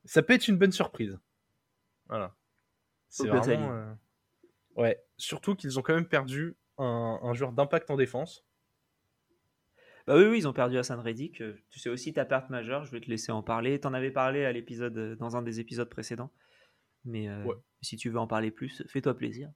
ça 0.04 0.22
peut 0.22 0.34
être 0.34 0.48
une 0.48 0.58
bonne 0.58 0.72
surprise. 0.72 1.18
Voilà. 2.08 2.36
C'est 3.08 3.28
vraiment. 3.28 3.72
euh, 3.72 3.92
Ouais, 4.76 5.02
surtout 5.16 5.54
qu'ils 5.54 5.78
ont 5.78 5.82
quand 5.82 5.94
même 5.94 6.08
perdu 6.08 6.54
un, 6.78 7.18
un 7.22 7.34
joueur 7.34 7.52
d'impact 7.52 7.90
en 7.90 7.96
défense. 7.96 8.44
Bah 10.06 10.16
oui, 10.16 10.24
oui, 10.26 10.38
ils 10.38 10.46
ont 10.48 10.52
perdu 10.52 10.78
Hassan 10.78 11.00
Reddick. 11.00 11.40
Euh, 11.40 11.54
Tu 11.70 11.80
sais 11.80 11.88
aussi 11.88 12.12
ta 12.12 12.24
perte 12.24 12.48
majeure, 12.50 12.84
je 12.84 12.92
vais 12.92 13.00
te 13.00 13.10
laisser 13.10 13.32
en 13.32 13.42
parler. 13.42 13.80
T'en 13.80 13.92
avais 13.92 14.12
parlé 14.12 14.44
à 14.44 14.52
l'épisode, 14.52 14.96
euh, 14.96 15.16
dans 15.16 15.36
un 15.36 15.42
des 15.42 15.58
épisodes 15.58 15.88
précédents. 15.88 16.30
Mais 17.04 17.28
euh, 17.28 17.44
Ouais. 17.44 17.56
si 17.82 17.96
tu 17.96 18.08
veux 18.10 18.18
en 18.18 18.26
parler 18.28 18.50
plus, 18.52 18.84
fais-toi 18.88 19.16
plaisir. 19.16 19.50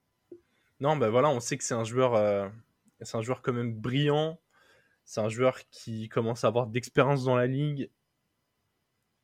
Non, 0.80 0.96
bah 0.96 1.10
voilà, 1.10 1.28
on 1.30 1.40
sait 1.40 1.56
que 1.56 1.64
c'est 1.64 1.74
un 1.74 1.84
joueur, 1.84 2.14
euh, 2.14 2.48
c'est 3.00 3.16
un 3.16 3.22
joueur 3.22 3.42
quand 3.42 3.52
même 3.52 3.72
brillant. 3.74 4.40
C'est 5.04 5.20
un 5.20 5.28
joueur 5.28 5.58
qui 5.70 6.08
commence 6.08 6.44
à 6.44 6.48
avoir 6.48 6.66
d'expérience 6.66 7.24
dans 7.24 7.36
la 7.36 7.46
ligue. 7.46 7.90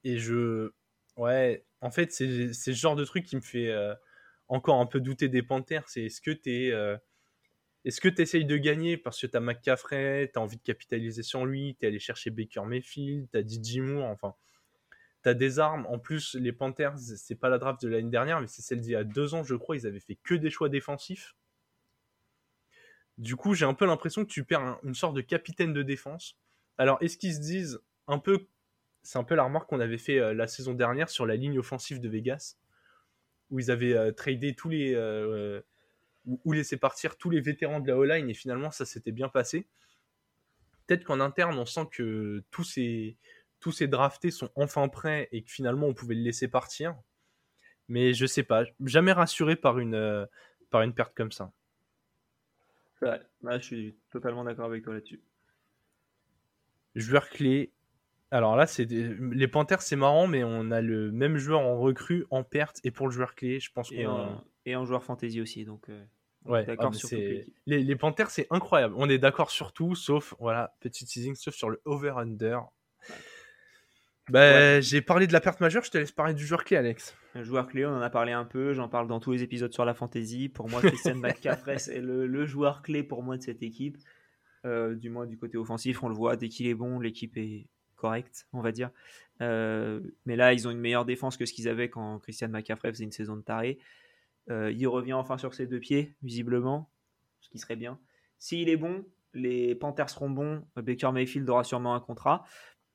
Et 0.05 0.19
je, 0.19 0.71
ouais, 1.17 1.65
en 1.81 1.91
fait, 1.91 2.13
c'est 2.13 2.53
c'est 2.53 2.73
ce 2.73 2.79
genre 2.79 2.97
de 2.97 3.05
truc 3.05 3.25
qui 3.25 3.37
me 3.37 3.41
fait 3.41 3.71
euh, 3.71 3.95
encore 4.49 4.81
un 4.81 4.87
peu 4.87 5.01
douter 5.01 5.29
des 5.29 5.43
Panthers. 5.43 5.89
C'est 5.89 6.05
est-ce 6.05 6.21
que 6.21 6.31
t'es, 6.31 6.71
est-ce 7.87 8.01
que 8.01 8.09
tu 8.09 8.21
essayes 8.21 8.45
de 8.45 8.57
gagner 8.57 8.97
parce 8.97 9.21
que 9.21 9.29
tu 9.29 9.37
as 9.37 9.41
McCaffrey, 9.41 10.29
tu 10.33 10.39
as 10.39 10.43
envie 10.43 10.57
de 10.57 10.63
capitaliser 10.63 11.23
sur 11.23 11.47
lui, 11.47 11.77
tu 11.79 11.87
es 11.87 11.89
allé 11.89 12.01
chercher 12.01 12.31
Baker 12.31 12.63
Mayfield, 12.67 13.29
tu 13.31 13.39
as 13.39 14.11
enfin, 14.11 14.35
tu 15.23 15.29
as 15.29 15.35
des 15.35 15.61
armes. 15.61 15.87
En 15.87 16.01
plus, 16.01 16.35
les 16.35 16.53
Panthers, 16.53 16.99
c'est 16.99 17.37
pas 17.37 17.49
la 17.49 17.59
draft 17.59 17.81
de 17.81 17.89
l'année 17.89 18.11
dernière, 18.11 18.41
mais 18.41 18.49
c'est 18.49 18.63
celle 18.63 18.81
d'il 18.81 18.91
y 18.91 18.97
a 18.97 19.05
deux 19.05 19.35
ans, 19.35 19.45
je 19.45 19.55
crois, 19.55 19.77
ils 19.77 19.87
avaient 19.87 20.01
fait 20.01 20.17
que 20.17 20.35
des 20.35 20.51
choix 20.51 20.69
défensifs. 20.69 21.37
Du 23.19 23.37
coup, 23.37 23.55
j'ai 23.55 23.65
un 23.65 23.75
peu 23.75 23.87
l'impression 23.87 24.25
que 24.25 24.31
tu 24.31 24.45
perds 24.45 24.81
une 24.83 24.95
sorte 24.95 25.15
de 25.15 25.21
capitaine 25.21 25.73
de 25.73 25.83
défense. 25.83 26.37
Alors, 26.79 26.99
est-ce 27.01 27.17
qu'ils 27.17 27.35
se 27.35 27.41
disent 27.41 27.81
un 28.09 28.19
peu. 28.19 28.49
C'est 29.05 29.19
un 29.19 29.25
peu 29.25 29.37
la 29.37 29.45
remarque 29.45 29.69
qu'on 29.69 29.79
avait 29.79 29.99
fait 29.99 30.19
euh, 30.19 30.35
la 30.35 30.49
saison 30.49 30.75
dernière 30.75 31.09
sur 31.09 31.27
la 31.27 31.37
ligne 31.37 31.59
offensive 31.61 32.01
de 32.01 32.09
Vegas, 32.09 32.57
où 33.51 33.61
ils 33.61 33.71
avaient 33.71 33.95
euh, 33.95 34.11
tradé 34.11 34.55
tous 34.55 34.69
les. 34.69 34.95
Euh, 34.95 35.61
ou, 36.27 36.53
laisser 36.53 36.77
partir 36.77 37.17
tous 37.17 37.31
les 37.31 37.41
vétérans 37.41 37.81
de 37.81 37.89
la 37.89 37.97
O-line 37.97 38.29
et 38.29 38.35
finalement 38.35 38.71
ça 38.71 38.85
s'était 38.85 39.13
bien 39.13 39.29
passé. 39.29 39.69
Peut-être 40.87 41.05
qu'en 41.05 41.21
interne 41.21 41.59
on 41.59 41.67
sent 41.67 41.87
que 41.91 42.45
tous 42.51 42.65
ces, 42.65 43.17
tous 43.61 43.73
ces 43.73 43.89
draftés 43.89 44.31
sont 44.31 44.51
enfin 44.57 44.89
prêts 44.89 45.29
et 45.33 45.43
que 45.43 45.51
finalement 45.51 45.87
on 45.87 45.95
pouvait 45.95 46.15
le 46.15 46.23
laisser 46.23 46.49
partir. 46.49 46.97
Mais 47.89 48.15
je 48.15 48.27
sais 48.27 48.43
pas, 48.43 48.65
jamais 48.85 49.13
rassuré 49.13 49.55
par 49.55 49.79
une, 49.79 49.95
euh, 49.95 50.27
par 50.71 50.83
une 50.83 50.93
perte 50.93 51.15
comme 51.15 51.33
ça. 51.33 51.53
Je 53.03 53.59
suis 53.61 53.97
totalement 54.11 54.45
d'accord 54.45 54.67
avec 54.67 54.83
toi 54.83 54.95
là-dessus. 54.95 55.23
Joueur 56.95 57.29
clé. 57.29 57.73
Alors 58.31 58.57
là, 58.57 58.67
c'est 58.67 58.87
les 58.87 59.49
Panthers, 59.49 59.83
c'est 59.83 59.97
marrant, 59.97 60.27
mais 60.27 60.43
on 60.43 60.71
a 60.71 60.81
le 60.81 61.13
même 61.13 61.37
joueur 61.37 61.61
en 61.61 61.79
recrue, 61.79 62.27
en 62.31 62.43
perte 62.43 62.81
et 62.85 62.91
pour 62.91 63.07
le 63.07 63.13
joueur 63.13 63.35
clé, 63.35 63.61
je 63.61 63.71
pense. 63.71 63.93
Et, 63.93 64.07
en, 64.07 64.45
et 64.65 64.75
en 64.75 64.85
joueur 64.85 65.05
fantasy 65.05 65.41
aussi, 65.41 65.65
donc. 65.65 65.89
Euh, 65.89 66.05
Ouais, 66.47 66.65
d'accord 66.65 66.93
ah, 66.95 67.17
les, 67.67 67.83
les, 67.83 67.97
Panthers, 67.97 68.31
c'est 68.31 68.47
incroyable. 68.51 68.95
On 68.97 69.09
est 69.09 69.19
d'accord 69.19 69.51
sur 69.51 69.73
tout, 69.73 69.95
sauf, 69.95 70.35
voilà, 70.39 70.75
petit 70.81 71.05
teasing, 71.05 71.35
sauf 71.35 71.55
sur 71.55 71.71
le 71.71 71.81
over-under. 71.85 72.61
Bah, 74.29 74.81
J'ai 74.81 75.03
parlé 75.03 75.27
de 75.27 75.33
la 75.33 75.41
perte 75.41 75.61
majeure, 75.61 75.85
je 75.85 75.91
te 75.91 75.99
laisse 75.99 76.13
parler 76.13 76.35
du 76.35 76.45
joueur 76.45 76.65
clé, 76.65 76.77
Alex. 76.77 77.17
Le 77.35 77.45
joueur 77.45 77.67
clé, 77.67 77.87
on 77.87 77.91
en 77.91 78.01
a 78.01 78.11
parlé 78.11 78.33
un 78.33 78.45
peu, 78.45 78.73
j'en 78.73 78.89
parle 78.89 79.07
dans 79.07 79.21
tous 79.21 79.33
les 79.33 79.43
épisodes 79.43 79.73
sur 79.73 79.85
la 79.85 79.95
fantasy. 79.95 80.49
Pour 80.49 80.69
moi, 80.69 80.81
Christian 80.81 81.15
McCaffrey, 81.17 81.79
c'est 81.79 82.01
le, 82.01 82.47
joueur 82.47 82.83
clé 82.83 83.03
pour 83.03 83.23
moi 83.23 83.37
de 83.37 83.43
cette 83.43 83.63
équipe. 83.63 83.99
Euh, 84.65 84.95
du 84.95 85.11
moins, 85.11 85.27
du 85.27 85.39
côté 85.39 85.59
offensif, 85.59 86.03
on 86.03 86.09
le 86.09 86.15
voit, 86.15 86.37
dès 86.37 86.49
qu'il 86.49 86.67
est 86.67 86.75
bon, 86.75 86.99
l'équipe 86.99 87.37
est 87.37 87.69
correcte, 87.95 88.47
on 88.53 88.61
va 88.61 88.73
dire. 88.73 88.91
Euh, 89.43 90.01
mais 90.25 90.35
là, 90.35 90.53
ils 90.55 90.67
ont 90.67 90.71
une 90.71 90.81
meilleure 90.81 91.05
défense 91.05 91.37
que 91.37 91.47
ce 91.47 91.53
qu'ils 91.53 91.69
avaient 91.69 91.89
quand 91.89 92.19
Christian 92.19 92.49
McCaffrey 92.49 92.91
faisait 92.91 93.05
une 93.05 93.13
saison 93.13 93.37
de 93.37 93.43
taré. 93.43 93.79
Euh, 94.51 94.71
il 94.71 94.87
revient 94.87 95.15
enfin 95.15 95.39
sur 95.39 95.55
ses 95.55 95.67
deux 95.67 95.81
pieds, 95.81 96.17
visiblement, 96.23 96.91
ce 97.41 97.49
qui 97.49 97.59
serait 97.59 97.77
bien. 97.77 97.99
S'il 98.39 98.69
est 98.69 98.77
bon, 98.77 99.05
les 99.33 99.75
Panthers 99.75 100.11
seront 100.11 100.31
bons. 100.31 100.67
Baker 100.77 101.11
Mayfield 101.13 101.49
aura 101.49 101.65
sûrement 101.65 101.95
un 101.95 102.01
contrat. 102.01 102.45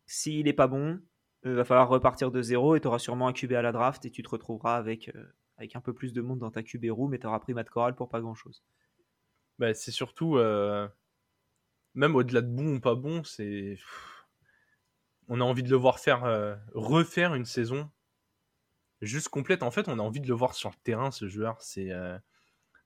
S'il 0.06 0.46
n'est 0.46 0.54
pas 0.54 0.68
bon, 0.68 1.02
il 1.44 1.52
euh, 1.52 1.56
va 1.56 1.66
falloir 1.66 1.90
repartir 1.90 2.32
de 2.32 2.42
zéro 2.42 2.76
et 2.76 2.82
tu 2.82 2.88
auras 2.88 3.00
sûrement 3.00 3.28
un 3.28 3.34
QB 3.34 3.54
à 3.54 3.62
la 3.62 3.72
draft 3.72 4.06
et 4.06 4.12
tu 4.12 4.24
te 4.24 4.30
retrouveras 4.30 4.78
avec, 4.78 5.10
euh, 5.10 5.26
avec 5.58 5.76
un 5.76 5.82
peu 5.82 5.94
plus 5.94 6.14
de 6.14 6.22
monde 6.22 6.40
dans 6.40 6.52
ta 6.52 6.64
QB 6.64 6.86
room 6.90 7.12
mais 7.12 7.20
tu 7.20 7.28
auras 7.28 7.40
pris 7.40 7.54
Matt 7.54 7.70
Corral 7.70 7.96
pour 7.96 8.10
pas 8.10 8.22
grand 8.22 8.36
chose. 8.36 8.64
Bah, 9.60 9.74
c'est 9.74 9.92
surtout, 9.92 10.38
même 11.94 12.16
au-delà 12.16 12.42
de 12.42 12.48
bon 12.48 12.76
ou 12.76 12.80
pas 12.80 12.96
bon, 12.96 13.24
c'est. 13.24 13.78
On 15.28 15.40
a 15.40 15.44
envie 15.44 15.62
de 15.62 15.70
le 15.70 15.76
voir 15.76 16.00
faire 16.00 16.24
refaire 16.74 17.36
une 17.36 17.46
saison 17.46 17.92
juste 19.08 19.30
complète. 19.30 19.64
En 19.64 19.72
fait, 19.72 19.88
on 19.88 20.00
a 20.00 20.02
envie 20.02 20.20
de 20.20 20.28
le 20.28 20.34
voir 20.34 20.54
sur 20.54 20.70
le 20.70 20.76
terrain, 20.84 21.12
ce 21.12 21.28
joueur. 21.28 21.62
C'est 21.62 21.92
euh, 21.92 22.18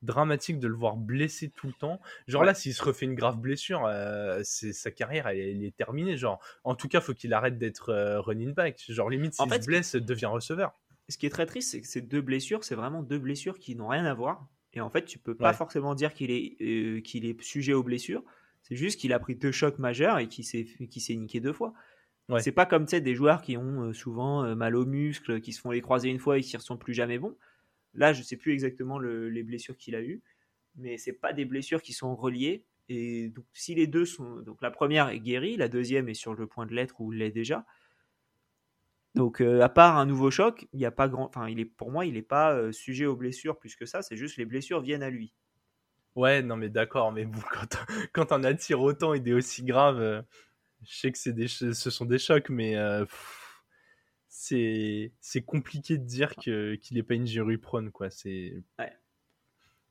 dramatique 0.02 0.60
de 0.60 0.68
le 0.68 0.76
voir 0.76 0.96
blessé 0.96 1.50
tout 1.50 1.68
le 1.68 1.74
temps. 1.74 2.00
Genre 2.28 2.44
là, 2.44 2.54
s'il 2.54 2.74
se 2.74 2.84
refait 2.84 3.06
une 3.06 3.16
grave 3.16 3.38
blessure, 3.38 3.86
euh, 3.86 4.42
c'est 4.44 4.74
sa 4.74 4.92
carrière, 4.92 5.28
elle, 5.28 5.64
est 5.64 5.76
terminée. 5.76 6.18
Genre, 6.18 6.40
en 6.64 6.76
tout 6.76 6.88
cas, 6.88 7.02
faut 7.02 7.14
qu'il 7.14 7.34
arrête 7.34 7.58
d'être 7.58 7.90
euh, 7.90 8.22
running 8.22 8.54
back. 8.54 8.84
Genre, 8.88 9.10
limite, 9.10 9.34
s'il 9.34 9.52
se 9.52 9.66
blesse, 9.66 9.96
devient 9.96 10.28
receveur. 10.28 10.74
Ce 11.10 11.18
qui 11.18 11.26
est 11.26 11.32
très 11.32 11.46
triste, 11.46 11.72
c'est 11.72 11.82
que 11.82 11.88
ces 11.88 12.02
deux 12.02 12.22
blessures, 12.22 12.64
c'est 12.64 12.76
vraiment 12.76 13.04
deux 13.04 13.20
blessures 13.20 13.60
qui 13.60 13.76
n'ont 13.76 13.90
rien 13.90 14.06
à 14.06 14.14
voir. 14.14 14.48
Et 14.74 14.82
en 14.82 14.90
fait, 14.90 15.06
tu 15.06 15.20
peux 15.20 15.36
pas 15.36 15.54
forcément 15.54 15.96
dire 15.96 16.14
qu'il 16.14 16.32
est, 16.32 17.02
qu'il 17.04 17.26
est 17.26 17.42
sujet 17.42 17.74
aux 17.74 17.84
blessures. 17.84 18.24
C'est 18.64 18.76
juste 18.76 19.00
qu'il 19.00 19.14
a 19.14 19.20
pris 19.20 19.36
deux 19.36 19.52
chocs 19.52 19.78
majeurs 19.78 20.18
et 20.18 20.28
qu'il 20.28 20.44
s'est, 20.44 20.66
s'est 20.98 21.16
niqué 21.16 21.40
deux 21.40 21.54
fois. 21.54 21.74
C'est 22.40 22.52
pas 22.52 22.66
comme 22.66 22.86
des 22.86 23.16
joueurs 23.16 23.42
qui 23.42 23.56
ont 23.58 23.84
euh, 23.84 23.94
souvent 23.94 24.44
euh, 24.44 24.56
mal 24.56 24.76
aux 24.76 24.86
muscles, 24.86 25.42
qui 25.42 25.54
se 25.54 25.62
font 25.62 25.72
les 25.72 25.82
croiser 25.82 26.10
une 26.10 26.20
fois 26.20 26.38
et 26.38 26.42
qui 26.42 26.56
ne 26.56 26.62
sont 26.62 26.78
plus 26.78 26.94
jamais 26.94 27.20
bons. 27.20 27.38
Là, 27.94 28.14
je 28.14 28.24
sais 28.24 28.36
plus 28.36 28.52
exactement 28.52 29.00
les 29.00 29.44
blessures 29.44 29.78
qu'il 29.78 29.96
a 29.96 30.02
eues, 30.02 30.22
mais 30.76 30.98
c'est 30.98 31.14
pas 31.14 31.32
des 31.32 31.46
blessures 31.46 31.82
qui 31.82 31.94
sont 31.94 32.16
reliées. 32.16 32.66
Et 32.90 33.30
donc, 33.30 33.46
si 33.54 33.74
les 33.74 33.88
deux 33.88 34.06
sont. 34.06 34.42
Donc, 34.42 34.62
la 34.62 34.70
première 34.70 35.10
est 35.10 35.20
guérie, 35.20 35.56
la 35.56 35.70
deuxième 35.70 36.10
est 36.10 36.14
sur 36.14 36.34
le 36.34 36.46
point 36.46 36.66
de 36.66 36.74
l'être 36.74 37.00
ou 37.00 37.12
l'est 37.12 37.32
déjà. 37.32 37.66
Donc, 39.14 39.40
euh, 39.40 39.62
à 39.62 39.70
part 39.70 39.96
un 39.96 40.06
nouveau 40.06 40.30
choc, 40.30 40.68
il 40.74 40.80
n'y 40.80 40.86
a 40.86 40.92
pas 40.92 41.08
grand. 41.08 41.28
Enfin, 41.28 41.48
il 41.48 41.60
est, 41.62 41.66
pour 41.66 41.90
moi, 41.90 42.06
il 42.06 42.16
n'est 42.16 42.22
pas 42.22 42.72
sujet 42.74 43.06
aux 43.06 43.16
blessures 43.16 43.58
plus 43.58 43.78
que 43.78 43.86
ça. 43.86 44.02
C'est 44.02 44.18
juste 44.18 44.36
les 44.36 44.46
blessures 44.46 44.82
viennent 44.82 45.04
à 45.04 45.10
lui. 45.10 45.34
Ouais, 46.16 46.42
non, 46.42 46.58
mais 46.58 46.70
d'accord. 46.70 47.14
Mais 47.14 47.24
bon, 47.24 47.40
quand, 47.54 47.78
quand 48.12 48.32
on 48.34 48.44
attire 48.44 48.82
autant 48.82 49.14
et 49.14 49.22
des 49.22 49.34
aussi 49.34 49.64
graves, 49.64 50.26
je 50.88 50.96
sais 50.96 51.12
que 51.12 51.18
c'est 51.18 51.34
des, 51.34 51.48
ce 51.48 51.72
sont 51.74 52.06
des 52.06 52.20
chocs, 52.20 52.50
mais 52.50 52.76
euh, 52.76 53.06
c'est 54.28 55.14
c'est 55.22 55.42
compliqué 55.44 55.98
de 55.98 56.04
dire 56.04 56.36
que 56.36 56.76
qu'il 56.76 56.98
n'est 56.98 57.04
pas 57.04 57.16
injury 57.16 57.58
prone 57.58 57.92
quoi. 57.92 58.10
C'est 58.10 58.54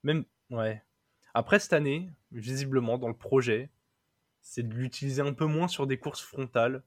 même 0.03 0.25
ouais. 0.51 0.83
Après 1.35 1.59
cette 1.59 1.73
année, 1.73 2.11
visiblement 2.31 2.99
dans 2.99 3.09
le 3.09 3.17
projet, 3.17 3.71
c'est 4.43 4.69
de 4.69 4.75
l'utiliser 4.75 5.23
un 5.23 5.33
peu 5.33 5.47
moins 5.47 5.69
sur 5.69 5.87
des 5.87 5.99
courses 5.99 6.23
frontales, 6.23 6.85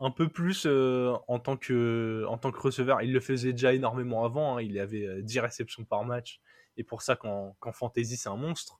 un 0.00 0.10
peu 0.10 0.28
plus 0.28 0.66
euh, 0.66 1.14
en 1.28 1.38
tant 1.38 1.56
que 1.56 2.24
en 2.28 2.38
tant 2.38 2.52
que 2.52 2.60
receveur. 2.60 3.02
Il 3.02 3.12
le 3.12 3.20
faisait 3.20 3.52
déjà 3.52 3.72
énormément 3.72 4.24
avant. 4.24 4.56
Hein. 4.58 4.62
Il 4.62 4.78
avait 4.78 5.22
10 5.22 5.38
euh, 5.38 5.42
réceptions 5.42 5.84
par 5.84 6.04
match, 6.04 6.40
et 6.76 6.84
pour 6.84 7.02
ça 7.02 7.16
qu'en 7.16 7.56
fantasy 7.72 8.16
c'est 8.16 8.28
un 8.28 8.36
monstre. 8.36 8.78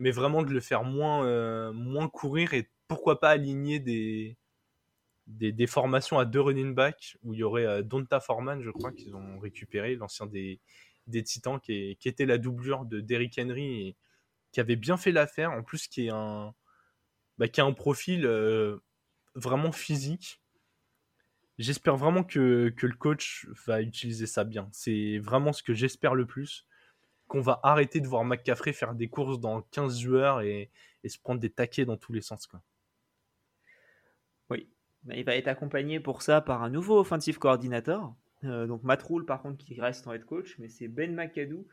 Mais 0.00 0.10
vraiment 0.10 0.42
de 0.42 0.50
le 0.52 0.60
faire 0.60 0.82
moins 0.82 1.72
moins 1.72 2.08
courir 2.08 2.54
et 2.54 2.68
pourquoi 2.88 3.20
pas 3.20 3.30
aligner 3.30 3.78
des, 3.78 4.36
des, 5.30 5.66
formations 5.66 6.18
à 6.18 6.24
deux 6.24 6.40
running 6.40 6.74
back 6.74 7.16
où 7.22 7.34
il 7.34 7.40
y 7.40 7.42
aurait 7.42 7.66
euh, 7.66 7.82
Donta 7.82 8.20
Foreman, 8.20 8.62
je 8.62 8.70
crois, 8.70 8.92
qu'ils 8.92 9.14
ont 9.14 9.38
récupéré, 9.38 9.94
l'ancien 9.94 10.26
des, 10.26 10.60
des 11.06 11.22
Titans, 11.22 11.60
qui, 11.60 11.96
qui, 12.00 12.08
était 12.08 12.26
la 12.26 12.38
doublure 12.38 12.84
de 12.84 13.00
Derrick 13.00 13.38
Henry 13.38 13.88
et 13.88 13.96
qui 14.52 14.60
avait 14.60 14.76
bien 14.76 14.96
fait 14.96 15.12
l'affaire. 15.12 15.52
En 15.52 15.62
plus, 15.62 15.86
qui 15.86 16.06
est 16.06 16.10
un, 16.10 16.54
bah, 17.38 17.48
qui 17.48 17.60
a 17.60 17.64
un 17.64 17.72
profil 17.72 18.26
euh, 18.26 18.78
vraiment 19.34 19.72
physique. 19.72 20.40
J'espère 21.58 21.96
vraiment 21.96 22.24
que, 22.24 22.72
que, 22.76 22.86
le 22.86 22.94
coach 22.94 23.46
va 23.66 23.82
utiliser 23.82 24.26
ça 24.26 24.44
bien. 24.44 24.68
C'est 24.72 25.18
vraiment 25.18 25.52
ce 25.52 25.62
que 25.62 25.74
j'espère 25.74 26.14
le 26.14 26.26
plus. 26.26 26.66
Qu'on 27.30 27.40
va 27.40 27.60
arrêter 27.62 28.00
de 28.00 28.08
voir 28.08 28.24
McCaffrey 28.24 28.72
faire 28.72 28.92
des 28.92 29.06
courses 29.06 29.38
dans 29.38 29.62
15 29.62 30.00
joueurs 30.00 30.40
et, 30.40 30.68
et 31.04 31.08
se 31.08 31.16
prendre 31.16 31.38
des 31.38 31.50
taquets 31.50 31.84
dans 31.84 31.96
tous 31.96 32.12
les 32.12 32.22
sens. 32.22 32.48
Quoi. 32.48 32.60
Oui, 34.50 34.68
il 35.08 35.24
va 35.24 35.36
être 35.36 35.46
accompagné 35.46 36.00
pour 36.00 36.22
ça 36.22 36.40
par 36.40 36.64
un 36.64 36.70
nouveau 36.70 36.98
offensive 36.98 37.38
coordinator. 37.38 38.14
Euh, 38.42 38.66
donc 38.66 38.82
Matt 38.82 39.02
Rule, 39.04 39.24
par 39.24 39.42
contre, 39.42 39.64
qui 39.64 39.80
reste 39.80 40.08
en 40.08 40.12
head 40.12 40.24
coach, 40.24 40.56
mais 40.58 40.68
c'est 40.68 40.88
Ben 40.88 41.14
McAdoo, 41.14 41.66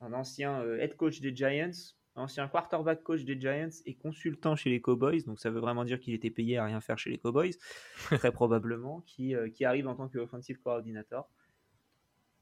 un 0.00 0.12
ancien 0.12 0.60
euh, 0.60 0.78
head 0.78 0.96
coach 0.96 1.20
des 1.20 1.34
Giants, 1.34 1.94
ancien 2.14 2.46
quarterback 2.46 3.02
coach 3.02 3.24
des 3.24 3.40
Giants 3.40 3.80
et 3.86 3.94
consultant 3.94 4.54
chez 4.54 4.70
les 4.70 4.80
Cowboys. 4.80 5.24
Donc 5.24 5.40
ça 5.40 5.50
veut 5.50 5.60
vraiment 5.60 5.84
dire 5.84 5.98
qu'il 5.98 6.14
était 6.14 6.30
payé 6.30 6.58
à 6.58 6.66
rien 6.66 6.80
faire 6.80 6.98
chez 6.98 7.10
les 7.10 7.18
Cowboys, 7.18 7.56
très 8.10 8.30
probablement, 8.32 9.00
qui, 9.06 9.34
euh, 9.34 9.48
qui 9.48 9.64
arrive 9.64 9.88
en 9.88 9.94
tant 9.94 10.08
qu'offensive 10.08 10.60
coordinator. 10.60 11.28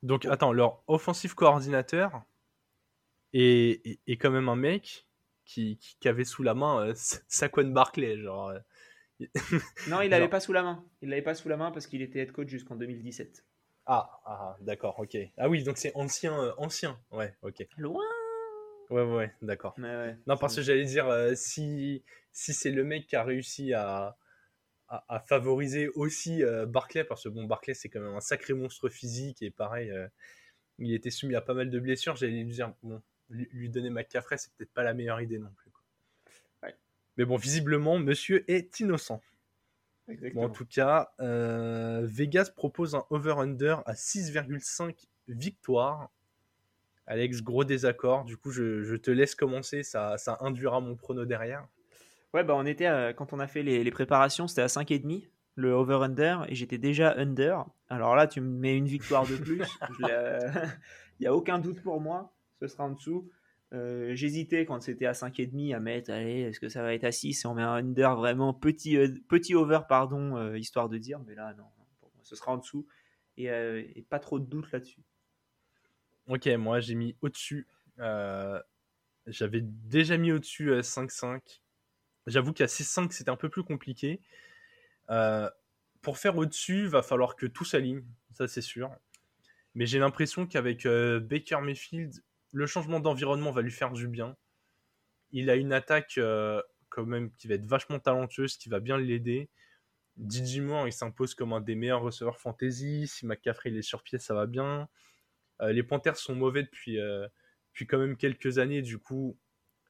Donc 0.02 0.26
attends, 0.26 0.52
leur 0.52 0.82
offensive 0.88 1.34
coordinateur 1.34 2.24
est, 3.32 4.00
est, 4.06 4.16
quand 4.16 4.30
même 4.30 4.48
un 4.48 4.56
mec 4.56 5.06
qui, 5.44 5.78
qui, 5.78 6.08
avait 6.08 6.24
sous 6.24 6.42
la 6.42 6.54
main 6.54 6.92
Saquon 7.28 7.68
Barkley, 7.68 8.18
genre 8.18 8.52
non, 9.88 10.00
il 10.00 10.10
l'avait 10.10 10.28
pas 10.28 10.40
sous 10.40 10.52
la 10.52 10.62
main. 10.62 10.84
Il 11.00 11.10
l'avait 11.10 11.22
pas 11.22 11.34
sous 11.34 11.48
la 11.48 11.56
main 11.56 11.70
parce 11.70 11.86
qu'il 11.86 12.02
était 12.02 12.20
head 12.20 12.32
coach 12.32 12.48
jusqu'en 12.48 12.76
2017. 12.76 13.44
Ah, 13.86 14.20
ah 14.24 14.56
d'accord, 14.60 14.98
ok. 14.98 15.16
Ah 15.36 15.48
oui, 15.48 15.62
donc 15.64 15.76
c'est 15.76 15.92
ancien, 15.96 16.40
euh, 16.40 16.52
ancien. 16.56 16.98
Ouais, 17.10 17.34
ok. 17.42 17.66
Loin. 17.76 18.04
Ouais, 18.90 19.02
ouais, 19.02 19.32
d'accord. 19.40 19.74
non, 19.78 20.36
parce 20.36 20.56
que 20.56 20.62
j'allais 20.62 20.84
dire, 20.84 21.08
euh, 21.08 21.34
si, 21.34 22.04
si 22.30 22.52
c'est 22.52 22.70
le 22.70 22.84
mec 22.84 23.06
qui 23.06 23.16
a 23.16 23.24
réussi 23.24 23.72
à, 23.72 24.18
à, 24.88 25.20
favoriser 25.20 25.88
aussi 25.94 26.44
euh, 26.44 26.66
Barclay, 26.66 27.02
parce 27.02 27.24
que 27.24 27.30
bon, 27.30 27.44
Barclay 27.44 27.72
c'est 27.72 27.88
quand 27.88 28.00
même 28.00 28.14
un 28.14 28.20
sacré 28.20 28.52
monstre 28.52 28.90
physique 28.90 29.40
et 29.40 29.50
pareil, 29.50 29.90
il 30.78 30.92
était 30.92 31.10
soumis 31.10 31.34
à 31.34 31.40
pas 31.40 31.54
mal 31.54 31.70
de 31.70 31.80
blessures. 31.80 32.16
J'allais 32.16 32.42
lui 32.42 32.52
dire, 32.52 32.74
bon, 32.82 33.02
lui, 33.32 33.68
donner 33.68 33.90
McCaffrey, 33.90 34.36
c'est 34.36 34.52
peut-être 34.54 34.72
pas 34.72 34.82
la 34.82 34.94
meilleure 34.94 35.20
idée 35.20 35.38
non 35.38 35.50
plus. 35.56 35.70
Mais 37.18 37.26
bon, 37.26 37.36
visiblement, 37.36 37.98
monsieur 37.98 38.50
est 38.50 38.80
innocent. 38.80 39.20
en 40.36 40.48
tout 40.48 40.64
cas, 40.64 41.12
euh, 41.20 42.00
Vegas 42.04 42.50
propose 42.56 42.94
un 42.94 43.04
over-under 43.10 43.82
à 43.84 43.92
6,5 43.92 44.96
victoires. 45.28 46.10
Alex, 47.06 47.42
gros 47.42 47.64
désaccord. 47.64 48.24
Du 48.24 48.38
coup, 48.38 48.50
je, 48.50 48.96
te 48.96 49.10
laisse 49.10 49.34
commencer. 49.34 49.82
Ça, 49.82 50.16
ça 50.16 50.38
induira 50.40 50.80
mon 50.80 50.96
prono 50.96 51.26
derrière. 51.26 51.66
Ouais, 52.32 52.44
bah 52.44 52.54
on 52.56 52.64
était 52.64 53.12
quand 53.14 53.34
on 53.34 53.40
a 53.40 53.46
fait 53.46 53.62
les, 53.62 53.90
préparations, 53.90 54.48
c'était 54.48 54.62
à 54.62 54.68
5,5 54.68 55.28
le 55.54 55.72
over-under 55.72 56.46
et 56.48 56.54
j'étais 56.54 56.78
déjà 56.78 57.14
under. 57.18 57.66
Alors 57.90 58.16
là, 58.16 58.26
tu 58.26 58.40
me 58.40 58.48
mets 58.48 58.76
une 58.76 58.86
victoire 58.86 59.26
de 59.26 59.36
plus. 59.36 59.60
Il 60.00 60.06
n'y 61.20 61.26
a 61.26 61.34
aucun 61.34 61.58
doute 61.58 61.82
pour 61.82 62.00
moi. 62.00 62.32
Ce 62.62 62.68
sera 62.68 62.84
en 62.84 62.90
dessous. 62.90 63.28
Euh, 63.72 64.14
j'hésitais 64.14 64.66
quand 64.66 64.80
c'était 64.80 65.06
à 65.06 65.12
5,5 65.12 65.74
à 65.74 65.80
mettre, 65.80 66.12
allez, 66.12 66.42
est-ce 66.42 66.60
que 66.60 66.68
ça 66.68 66.82
va 66.82 66.94
être 66.94 67.02
à 67.02 67.10
6 67.10 67.44
et 67.44 67.48
on 67.48 67.54
met 67.54 67.62
un 67.62 67.74
under 67.74 68.14
vraiment 68.14 68.54
petit, 68.54 68.96
euh, 68.96 69.08
petit 69.28 69.56
over, 69.56 69.80
pardon, 69.88 70.36
euh, 70.36 70.56
histoire 70.56 70.88
de 70.88 70.96
dire, 70.96 71.18
mais 71.26 71.34
là, 71.34 71.54
non, 71.54 71.64
ce 72.22 72.36
sera 72.36 72.52
en 72.52 72.58
dessous 72.58 72.86
et, 73.36 73.46
et 73.46 74.06
pas 74.08 74.20
trop 74.20 74.38
de 74.38 74.44
doute 74.44 74.70
là-dessus. 74.70 75.00
Ok, 76.28 76.46
moi 76.46 76.78
j'ai 76.78 76.94
mis 76.94 77.16
au-dessus. 77.20 77.66
J'avais 79.26 79.60
déjà 79.62 80.18
mis 80.18 80.30
au-dessus 80.30 80.70
5,5. 80.70 81.62
J'avoue 82.28 82.52
qu'à 82.52 82.66
6,5 82.66 83.10
c'était 83.10 83.30
un 83.30 83.36
peu 83.36 83.48
plus 83.48 83.64
compliqué. 83.64 84.20
pour 86.02 86.18
faire 86.18 86.36
au-dessus, 86.36 86.86
va 86.86 87.02
falloir 87.02 87.34
que 87.34 87.46
tout 87.46 87.64
s'aligne, 87.64 88.04
ça 88.30 88.46
c'est 88.46 88.60
sûr. 88.60 88.94
Mais 89.74 89.86
j'ai 89.86 89.98
l'impression 89.98 90.46
qu'avec 90.46 90.86
Baker 90.86 91.60
Mayfield, 91.62 92.22
le 92.52 92.66
changement 92.66 93.00
d'environnement 93.00 93.50
va 93.50 93.62
lui 93.62 93.70
faire 93.70 93.92
du 93.92 94.08
bien. 94.08 94.36
Il 95.30 95.50
a 95.50 95.56
une 95.56 95.72
attaque 95.72 96.18
euh, 96.18 96.62
quand 96.90 97.06
même 97.06 97.32
qui 97.32 97.48
va 97.48 97.54
être 97.54 97.66
vachement 97.66 97.98
talentueuse, 97.98 98.56
qui 98.56 98.68
va 98.68 98.80
bien 98.80 98.98
l'aider. 98.98 99.48
Moore, 100.16 100.86
il 100.86 100.92
s'impose 100.92 101.34
comme 101.34 101.54
un 101.54 101.62
des 101.62 101.74
meilleurs 101.74 102.02
receveurs 102.02 102.38
fantasy. 102.38 103.06
Si 103.06 103.26
McCaffrey 103.26 103.70
il 103.70 103.78
est 103.78 103.82
sur 103.82 104.02
pied, 104.02 104.18
ça 104.18 104.34
va 104.34 104.46
bien. 104.46 104.88
Euh, 105.62 105.72
les 105.72 105.82
Panthers 105.82 106.16
sont 106.16 106.34
mauvais 106.34 106.62
depuis, 106.62 107.00
euh, 107.00 107.26
depuis 107.70 107.86
quand 107.86 107.98
même 107.98 108.16
quelques 108.16 108.58
années. 108.58 108.82
Du 108.82 108.98
coup, 108.98 109.38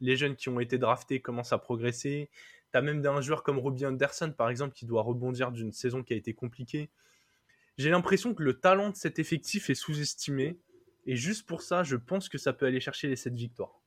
les 0.01 0.17
jeunes 0.17 0.37
qui 0.37 0.49
ont 0.49 0.61
été 0.61 0.79
draftés 0.79 1.21
commencent 1.21 1.53
à 1.53 1.59
progresser. 1.59 2.31
Tu 2.73 2.81
même 2.81 3.05
un 3.05 3.21
joueur 3.21 3.43
comme 3.43 3.59
Robbie 3.59 3.85
Anderson, 3.85 4.33
par 4.37 4.49
exemple, 4.49 4.75
qui 4.75 4.87
doit 4.87 5.03
rebondir 5.03 5.53
d'une 5.53 5.73
saison 5.73 6.03
qui 6.03 6.15
a 6.15 6.17
été 6.17 6.33
compliquée. 6.35 6.91
J'ai 7.77 7.91
l'impression 7.91 8.35
que 8.35 8.43
le 8.43 8.61
talent 8.61 8.91
de 8.91 8.97
cet 8.97 9.19
effectif 9.19 9.69
est 9.71 9.75
sous-estimé. 9.75 10.59
Et 11.07 11.17
juste 11.17 11.47
pour 11.47 11.63
ça, 11.63 11.83
je 11.83 11.97
pense 11.97 12.29
que 12.29 12.39
ça 12.39 12.53
peut 12.53 12.67
aller 12.67 12.81
chercher 12.81 13.09
les 13.09 13.17
7 13.17 13.35
victoires. 13.35 13.81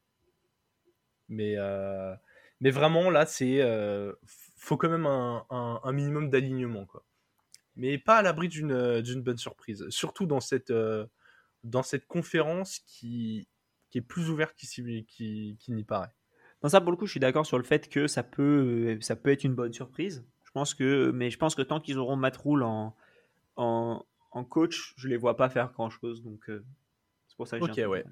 Mais, 1.29 1.55
euh, 1.57 2.13
mais 2.61 2.71
vraiment, 2.71 3.09
là, 3.09 3.25
c'est 3.25 3.61
euh, 3.61 4.13
faut 4.57 4.77
quand 4.77 4.89
même 4.89 5.05
un, 5.05 5.91
minimum 5.91 6.29
d'alignement. 6.29 6.87
Mais 7.75 7.97
pas 7.97 8.17
à 8.17 8.21
l'abri 8.21 8.47
d'une, 8.47 9.01
d'une 9.01 9.21
bonne 9.21 9.37
surprise. 9.37 9.85
Surtout 9.89 10.25
dans 10.25 10.39
cette, 10.39 10.71
euh, 10.71 11.05
dans 11.63 11.83
cette 11.83 12.05
conférence 12.05 12.79
qui, 12.79 13.47
qui 13.89 13.97
est 13.97 14.01
plus 14.01 14.29
ouverte 14.29 14.55
qu'il, 14.55 15.05
qui, 15.05 15.57
n'y 15.69 15.83
paraît. 15.83 16.13
Dans 16.61 16.69
ça, 16.69 16.81
pour 16.81 16.91
le 16.91 16.97
coup, 16.97 17.05
je 17.05 17.11
suis 17.11 17.19
d'accord 17.19 17.45
sur 17.45 17.57
le 17.57 17.63
fait 17.63 17.89
que 17.89 18.07
ça 18.07 18.23
peut, 18.23 18.97
ça 19.01 19.15
peut 19.15 19.31
être 19.31 19.43
une 19.43 19.55
bonne 19.55 19.73
surprise. 19.73 20.25
Je 20.43 20.51
pense 20.51 20.73
que, 20.73 21.11
mais 21.11 21.29
je 21.29 21.37
pense 21.37 21.53
que 21.53 21.61
tant 21.61 21.79
qu'ils 21.79 21.97
auront 21.97 22.15
Matt 22.15 22.37
Rule 22.37 22.63
en, 22.63 22.95
en, 23.57 24.05
en 24.31 24.43
coach, 24.45 24.93
je 24.97 25.07
les 25.07 25.17
vois 25.17 25.35
pas 25.35 25.49
faire 25.49 25.71
grand 25.73 25.89
chose. 25.89 26.23
Pour 27.37 27.47
ça 27.47 27.57
Ok, 27.57 27.75
ouais. 27.77 28.05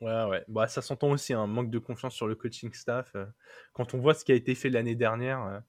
Ouais, 0.00 0.24
ouais. 0.24 0.44
Bah, 0.48 0.66
ça 0.66 0.82
s'entend 0.82 1.10
aussi 1.10 1.32
un 1.32 1.46
manque 1.46 1.70
de 1.70 1.78
confiance 1.78 2.14
sur 2.14 2.26
le 2.26 2.34
coaching 2.34 2.72
staff. 2.72 3.12
Euh. 3.14 3.26
Quand 3.72 3.94
on 3.94 3.98
voit 3.98 4.14
ce 4.14 4.24
qui 4.24 4.32
a 4.32 4.34
été 4.34 4.54
fait 4.54 4.70
l'année 4.70 4.94
dernière, 4.94 5.44
euh, 5.44 5.60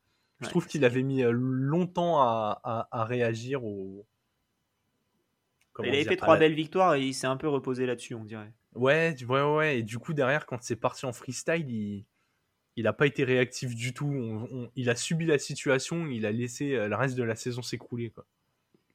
je 0.42 0.50
trouve 0.50 0.68
qu'il 0.68 0.84
avait 0.84 1.04
mis 1.04 1.24
euh, 1.24 1.32
longtemps 1.32 2.20
à, 2.20 2.88
à, 2.92 3.06
réagir 3.06 3.64
au. 3.64 4.06
il 5.80 5.88
avait 5.88 6.04
fait 6.04 6.18
trois 6.18 6.38
belles 6.38 6.54
victoires 6.54 6.96
et 6.96 7.04
il 7.04 7.14
s'est 7.14 7.28
un 7.28 7.38
peu 7.38 7.48
reposé 7.48 7.86
là-dessus, 7.86 8.16
on 8.16 8.26
dirait. 8.26 8.52
Ouais, 8.74 9.16
ouais, 9.30 9.56
ouais. 9.56 9.80
Et 9.80 9.84
du 9.84 10.00
coup, 10.00 10.14
derrière, 10.14 10.46
quand 10.46 10.62
c'est 10.62 10.76
parti 10.76 11.06
en 11.06 11.14
freestyle, 11.14 11.70
il 11.70 12.06
il 12.78 12.84
n'a 12.84 12.92
pas 12.92 13.08
été 13.08 13.24
réactif 13.24 13.74
du 13.74 13.94
tout. 13.94 14.70
il 14.76 14.90
a 14.90 14.98
subi 14.98 15.26
la 15.26 15.40
situation, 15.40 16.08
il 16.08 16.26
a 16.26 16.32
laissé 16.34 16.76
le 16.76 16.94
reste 16.94 17.16
de 17.16 17.24
la 17.24 17.38
saison 17.38 17.62
s'écrouler. 17.62 18.10
Quoi. 18.10 18.26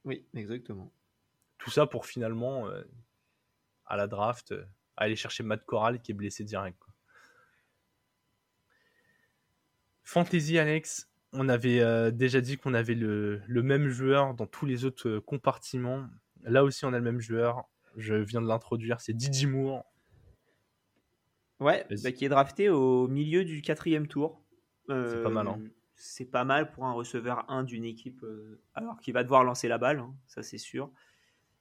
Oui, 0.05 0.23
exactement. 0.35 0.93
Tout 1.57 1.71
ça 1.71 1.87
pour 1.87 2.05
finalement 2.05 2.67
à 3.91 3.97
la 3.97 4.07
draft, 4.07 4.53
euh, 4.53 4.63
aller 4.95 5.17
chercher 5.17 5.43
Matt 5.43 5.65
Corral 5.65 6.01
qui 6.01 6.11
est 6.11 6.15
blessé 6.15 6.45
direct. 6.45 6.81
Fantasy, 10.03 10.57
Alex, 10.57 11.09
on 11.33 11.49
avait 11.49 11.81
euh, 11.81 12.09
déjà 12.09 12.39
dit 12.39 12.57
qu'on 12.57 12.73
avait 12.73 12.95
le, 12.95 13.41
même 13.49 13.89
joueur 13.89 14.33
dans 14.33 14.47
tous 14.47 14.65
les 14.65 14.85
autres 14.85 15.09
euh, 15.09 15.21
compartiments. 15.21 16.07
Là 16.43 16.63
aussi, 16.63 16.85
on 16.85 16.93
a 16.93 16.97
le 16.97 17.03
même 17.03 17.19
joueur. 17.19 17.65
Je 17.97 18.15
viens 18.15 18.41
de 18.41 18.47
l'introduire, 18.47 19.01
c'est 19.01 19.13
Didi 19.13 19.45
Moore. 19.45 19.83
Ouais, 21.59 21.85
bah, 22.03 22.11
qui 22.13 22.23
est 22.23 22.29
drafté 22.29 22.69
au 22.69 23.09
milieu 23.09 23.43
du 23.43 23.61
quatrième 23.61 24.07
tour. 24.07 24.41
c'est 24.87 25.21
pas 25.21 25.29
mal. 25.29 25.47
Hein. 25.47 25.59
C'est 25.95 26.31
pas 26.31 26.45
mal 26.45 26.71
pour 26.71 26.85
un 26.85 26.93
receveur 26.93 27.45
1 27.51 27.63
d'une 27.63 27.83
équipe, 27.83 28.25
alors 28.73 28.99
qu'il 29.01 29.13
va 29.13 29.23
devoir 29.23 29.43
lancer 29.43 29.67
la 29.67 29.77
balle, 29.77 29.99
hein, 29.99 30.15
ça 30.25 30.41
c'est 30.41 30.57
sûr. 30.57 30.89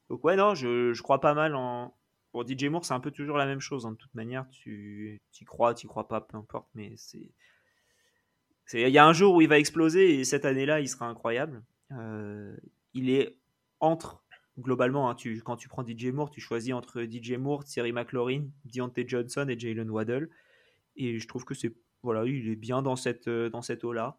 Donc 0.08 0.24
ouais, 0.24 0.36
non, 0.36 0.54
je, 0.54 0.94
je 0.94 1.02
crois 1.02 1.20
pas 1.20 1.34
mal 1.34 1.54
en, 1.54 1.94
pour 2.32 2.46
DJ 2.46 2.64
Moore, 2.66 2.84
c'est 2.84 2.94
un 2.94 3.00
peu 3.00 3.10
toujours 3.10 3.36
la 3.36 3.46
même 3.46 3.60
chose. 3.60 3.86
Hein. 3.86 3.92
De 3.92 3.96
toute 3.96 4.14
manière, 4.14 4.48
tu 4.50 5.20
y 5.40 5.44
crois, 5.44 5.74
tu 5.74 5.86
crois 5.86 6.08
pas, 6.08 6.20
peu 6.20 6.36
importe. 6.36 6.68
Mais 6.74 6.94
c'est. 6.96 7.32
Il 8.72 8.88
y 8.88 8.98
a 8.98 9.06
un 9.06 9.12
jour 9.12 9.34
où 9.34 9.40
il 9.40 9.48
va 9.48 9.58
exploser 9.58 10.20
et 10.20 10.24
cette 10.24 10.44
année-là, 10.44 10.80
il 10.80 10.88
sera 10.88 11.06
incroyable. 11.06 11.64
Euh, 11.90 12.56
il 12.94 13.10
est 13.10 13.36
entre, 13.80 14.22
globalement, 14.60 15.10
hein, 15.10 15.16
tu, 15.16 15.42
quand 15.42 15.56
tu 15.56 15.68
prends 15.68 15.84
DJ 15.84 16.06
Moore, 16.06 16.30
tu 16.30 16.40
choisis 16.40 16.72
entre 16.72 17.02
DJ 17.02 17.32
Moore, 17.32 17.64
Thierry 17.64 17.90
McLaurin, 17.90 18.44
Deontay 18.64 19.08
Johnson 19.08 19.46
et 19.48 19.58
Jalen 19.58 19.90
Waddell. 19.90 20.28
Et 20.94 21.18
je 21.18 21.26
trouve 21.26 21.44
que 21.44 21.54
c'est. 21.54 21.74
Voilà, 22.02 22.24
il 22.24 22.48
est 22.48 22.56
bien 22.56 22.80
dans 22.80 22.96
cette, 22.96 23.28
dans 23.28 23.60
cette 23.60 23.82
eau-là. 23.82 24.16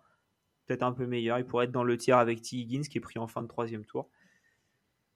Peut-être 0.68 0.84
un 0.84 0.92
peu 0.92 1.08
meilleur. 1.08 1.40
Il 1.40 1.46
pourrait 1.46 1.66
être 1.66 1.72
dans 1.72 1.84
le 1.84 1.98
tiers 1.98 2.18
avec 2.18 2.42
T. 2.42 2.58
Higgins 2.58 2.82
qui 2.82 2.98
est 2.98 3.02
pris 3.02 3.20
en 3.20 3.28
fin 3.28 3.42
de 3.42 3.48
troisième 3.48 3.86
tour. 3.86 4.10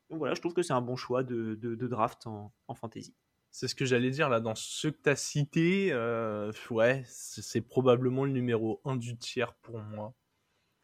Donc 0.09 0.19
voilà, 0.19 0.35
je 0.35 0.39
trouve 0.39 0.53
que 0.53 0.61
c'est 0.61 0.73
un 0.73 0.81
bon 0.81 0.95
choix 0.95 1.23
de, 1.23 1.55
draft 1.87 2.27
en, 2.27 2.51
fantasy. 2.75 3.15
C'est 3.51 3.67
ce 3.67 3.75
que 3.75 3.85
j'allais 3.85 4.11
dire 4.11 4.29
là, 4.29 4.39
dans 4.39 4.55
ceux 4.55 4.91
que 4.91 5.01
tu 5.01 5.09
as 5.09 5.15
cités, 5.15 5.91
euh, 5.91 6.51
ouais, 6.69 7.03
c'est 7.07 7.61
probablement 7.61 8.25
le 8.25 8.31
numéro 8.31 8.81
1 8.85 8.97
du 8.97 9.17
tiers 9.17 9.53
pour 9.55 9.79
moi. 9.79 10.13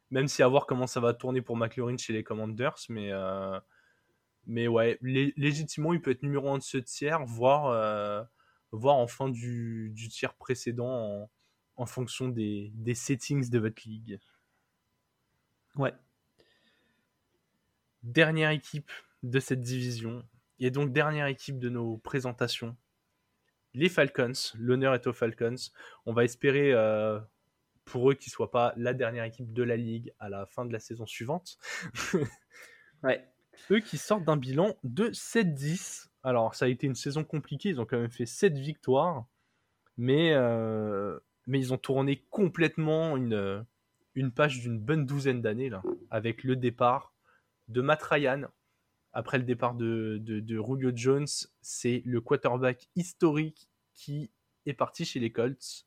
Même 0.09 0.27
si 0.27 0.41
à 0.41 0.47
voir 0.47 0.65
comment 0.65 0.87
ça 0.87 0.99
va 0.99 1.13
tourner 1.13 1.41
pour 1.41 1.55
McLaurin 1.55 1.97
chez 1.97 2.13
les 2.13 2.23
Commanders, 2.23 2.75
mais, 2.89 3.11
euh, 3.11 3.59
mais 4.47 4.67
ouais, 4.67 4.97
légitimement, 5.01 5.93
il 5.93 6.01
peut 6.01 6.11
être 6.11 6.23
numéro 6.23 6.49
1 6.49 6.57
de 6.57 6.63
ce 6.63 6.77
tiers, 6.77 7.23
voire, 7.25 7.67
euh, 7.67 8.23
voire 8.71 8.95
en 8.95 9.07
fin 9.07 9.29
du, 9.29 9.93
tiers 10.09 10.33
précédent 10.33 11.29
en, 11.75 11.85
fonction 11.85 12.29
des, 12.29 12.71
des 12.73 12.95
settings 12.95 13.49
de 13.49 13.59
votre 13.59 13.81
ligue. 13.85 14.19
Ouais. 15.75 15.93
Dernière 18.03 18.49
équipe 18.49 18.91
de 19.23 19.39
cette 19.39 19.61
division. 19.61 20.23
Et 20.59 20.71
donc, 20.71 20.91
dernière 20.91 21.27
équipe 21.27 21.59
de 21.59 21.69
nos 21.69 21.97
présentations, 21.97 22.75
les 23.73 23.89
Falcons. 23.89 24.33
L'honneur 24.55 24.93
est 24.93 25.07
aux 25.07 25.13
Falcons. 25.13 25.55
On 26.05 26.13
va 26.13 26.23
espérer 26.23 26.73
euh, 26.73 27.19
pour 27.85 28.11
eux 28.11 28.13
qu'ils 28.13 28.31
ne 28.31 28.33
soient 28.33 28.51
pas 28.51 28.73
la 28.77 28.93
dernière 28.93 29.23
équipe 29.23 29.53
de 29.53 29.63
la 29.63 29.77
ligue 29.77 30.13
à 30.19 30.29
la 30.29 30.45
fin 30.45 30.65
de 30.65 30.73
la 30.73 30.79
saison 30.79 31.05
suivante. 31.05 31.57
ouais. 33.03 33.25
Eux 33.69 33.79
qui 33.79 33.97
sortent 33.97 34.23
d'un 34.23 34.37
bilan 34.37 34.75
de 34.83 35.09
7-10. 35.09 36.07
Alors, 36.23 36.55
ça 36.55 36.65
a 36.65 36.67
été 36.67 36.87
une 36.87 36.95
saison 36.95 37.23
compliquée. 37.23 37.69
Ils 37.69 37.79
ont 37.79 37.85
quand 37.85 37.99
même 37.99 38.11
fait 38.11 38.25
7 38.25 38.57
victoires. 38.57 39.25
Mais, 39.97 40.33
euh, 40.33 41.19
mais 41.47 41.59
ils 41.59 41.73
ont 41.73 41.77
tourné 41.77 42.25
complètement 42.29 43.17
une, 43.17 43.65
une 44.15 44.31
page 44.31 44.59
d'une 44.61 44.79
bonne 44.79 45.05
douzaine 45.05 45.41
d'années, 45.41 45.69
là, 45.69 45.83
avec 46.09 46.43
le 46.43 46.55
départ 46.55 47.13
de 47.67 47.81
Matt 47.81 48.01
Ryan 48.03 48.43
après 49.13 49.37
le 49.37 49.43
départ 49.43 49.75
de, 49.75 50.17
de, 50.21 50.61
Julio 50.61 50.91
Jones, 50.93 51.27
c'est 51.61 52.01
le 52.05 52.21
quarterback 52.21 52.87
historique 52.95 53.69
qui 53.93 54.31
est 54.65 54.73
parti 54.73 55.05
chez 55.05 55.19
les 55.19 55.31
Colts. 55.31 55.85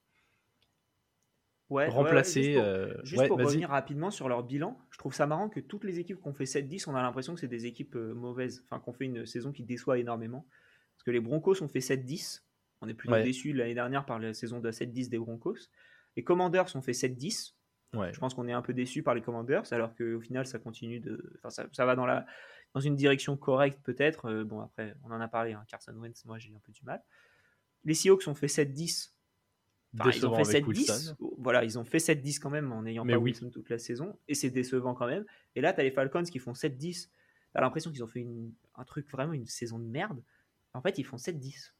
Ouais, 1.70 1.88
remplacé. 1.88 2.60
juste 3.02 3.26
pour, 3.26 3.40
euh, 3.40 3.44
revenir 3.44 3.70
rapidement 3.70 4.10
sur 4.10 4.28
leur 4.28 4.42
bilan, 4.42 4.78
je 4.90 4.98
trouve 4.98 5.14
ça 5.14 5.26
marrant 5.26 5.48
que 5.48 5.60
toutes 5.60 5.84
les 5.84 5.98
équipes 5.98 6.20
qui 6.20 6.28
ont 6.28 6.34
fait 6.34 6.44
7-10, 6.44 6.88
on 6.88 6.94
a 6.94 7.02
l'impression 7.02 7.34
que 7.34 7.40
c'est 7.40 7.48
des 7.48 7.64
équipes 7.66 7.96
euh, 7.96 8.14
mauvaises, 8.14 8.62
enfin 8.66 8.78
qu'on 8.80 8.92
fait 8.92 9.06
une 9.06 9.24
saison 9.24 9.50
qui 9.50 9.64
déçoit 9.64 9.98
énormément. 9.98 10.46
Parce 10.94 11.04
que 11.04 11.10
les 11.10 11.20
Broncos 11.20 11.62
ont 11.62 11.68
fait 11.68 11.80
7-10, 11.80 12.42
on 12.82 12.88
est 12.88 12.94
plutôt 12.94 13.16
déçus 13.16 13.54
l'année 13.54 13.74
dernière 13.74 14.04
par 14.04 14.18
la 14.18 14.34
saison 14.34 14.60
de 14.60 14.70
7-10 14.70 15.08
des 15.08 15.18
Broncos. 15.18 15.56
Les 16.16 16.22
Commanders 16.22 16.76
ont 16.76 16.82
fait 16.82 16.92
7-10, 16.92 17.54
je 18.12 18.18
pense 18.18 18.34
qu'on 18.34 18.46
est 18.46 18.52
un 18.52 18.62
peu 18.62 18.74
déçu 18.74 19.02
par 19.02 19.14
les 19.14 19.22
Commanders, 19.22 19.72
alors 19.72 19.94
qu'au 19.94 20.20
final, 20.20 20.46
ça 20.46 20.58
continue 20.58 21.00
de. 21.00 21.32
Enfin, 21.38 21.50
ça, 21.50 21.66
ça, 21.72 21.86
va 21.86 21.96
dans, 21.96 22.06
la, 22.06 22.26
dans 22.74 22.80
une 22.80 22.96
direction 22.96 23.36
correcte, 23.36 23.80
peut-être. 23.82 24.26
Euh, 24.26 24.44
bon, 24.44 24.60
après, 24.60 24.94
on 25.04 25.12
en 25.12 25.20
a 25.20 25.28
parlé, 25.28 25.52
hein, 25.52 25.64
Carson 25.68 25.94
Wentz, 25.94 26.24
moi, 26.24 26.38
j'ai 26.38 26.52
un 26.54 26.58
peu 26.58 26.72
du 26.72 26.82
mal. 26.82 27.02
Les 27.84 27.94
Seahawks 27.94 28.26
ont 28.26 28.34
fait 28.34 28.48
7-10. 28.48 29.12
ils 29.94 30.26
ont 30.26 30.34
fait 30.34 30.60
7-10. 30.60 31.14
Voilà, 31.38 31.64
ils 31.64 31.78
ont 31.78 31.84
fait 31.84 31.98
7-10 31.98 32.40
quand 32.40 32.50
même 32.50 32.72
en 32.72 32.82
n'ayant 32.82 33.06
pas 33.06 33.16
Wilson 33.16 33.50
toute 33.50 33.70
la 33.70 33.78
saison. 33.78 34.18
Et 34.26 34.34
c'est 34.34 34.50
décevant 34.50 34.94
quand 34.94 35.06
même. 35.06 35.24
Et 35.54 35.60
là, 35.60 35.72
tu 35.72 35.80
as 35.80 35.84
les 35.84 35.92
Falcons 35.92 36.24
qui 36.24 36.40
font 36.40 36.52
7-10. 36.52 37.06
Tu 37.06 37.10
as 37.54 37.60
l'impression 37.60 37.92
qu'ils 37.92 38.02
ont 38.02 38.08
fait 38.08 38.26
un 38.74 38.84
truc, 38.84 39.08
vraiment 39.10 39.32
une 39.34 39.46
saison 39.46 39.78
de 39.78 39.84
merde. 39.84 40.20
En 40.72 40.82
fait, 40.82 40.98
ils 40.98 41.04
font 41.04 41.16
7-10. 41.16 41.74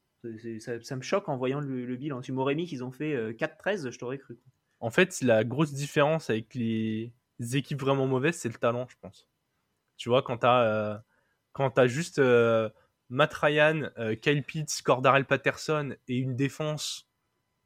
Ça, 0.59 0.95
me 0.95 1.01
choque 1.01 1.27
en 1.27 1.35
voyant 1.35 1.59
le, 1.59 1.95
bilan. 1.97 2.21
Tu 2.21 2.31
m'aurais 2.31 2.55
mis 2.55 2.67
qu'ils 2.67 2.83
ont 2.83 2.91
fait 2.91 3.33
4-13, 3.33 3.91
je 3.91 3.99
t'aurais 3.99 4.17
cru. 4.17 4.39
En 4.79 4.91
fait, 4.91 5.19
la 5.21 5.43
grosse 5.43 5.73
différence 5.73 6.29
avec 6.29 6.53
les 6.55 7.11
équipes 7.53 7.81
vraiment 7.81 8.07
mauvaises, 8.07 8.37
c'est 8.37 8.49
le 8.49 8.55
talent, 8.55 8.87
je 8.87 8.95
pense. 9.01 9.27
Tu 9.97 10.09
vois, 10.09 10.21
quand 10.21 10.39
tu 10.39 10.45
as, 10.45 11.03
as, 11.55 11.87
juste 11.87 12.21
Matt 13.09 13.33
Ryan, 13.33 13.89
Kyle 14.21 14.43
Pitts, 14.43 14.81
Cordarel 14.83 15.25
Patterson 15.25 15.95
et 16.07 16.17
une 16.17 16.35
défense 16.35 17.07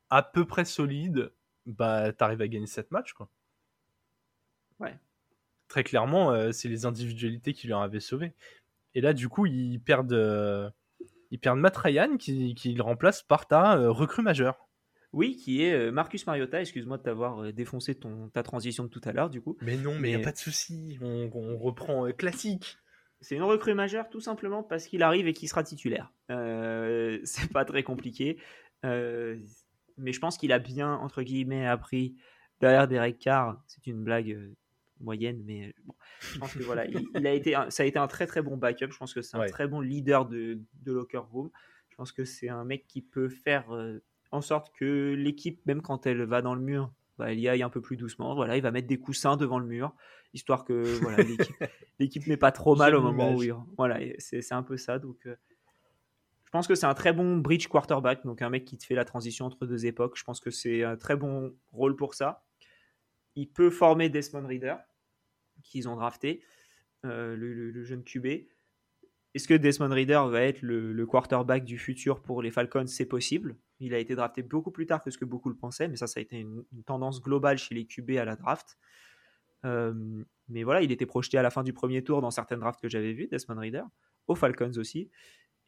à 0.10 0.24
peu 0.24 0.46
près 0.46 0.66
solide, 0.66 1.32
bah, 1.66 2.12
tu 2.14 2.24
arrives 2.24 2.42
à 2.42 2.48
gagner 2.48 2.68
7 2.68 2.92
matchs. 2.92 3.14
Quoi. 3.14 3.30
Ouais. 4.80 4.98
Très 5.68 5.84
clairement, 5.84 6.52
c'est 6.52 6.68
les 6.68 6.86
individualités 6.86 7.54
qui 7.54 7.68
leur 7.68 7.82
avaient 7.82 8.00
sauvé. 8.00 8.34
Et 8.96 9.02
là, 9.02 9.14
du 9.14 9.30
coup, 9.30 9.46
ils 9.46 9.80
perdent, 9.80 10.14
euh, 10.14 10.70
ils 11.32 11.40
perdent 11.40 11.60
Matt 11.60 11.78
Ryan 11.78 12.18
qui, 12.18 12.56
qui 12.56 12.74
le 12.74 12.84
remplace 12.84 13.22
par 13.22 13.48
ta 13.48 13.78
euh, 13.78 13.92
recrue 13.92 14.24
majeure. 14.24 14.68
Oui, 15.12 15.36
qui 15.36 15.64
est 15.64 15.74
euh, 15.74 15.92
Marcus 15.92 16.26
Mariota. 16.28 16.62
Excuse-moi 16.62 16.98
de 16.98 17.04
t'avoir 17.04 17.52
défoncé 17.54 17.96
ton, 17.96 18.30
ta 18.30 18.44
transition 18.44 18.84
de 18.84 18.90
tout 18.90 19.02
à 19.06 19.12
l'heure, 19.12 19.30
du 19.30 19.42
coup. 19.42 19.58
Mais 19.62 19.78
non, 19.78 19.96
mais 19.96 20.12
il 20.12 20.16
n'y 20.16 20.22
a 20.22 20.24
pas 20.24 20.32
de 20.32 20.38
souci. 20.38 20.98
On, 21.02 21.58
reprend 21.58 22.12
classique. 22.12 22.78
C'est 23.22 23.36
une 23.36 23.44
recrue 23.44 23.74
majeure 23.74 24.10
tout 24.10 24.22
simplement 24.22 24.64
parce 24.64 24.86
qu'il 24.86 25.04
arrive 25.04 25.28
et 25.28 25.34
qu'il 25.34 25.50
sera 25.50 25.64
titulaire. 25.64 26.14
c'est 26.30 27.52
pas 27.52 27.66
très 27.66 27.84
compliqué. 27.84 28.38
mais 28.84 30.14
je 30.14 30.20
pense 30.20 30.38
qu'il 30.38 30.52
a 30.52 30.60
bien, 30.60 30.94
entre 30.94 31.24
guillemets, 31.24 31.66
appris 31.66 32.16
derrière 32.62 32.88
Derek 32.88 33.20
Carr. 33.20 33.62
C'est 33.68 33.88
une 33.88 34.04
blague 34.04 34.38
moyenne, 35.00 35.42
mais 35.46 35.74
bon, 35.86 35.94
je 36.20 36.40
pense 36.40 36.54
que 36.54 36.64
voilà, 36.64 36.86
il, 36.86 37.28
a 37.28 37.34
été, 37.34 37.58
ça 37.70 37.84
a 37.84 37.86
été 37.86 38.00
un 38.00 38.08
très 38.08 38.28
très 38.28 38.42
bon 38.42 38.58
backup. 38.58 38.92
Je 38.92 38.98
pense 38.98 39.14
que 39.14 39.22
c'est 39.22 39.38
un 39.38 39.46
très 39.48 39.68
bon 39.68 39.82
leader 39.82 40.26
de, 40.26 40.60
de, 40.82 40.92
locker 40.92 41.22
room. 41.32 41.50
Je 41.90 41.96
pense 41.96 42.12
que 42.12 42.26
c'est 42.26 42.50
un 42.50 42.64
mec 42.64 42.88
qui 42.88 43.02
peut 43.02 43.30
faire 43.30 43.74
euh, 43.74 44.04
en 44.32 44.42
sorte 44.42 44.74
que 44.76 45.14
l'équipe, 45.18 45.66
même 45.66 45.82
quand 45.82 46.06
elle 46.06 46.24
va 46.24 46.42
dans 46.42 46.56
le 46.56 46.62
mur, 46.62 46.92
bah, 47.18 47.32
elle 47.32 47.40
y 47.40 47.50
aille 47.50 47.64
un 47.64 47.70
peu 47.70 47.82
plus 47.82 47.98
doucement. 47.98 48.36
Voilà, 48.36 48.56
il 48.58 48.64
va 48.64 48.72
mettre 48.72 48.88
des 48.88 49.00
coussins 49.00 49.38
devant 49.38 49.60
le 49.60 49.66
mur, 49.66 49.94
histoire 50.34 50.66
que 50.66 50.84
voilà, 51.02 51.18
l'équipe 52.00 52.26
n'est 52.28 52.38
pas 52.38 52.52
trop 52.52 52.76
mal 52.76 52.96
au 52.96 53.02
moment 53.02 53.34
où 53.36 53.44
il. 53.44 53.54
Voilà, 53.78 54.00
c'est 54.20 54.54
un 54.54 54.64
peu 54.64 54.78
ça. 54.78 55.00
Donc, 55.00 55.26
euh, 55.26 55.36
je 56.46 56.52
pense 56.52 56.68
que 56.68 56.76
c'est 56.76 56.86
un 56.86 56.94
très 56.94 57.14
bon 57.14 57.38
bridge 57.38 57.68
quarterback, 57.68 58.24
donc 58.26 58.42
un 58.42 58.50
mec 58.50 58.66
qui 58.66 58.78
te 58.78 58.86
fait 58.86 58.96
la 58.96 59.06
transition 59.06 59.46
entre 59.46 59.66
deux 59.66 59.86
époques. 59.86 60.18
Je 60.18 60.24
pense 60.24 60.40
que 60.40 60.50
c'est 60.50 60.84
un 60.84 60.98
très 60.98 61.16
bon 61.16 61.54
rôle 61.72 61.96
pour 61.96 62.16
ça. 62.16 62.44
Il 63.36 63.50
peut 63.50 63.70
former 63.70 64.10
Desmond 64.10 64.48
Reader 64.48 64.76
qu'ils 65.64 65.88
ont 65.90 65.96
drafté, 65.96 66.44
euh, 67.06 67.36
le, 67.36 67.84
jeune 67.84 68.04
QB. 68.04 68.48
Est-ce 69.36 69.48
que 69.48 69.54
Desmond 69.54 69.90
Reader 69.90 70.22
va 70.30 70.42
être 70.42 70.62
le, 70.62 71.06
quarterback 71.06 71.64
du 71.64 71.78
futur 71.78 72.22
pour 72.22 72.42
les 72.42 72.52
Falcons? 72.52 72.88
C'est 72.88 73.06
possible. 73.06 73.58
Il 73.80 73.94
a 73.94 74.00
été 74.00 74.16
drafté 74.16 74.42
beaucoup 74.42 74.72
plus 74.72 74.86
tard 74.86 75.04
que 75.04 75.12
ce 75.12 75.18
que 75.18 75.26
beaucoup 75.26 75.50
le 75.50 75.56
pensaient, 75.56 75.88
mais 75.88 75.96
ça, 75.96 76.08
ça 76.08 76.20
a 76.20 76.22
été 76.22 76.40
une, 76.40 76.64
tendance 76.86 77.22
globale 77.22 77.58
chez 77.58 77.76
les 77.76 77.86
QB 77.86 78.12
à 78.12 78.26
la 78.26 78.36
draft. 78.36 78.78
Euh, 79.66 80.24
mais 80.48 80.64
voilà, 80.64 80.82
il 80.82 80.92
était 80.92 81.06
projeté 81.06 81.38
à 81.38 81.44
la 81.44 81.52
fin 81.52 81.64
du 81.64 81.74
premier 81.74 82.04
tour 82.04 82.22
dans 82.22 82.32
certaines 82.32 82.60
drafts 82.60 82.82
que 82.82 82.90
j'avais 82.90 83.14
vues, 83.14 83.28
Desmond 83.28 83.60
Reader, 83.60 83.84
aux 84.28 84.36
Falcons 84.36 84.78
aussi. 84.78 85.12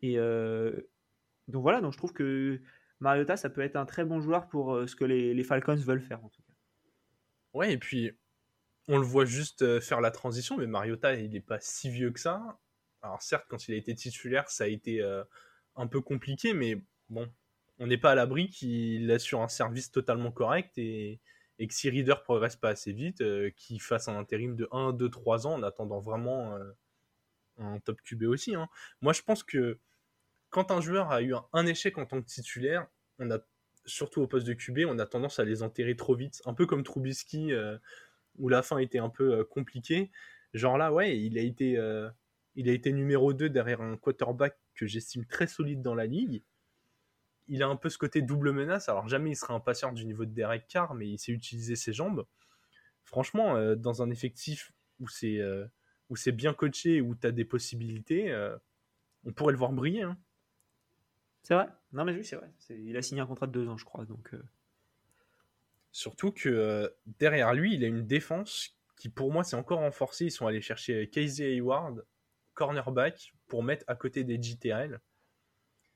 Et 0.01 0.17
euh, 0.17 0.71
donc 1.47 1.61
voilà, 1.61 1.81
donc 1.81 1.93
je 1.93 1.97
trouve 1.97 2.13
que 2.13 2.59
Mariota, 2.99 3.37
ça 3.37 3.49
peut 3.49 3.61
être 3.61 3.75
un 3.75 3.85
très 3.85 4.05
bon 4.05 4.21
joueur 4.21 4.47
pour 4.47 4.87
ce 4.87 4.95
que 4.95 5.05
les, 5.05 5.43
Falcons 5.43 5.75
veulent 5.75 6.01
faire 6.01 6.23
en 6.23 6.29
tout 6.29 6.41
cas. 6.41 6.53
Ouais, 7.53 7.73
et 7.73 7.77
puis 7.77 8.11
on 8.87 8.97
le 8.97 9.05
voit 9.05 9.25
juste 9.25 9.61
euh, 9.61 9.79
faire 9.79 10.01
la 10.01 10.11
transition, 10.11 10.57
mais 10.57 10.67
Mariota, 10.67 11.13
il 11.15 11.31
n'est 11.31 11.41
pas 11.41 11.59
si 11.59 11.89
vieux 11.89 12.11
que 12.11 12.19
ça. 12.19 12.59
Alors 13.01 13.21
certes, 13.21 13.45
quand 13.49 13.67
il 13.67 13.73
a 13.73 13.77
été 13.77 13.95
titulaire, 13.95 14.49
ça 14.49 14.65
a 14.65 14.67
été 14.67 15.01
euh, 15.01 15.23
un 15.75 15.87
peu 15.87 16.01
compliqué, 16.01 16.53
mais 16.53 16.81
bon, 17.09 17.31
on 17.79 17.87
n'est 17.87 17.97
pas 17.97 18.11
à 18.11 18.15
l'abri 18.15 18.49
qu'il 18.49 19.09
assure 19.11 19.41
un 19.41 19.47
service 19.47 19.91
totalement 19.91 20.31
correct 20.31 20.77
et, 20.77 21.19
que 21.59 21.73
si 21.75 21.91
Reader 21.91 22.15
progresse 22.23 22.55
pas 22.55 22.69
assez 22.69 22.91
vite, 22.91 23.21
euh, 23.21 23.51
qu'il 23.55 23.81
fasse 23.81 24.07
un 24.07 24.17
intérim 24.17 24.55
de 24.55 24.67
1, 24.71 24.93
2, 24.93 25.09
3 25.09 25.45
ans 25.45 25.53
en 25.53 25.63
attendant 25.63 25.99
vraiment 25.99 26.57
un 27.57 27.79
top 27.79 28.01
QB 28.01 28.23
aussi. 28.23 28.55
Hein. 28.55 28.67
Moi, 29.01 29.13
je 29.13 29.21
pense 29.21 29.43
que 29.43 29.77
quand 30.49 30.71
un 30.71 30.81
joueur 30.81 31.11
a 31.11 31.21
eu 31.21 31.35
un, 31.53 31.65
échec 31.67 31.99
en 31.99 32.07
tant 32.07 32.19
que 32.19 32.25
titulaire, 32.25 32.87
on 33.19 33.29
a 33.29 33.37
surtout 33.85 34.21
au 34.21 34.27
poste 34.27 34.47
de 34.47 34.53
QB, 34.53 34.79
on 34.87 34.97
a 34.97 35.05
tendance 35.05 35.37
à 35.39 35.43
les 35.43 35.61
enterrer 35.61 35.95
trop 35.95 36.15
vite, 36.15 36.41
un 36.45 36.55
peu 36.55 36.65
comme 36.65 36.81
Trubisky 36.81 37.53
où 38.37 38.49
la 38.49 38.61
fin 38.61 38.77
était 38.77 38.99
un 38.99 39.09
peu 39.09 39.33
euh, 39.33 39.43
compliquée. 39.43 40.11
Genre 40.53 40.77
là, 40.77 40.91
ouais, 40.91 41.17
il 41.17 41.37
a 41.37 41.41
été, 41.41 41.77
euh, 41.77 42.09
il 42.55 42.69
a 42.69 42.73
été 42.73 42.91
numéro 42.91 43.33
2 43.33 43.49
derrière 43.49 43.81
un 43.81 43.97
quarterback 43.97 44.57
que 44.75 44.85
j'estime 44.85 45.25
très 45.25 45.47
solide 45.47 45.81
dans 45.81 45.95
la 45.95 46.05
ligue. 46.05 46.43
Il 47.47 47.63
a 47.63 47.67
un 47.67 47.75
peu 47.75 47.89
ce 47.89 47.97
côté 47.97 48.21
double 48.21 48.51
menace. 48.51 48.89
Alors 48.89 49.07
jamais 49.07 49.31
il 49.31 49.35
sera 49.35 49.53
un 49.53 49.59
passeur 49.59 49.93
du 49.93 50.05
niveau 50.05 50.25
de 50.25 50.31
Derek 50.31 50.67
Carr, 50.67 50.93
mais 50.93 51.07
il 51.07 51.17
sait 51.17 51.31
utiliser 51.31 51.75
ses 51.75 51.93
jambes. 51.93 52.25
Franchement, 53.03 53.55
euh, 53.55 53.75
dans 53.75 54.01
un 54.01 54.09
effectif 54.09 54.71
où 54.99 55.07
c'est 55.07 55.39
où 56.09 56.15
c'est 56.15 56.31
bien 56.31 56.53
coaché, 56.53 57.01
où 57.01 57.15
tu 57.15 57.25
as 57.25 57.31
des 57.31 57.45
possibilités, 57.45 58.35
on 59.25 59.31
pourrait 59.31 59.53
le 59.53 59.57
voir 59.57 59.71
briller. 59.71 60.03
Hein. 60.03 60.17
C'est 61.43 61.55
vrai? 61.55 61.67
Non 61.93 62.05
mais 62.05 62.13
oui, 62.13 62.23
c'est 62.23 62.35
vrai. 62.35 62.51
Il 62.69 62.95
a 62.97 63.01
signé 63.01 63.21
un 63.21 63.25
contrat 63.25 63.47
de 63.47 63.51
deux 63.51 63.67
ans, 63.67 63.77
je 63.77 63.85
crois. 63.85 64.05
Donc 64.05 64.35
Surtout 65.91 66.31
que 66.31 66.49
euh, 66.49 66.89
derrière 67.19 67.53
lui, 67.53 67.75
il 67.75 67.83
a 67.83 67.87
une 67.87 68.07
défense 68.07 68.77
qui, 68.97 69.09
pour 69.09 69.31
moi, 69.31 69.43
s'est 69.43 69.57
encore 69.57 69.79
renforcée. 69.79 70.25
Ils 70.25 70.31
sont 70.31 70.47
allés 70.47 70.61
chercher 70.61 71.09
Casey 71.09 71.43
Hayward, 71.43 72.05
cornerback, 72.61 73.33
pour 73.47 73.63
mettre 73.63 73.83
à 73.87 73.95
côté 73.95 74.23
des 74.23 74.41
JTL. 74.41 74.99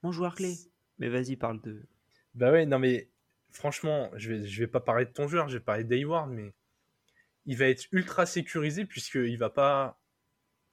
Mon 0.01 0.11
joueur 0.11 0.33
clé. 0.33 0.55
Mais 0.97 1.09
vas-y, 1.09 1.35
parle 1.35 1.61
de. 1.61 1.85
Bah 2.33 2.51
ouais, 2.51 2.65
non 2.65 2.79
mais 2.79 3.09
franchement, 3.51 4.09
je 4.15 4.33
vais, 4.33 4.47
je 4.47 4.59
vais 4.59 4.67
pas 4.67 4.79
parler 4.79 5.05
de 5.05 5.11
ton 5.11 5.27
joueur, 5.27 5.47
je 5.47 5.57
vais 5.57 5.63
parler 5.63 5.83
d'Hayward, 5.83 6.31
mais 6.31 6.53
il 7.45 7.55
va 7.55 7.67
être 7.67 7.85
ultra 7.91 8.25
sécurisé 8.25 8.85
puisqu'il 8.85 9.37
va 9.37 9.51
pas 9.51 9.99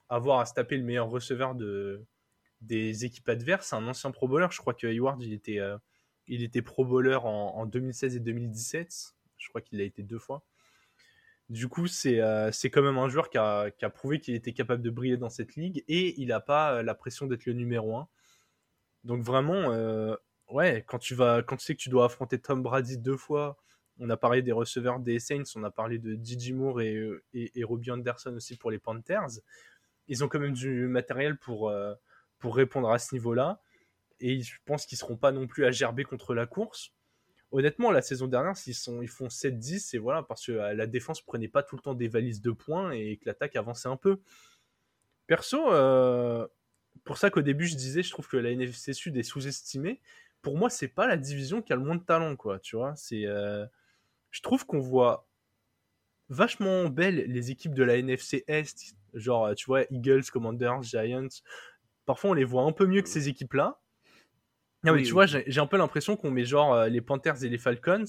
avoir 0.08 0.40
à 0.40 0.46
se 0.46 0.54
taper 0.54 0.78
le 0.78 0.82
meilleur 0.82 1.10
receveur 1.10 1.54
de, 1.54 2.02
des 2.62 3.04
équipes 3.04 3.28
adverses. 3.28 3.74
Un 3.74 3.86
ancien 3.86 4.10
pro 4.12 4.28
bowler, 4.28 4.48
je 4.50 4.58
crois 4.58 4.72
que 4.72 4.86
Hayward, 4.86 5.22
il 5.22 5.34
était. 5.34 5.58
Euh, 5.58 5.76
il 6.28 6.42
était 6.42 6.62
pro 6.62 6.84
bowler 6.84 7.18
en, 7.22 7.66
2016 7.66 8.16
et 8.16 8.20
2017. 8.20 9.14
Je 9.36 9.48
crois 9.48 9.60
qu'il 9.60 9.80
a 9.80 9.84
été 9.84 10.02
deux 10.02 10.20
fois. 10.20 10.44
Du 11.52 11.68
coup, 11.68 11.86
c'est 11.86 12.18
euh, 12.18 12.50
quand 12.72 12.80
même 12.80 12.96
un 12.96 13.10
joueur 13.10 13.28
qui 13.28 13.36
a, 13.36 13.70
prouvé 13.92 14.20
qu'il 14.20 14.34
était 14.34 14.54
capable 14.54 14.82
de 14.82 14.88
briller 14.88 15.18
dans 15.18 15.28
cette 15.28 15.54
ligue 15.54 15.84
et 15.86 16.18
il 16.18 16.28
n'a 16.28 16.40
pas 16.40 16.76
euh, 16.76 16.82
la 16.82 16.94
pression 16.94 17.26
d'être 17.26 17.44
le 17.44 17.52
numéro 17.52 17.94
1. 17.94 18.08
Donc 19.04 19.22
vraiment, 19.22 19.70
euh, 19.70 20.16
ouais, 20.48 20.82
quand 20.88 20.98
tu, 20.98 21.14
vas, 21.14 21.42
quand 21.42 21.58
tu 21.58 21.66
sais 21.66 21.74
que 21.74 21.82
tu 21.82 21.90
dois 21.90 22.06
affronter 22.06 22.40
Tom 22.40 22.62
Brady 22.62 22.96
deux 22.96 23.18
fois, 23.18 23.58
on 23.98 24.08
a 24.08 24.16
parlé 24.16 24.40
des 24.40 24.52
receveurs 24.52 24.98
des 24.98 25.18
Saints, 25.18 25.42
on 25.54 25.62
a 25.62 25.70
parlé 25.70 25.98
de 25.98 26.18
Gigi 26.24 26.54
Moore 26.54 26.80
et, 26.80 27.06
et, 27.34 27.64
Robbie 27.64 27.90
Anderson 27.90 28.32
aussi 28.34 28.56
pour 28.56 28.70
les 28.70 28.78
Panthers. 28.78 29.28
Ils 30.08 30.24
ont 30.24 30.28
quand 30.28 30.40
même 30.40 30.54
du 30.54 30.86
matériel 30.86 31.36
pour, 31.36 31.70
pour 32.38 32.56
répondre 32.56 32.90
à 32.90 32.98
ce 32.98 33.14
niveau-là 33.14 33.60
et 34.20 34.40
je 34.40 34.54
pense 34.64 34.86
qu'ils 34.86 34.96
seront 34.96 35.18
pas 35.18 35.32
non 35.32 35.46
plus 35.46 35.66
à 35.66 35.70
gerber 35.70 36.04
contre 36.04 36.32
la 36.32 36.46
course. 36.46 36.94
Honnêtement, 37.52 37.90
la 37.90 38.00
saison 38.00 38.28
dernière, 38.28 38.56
s'ils 38.56 38.74
sont, 38.74 39.02
ils 39.02 39.08
font 39.08 39.28
7-10, 39.28 39.80
c'est 39.80 39.98
voilà, 39.98 40.22
parce 40.22 40.46
que 40.46 40.52
euh, 40.52 40.72
la 40.72 40.86
défense 40.86 41.20
prenait 41.20 41.48
pas 41.48 41.62
tout 41.62 41.76
le 41.76 41.82
temps 41.82 41.92
des 41.92 42.08
valises 42.08 42.40
de 42.40 42.50
points 42.50 42.92
et 42.92 43.18
que 43.18 43.26
l'attaque 43.26 43.56
avançait 43.56 43.88
un 43.88 43.98
peu. 43.98 44.20
Perso, 45.26 45.70
euh, 45.70 46.46
pour 47.04 47.18
ça 47.18 47.28
qu'au 47.30 47.42
début 47.42 47.66
je 47.66 47.76
disais, 47.76 48.02
je 48.02 48.10
trouve 48.10 48.26
que 48.26 48.38
la 48.38 48.50
NFC 48.52 48.94
Sud 48.94 49.18
est 49.18 49.22
sous-estimée. 49.22 50.00
Pour 50.40 50.56
moi, 50.56 50.70
c'est 50.70 50.88
pas 50.88 51.06
la 51.06 51.18
division 51.18 51.60
qui 51.60 51.74
a 51.74 51.76
le 51.76 51.82
moins 51.82 51.96
de 51.96 52.02
talent, 52.02 52.36
quoi. 52.36 52.58
Tu 52.58 52.74
vois, 52.76 52.94
c'est, 52.96 53.26
euh, 53.26 53.66
je 54.30 54.40
trouve 54.40 54.64
qu'on 54.66 54.80
voit 54.80 55.28
vachement 56.30 56.88
belles 56.88 57.26
les 57.30 57.50
équipes 57.50 57.74
de 57.74 57.82
la 57.84 57.96
NFC 57.98 58.44
Est, 58.48 58.96
genre, 59.12 59.54
tu 59.54 59.66
vois, 59.66 59.84
Eagles, 59.90 60.24
Commanders, 60.32 60.82
Giants. 60.82 61.28
Parfois, 62.06 62.30
on 62.30 62.34
les 62.34 62.44
voit 62.44 62.62
un 62.62 62.72
peu 62.72 62.86
mieux 62.86 63.02
que 63.02 63.10
ces 63.10 63.28
équipes-là. 63.28 63.81
Non, 64.84 64.94
mais 64.94 65.02
tu 65.02 65.12
vois, 65.12 65.26
j'ai 65.26 65.60
un 65.60 65.66
peu 65.66 65.76
l'impression 65.76 66.16
qu'on 66.16 66.30
met 66.30 66.44
genre 66.44 66.74
euh, 66.74 66.88
les 66.88 67.00
Panthers 67.00 67.44
et 67.44 67.48
les 67.48 67.58
Falcons 67.58 68.04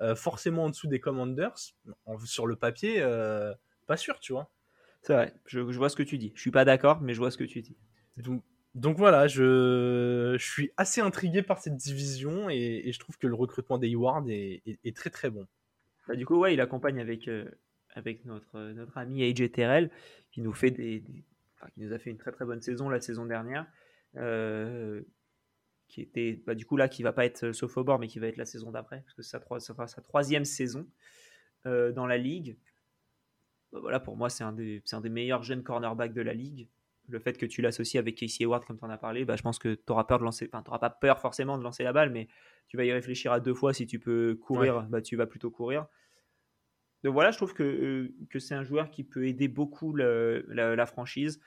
euh, 0.00 0.14
forcément 0.14 0.64
en 0.64 0.70
dessous 0.70 0.86
des 0.86 0.98
Commanders. 0.98 1.74
sur 2.24 2.46
le 2.46 2.56
papier, 2.56 3.02
euh, 3.02 3.52
pas 3.86 3.96
sûr, 3.96 4.18
tu 4.20 4.32
vois. 4.32 4.50
C'est 5.02 5.12
vrai, 5.12 5.34
je, 5.44 5.60
vois 5.60 5.90
ce 5.90 5.96
que 5.96 6.02
tu 6.02 6.16
dis. 6.16 6.32
Je 6.34 6.40
suis 6.40 6.50
pas 6.50 6.64
d'accord, 6.64 7.02
mais 7.02 7.12
je 7.12 7.18
vois 7.18 7.30
ce 7.30 7.36
que 7.36 7.44
tu 7.44 7.60
dis. 7.60 7.76
Donc, 8.16 8.42
donc 8.74 8.96
voilà, 8.96 9.28
je, 9.28 10.34
je, 10.38 10.44
suis 10.44 10.72
assez 10.78 11.02
intrigué 11.02 11.42
par 11.42 11.58
cette 11.58 11.76
division 11.76 12.48
et, 12.48 12.90
je 12.90 12.98
trouve 12.98 13.18
que 13.18 13.26
le 13.26 13.34
recrutement 13.34 13.76
des 13.76 13.94
est, 14.28 14.78
est, 14.82 14.96
très 14.96 15.10
très 15.10 15.28
bon. 15.28 15.46
Bah, 16.08 16.16
du 16.16 16.24
coup, 16.24 16.38
ouais, 16.38 16.54
il 16.54 16.60
accompagne 16.60 17.00
avec, 17.00 17.28
avec 17.94 18.24
notre, 18.24 18.58
notre 18.72 18.96
ami 18.96 19.22
AJ 19.24 19.52
Terrell 19.52 19.90
qui 20.32 20.40
nous, 20.40 20.54
fait 20.54 20.70
des, 20.70 21.04
enfin, 21.56 21.70
qui 21.74 21.80
nous 21.80 21.92
a 21.92 21.98
fait 21.98 22.10
une 22.10 22.18
très 22.18 22.32
très 22.32 22.46
bonne 22.46 22.62
saison 22.62 22.88
la 22.88 23.00
saison 23.00 23.26
dernière. 23.26 23.66
Euh, 24.16 25.02
qui 25.94 26.00
était 26.00 26.42
bah, 26.44 26.56
du 26.56 26.66
coup 26.66 26.76
là 26.76 26.88
qui 26.88 27.04
va 27.04 27.12
pas 27.12 27.24
être 27.24 27.52
sauf 27.52 27.76
au 27.76 27.84
bord 27.84 28.00
mais 28.00 28.08
qui 28.08 28.18
va 28.18 28.26
être 28.26 28.36
la 28.36 28.44
saison 28.44 28.72
d'après 28.72 29.02
parce 29.02 29.14
que 29.14 29.22
ça, 29.22 29.40
sera 29.60 29.86
sa 29.86 30.02
troisième 30.02 30.44
saison 30.44 30.88
euh, 31.66 31.92
dans 31.92 32.06
la 32.06 32.18
ligue 32.18 32.58
bah, 33.72 33.78
voilà 33.80 34.00
pour 34.00 34.16
moi 34.16 34.28
c'est 34.28 34.42
un, 34.42 34.52
des, 34.52 34.82
un 34.90 35.00
des 35.00 35.08
meilleurs 35.08 35.44
jeunes 35.44 35.62
cornerbacks 35.62 36.12
de 36.12 36.22
la 36.22 36.34
ligue 36.34 36.68
le 37.08 37.18
fait 37.18 37.36
que 37.36 37.46
tu 37.46 37.60
l'associes 37.62 37.98
avec 37.98 38.16
Casey 38.16 38.44
Hayward, 38.44 38.64
comme 38.64 38.78
tu 38.78 38.84
en 38.84 38.88
as 38.88 38.96
parlé, 38.96 39.26
bah, 39.26 39.36
je 39.36 39.42
pense 39.42 39.58
que 39.58 39.74
tu 39.74 39.92
auras 39.92 40.04
peur 40.04 40.18
de 40.18 40.24
lancer, 40.24 40.48
enfin, 40.50 40.62
tu 40.62 40.78
pas 40.78 40.88
peur 40.90 41.20
forcément 41.20 41.58
de 41.58 41.62
lancer 41.62 41.84
la 41.84 41.92
balle, 41.92 42.10
mais 42.10 42.28
tu 42.68 42.78
vas 42.78 42.84
y 42.86 42.92
réfléchir 42.92 43.30
à 43.30 43.40
deux 43.40 43.52
fois. 43.52 43.74
Si 43.74 43.86
tu 43.86 43.98
peux 43.98 44.36
courir, 44.36 44.84
bah, 44.84 45.02
tu 45.02 45.14
vas 45.14 45.26
plutôt 45.26 45.50
courir. 45.50 45.86
Donc 47.02 47.12
voilà, 47.12 47.30
je 47.30 47.36
trouve 47.36 47.52
que, 47.52 47.62
euh, 47.62 48.14
que 48.30 48.38
c'est 48.38 48.54
un 48.54 48.64
joueur 48.64 48.90
qui 48.90 49.04
peut 49.04 49.26
aider 49.26 49.48
beaucoup 49.48 49.94
la, 49.94 50.86
franchise, 50.86 51.40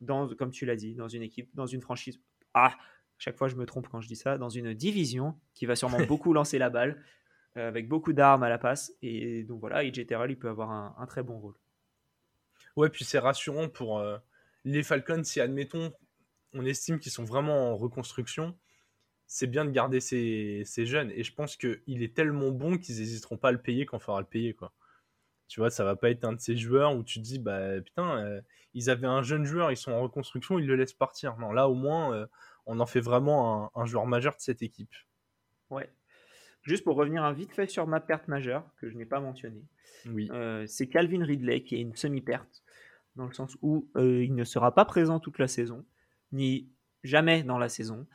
dans, 0.00 0.32
comme 0.36 0.52
tu 0.52 0.64
l'as 0.64 0.76
dit, 0.76 0.94
dans 0.94 1.08
une 1.08 1.22
équipe, 1.22 1.50
dans 1.54 1.66
une 1.66 1.80
franchise. 1.80 2.20
Ah, 2.54 2.78
chaque 3.18 3.36
fois 3.36 3.48
je 3.48 3.56
me 3.56 3.66
trompe 3.66 3.88
quand 3.88 4.00
je 4.00 4.08
dis 4.08 4.16
ça, 4.16 4.38
dans 4.38 4.48
une 4.48 4.74
division 4.74 5.38
qui 5.54 5.66
va 5.66 5.76
sûrement 5.76 5.98
beaucoup 6.06 6.32
lancer 6.32 6.58
la 6.58 6.70
balle, 6.70 7.02
euh, 7.56 7.68
avec 7.68 7.88
beaucoup 7.88 8.12
d'armes 8.12 8.42
à 8.42 8.48
la 8.48 8.58
passe. 8.58 8.92
Et 9.02 9.44
donc 9.44 9.60
voilà, 9.60 9.84
EJ 9.84 10.06
Terrell, 10.06 10.30
il 10.30 10.38
peut 10.38 10.48
avoir 10.48 10.70
un, 10.70 11.06
très 11.06 11.22
bon 11.22 11.38
rôle. 11.38 11.54
Ouais, 12.76 12.88
puis 12.88 13.04
c'est 13.04 13.18
rassurant 13.18 13.68
pour 13.68 13.98
euh, 13.98 14.18
les 14.64 14.82
Falcons 14.82 15.24
si, 15.24 15.40
admettons, 15.40 15.92
on 16.54 16.64
estime 16.64 16.98
qu'ils 16.98 17.12
sont 17.12 17.24
vraiment 17.24 17.72
en 17.72 17.76
reconstruction 17.76 18.56
c'est 19.28 19.46
bien 19.46 19.66
de 19.66 19.70
garder 19.70 20.00
ces, 20.00 20.64
jeunes. 20.86 21.12
Et 21.14 21.22
je 21.22 21.32
pense 21.34 21.56
qu'il 21.56 22.02
est 22.02 22.16
tellement 22.16 22.50
bon 22.50 22.78
qu'ils 22.78 22.96
n'hésiteront 22.96 23.36
pas 23.36 23.50
à 23.50 23.52
le 23.52 23.60
payer 23.60 23.84
quand 23.84 23.98
il 23.98 24.02
faudra 24.02 24.20
le 24.20 24.26
payer. 24.26 24.54
Quoi. 24.54 24.72
Tu 25.48 25.60
vois, 25.60 25.70
ça 25.70 25.84
va 25.84 25.96
pas 25.96 26.10
être 26.10 26.24
un 26.24 26.32
de 26.32 26.40
ces 26.40 26.56
joueurs 26.56 26.96
où 26.96 27.04
tu 27.04 27.20
te 27.20 27.24
dis, 27.24 27.38
bah 27.38 27.78
putain, 27.82 28.18
euh, 28.18 28.40
ils 28.72 28.88
avaient 28.88 29.06
un 29.06 29.22
jeune 29.22 29.44
joueur, 29.44 29.70
ils 29.70 29.76
sont 29.76 29.92
en 29.92 30.00
reconstruction, 30.00 30.58
ils 30.58 30.66
le 30.66 30.76
laissent 30.76 30.94
partir. 30.94 31.36
Non, 31.36 31.52
là 31.52 31.68
au 31.68 31.74
moins, 31.74 32.26
on 32.68 32.78
en 32.80 32.86
fait 32.86 33.00
vraiment 33.00 33.70
un, 33.74 33.86
joueur 33.86 34.06
majeur 34.06 34.36
de 34.36 34.40
cette 34.40 34.62
équipe. 34.62 34.94
Ouais. 35.70 35.90
Juste 36.62 36.84
pour 36.84 36.96
revenir 36.96 37.24
un 37.24 37.32
vite 37.32 37.52
fait 37.52 37.68
sur 37.68 37.86
ma 37.86 38.00
perte 38.00 38.28
majeure, 38.28 38.64
que 38.80 38.88
je 38.88 38.96
n'ai 38.96 39.06
pas 39.06 39.20
mentionné. 39.20 39.64
Oui. 40.06 40.28
Euh, 40.32 40.66
c'est 40.66 40.88
Calvin 40.88 41.24
Ridley 41.24 41.64
qui 41.64 41.76
est 41.76 41.80
une 41.80 41.96
semi-perte, 41.96 42.62
dans 43.16 43.26
le 43.26 43.32
sens 43.32 43.56
où 43.62 43.88
il 43.96 44.34
ne 44.34 44.44
sera 44.44 44.74
pas 44.74 44.84
présent 44.84 45.18
toute 45.18 45.38
la 45.38 45.48
saison, 45.48 45.84
ni 46.32 46.70
jamais 47.04 47.42
dans 47.42 47.58
la 47.58 47.68
saison. 47.68 48.06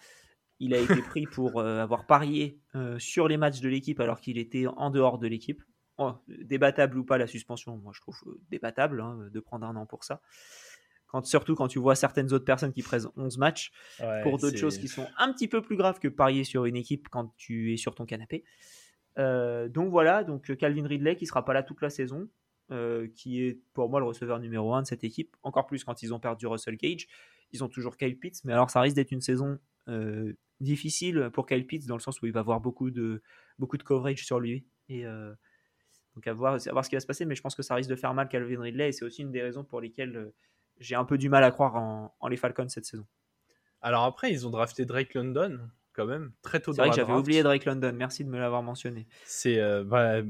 Il 0.59 0.73
a 0.73 0.79
été 0.79 1.01
pris 1.01 1.25
pour 1.31 1.59
euh, 1.59 1.79
avoir 1.79 2.05
parié 2.05 2.59
euh, 2.75 2.97
sur 2.99 3.27
les 3.27 3.37
matchs 3.37 3.59
de 3.59 3.69
l'équipe 3.69 3.99
alors 3.99 4.19
qu'il 4.19 4.37
était 4.37 4.65
en 4.67 4.89
dehors 4.91 5.17
de 5.19 5.27
l'équipe. 5.27 5.61
Oh, 5.97 6.13
débattable 6.27 6.97
ou 6.97 7.03
pas 7.03 7.19
la 7.19 7.27
suspension, 7.27 7.77
moi 7.77 7.91
je 7.93 8.01
trouve 8.01 8.19
euh, 8.25 8.41
débattable 8.49 9.01
hein, 9.01 9.29
de 9.31 9.39
prendre 9.39 9.65
un 9.67 9.75
an 9.75 9.85
pour 9.85 10.03
ça. 10.03 10.21
Quand, 11.13 11.25
surtout 11.25 11.55
quand 11.55 11.69
tu 11.69 11.79
vois 11.79 11.95
certaines 11.95 12.33
autres 12.33 12.43
personnes 12.43 12.73
qui 12.73 12.81
prennent 12.81 13.07
11 13.15 13.37
matchs 13.37 13.71
pour 14.23 14.37
d'autres 14.37 14.57
choses 14.57 14.77
qui 14.77 14.89
sont 14.89 15.07
un 15.17 15.31
petit 15.31 15.47
peu 15.47 15.61
plus 15.61 15.77
graves 15.77 15.99
que 15.99 16.09
parier 16.09 16.43
sur 16.43 16.65
une 16.65 16.75
équipe 16.75 17.07
quand 17.09 17.33
tu 17.37 17.71
es 17.73 17.77
sur 17.77 17.95
ton 17.95 18.05
canapé. 18.05 18.43
donc 19.17 19.91
voilà, 19.91 20.23
donc 20.23 20.55
Calvin 20.57 20.85
Ridley 20.85 21.15
qui 21.15 21.25
sera 21.25 21.45
pas 21.45 21.53
là 21.53 21.63
toute 21.63 21.81
la 21.81 21.89
saison, 21.89 22.27
qui 23.15 23.43
est 23.43 23.61
pour 23.73 23.89
moi 23.89 23.99
le 23.99 24.07
receveur 24.07 24.39
numéro 24.39 24.73
1 24.73 24.81
de 24.81 24.87
cette 24.87 25.03
équipe, 25.03 25.37
encore 25.43 25.67
plus 25.67 25.83
quand 25.83 26.01
ils 26.01 26.13
ont 26.13 26.19
perdu 26.19 26.47
Russell 26.47 26.77
Gage. 26.77 27.07
Ils 27.51 27.63
ont 27.63 27.69
toujours 27.69 27.95
Kyle 27.95 28.17
Pitts, 28.17 28.43
mais 28.43 28.53
alors 28.53 28.71
ça 28.71 28.81
risque 28.81 28.95
d'être 28.95 29.11
une 29.11 29.21
saison 29.21 29.59
difficile 30.59 31.29
pour 31.31 31.45
Kyle 31.45 31.67
Pitts 31.67 31.85
dans 31.85 31.95
le 31.95 32.01
sens 32.01 32.21
où 32.21 32.25
il 32.25 32.31
va 32.31 32.39
avoir 32.39 32.59
beaucoup 32.59 32.89
de, 32.89 33.21
beaucoup 33.59 33.77
de 33.77 33.83
coverage 33.83 34.25
sur 34.25 34.39
lui. 34.39 34.65
Et 34.89 35.05
euh, 35.05 35.33
donc 36.15 36.27
à 36.27 36.33
voir, 36.33 36.55
à 36.55 36.71
voir, 36.71 36.83
ce 36.83 36.89
qui 36.89 36.95
va 36.95 36.99
se 36.99 37.07
passer, 37.07 37.25
mais 37.25 37.35
je 37.35 37.41
pense 37.41 37.55
que 37.55 37.63
ça 37.63 37.75
risque 37.75 37.89
de 37.89 37.95
faire 37.95 38.13
mal 38.13 38.27
Calvin 38.29 38.61
Ridley 38.61 38.89
et 38.89 38.91
c'est 38.91 39.05
aussi 39.05 39.21
une 39.21 39.31
des 39.31 39.41
raisons 39.41 39.63
pour 39.63 39.81
lesquelles 39.81 40.15
euh, 40.15 40.33
j'ai 40.79 40.95
un 40.95 41.05
peu 41.05 41.17
du 41.17 41.29
mal 41.29 41.43
à 41.43 41.51
croire 41.51 41.75
en, 41.75 42.27
les 42.27 42.37
Falcons 42.37 42.69
cette 42.69 42.85
saison. 42.85 43.05
Alors 43.81 44.03
après, 44.03 44.31
ils 44.31 44.47
ont 44.47 44.49
drafté 44.49 44.85
Drake 44.85 45.13
London 45.13 45.59
quand 45.93 46.05
même 46.05 46.31
très 46.41 46.59
tôt. 46.59 46.73
C'est 46.73 46.81
vrai 46.81 46.89
que 46.89 46.95
j'avais 46.95 47.13
oublié 47.13 47.43
Drake 47.43 47.65
London. 47.65 47.93
Merci 47.93 48.23
de 48.23 48.29
me 48.29 48.39
l'avoir 48.39 48.63
mentionné. 48.63 49.07
C'est 49.25 49.59
euh, 49.59 49.83
bah, 49.83 50.21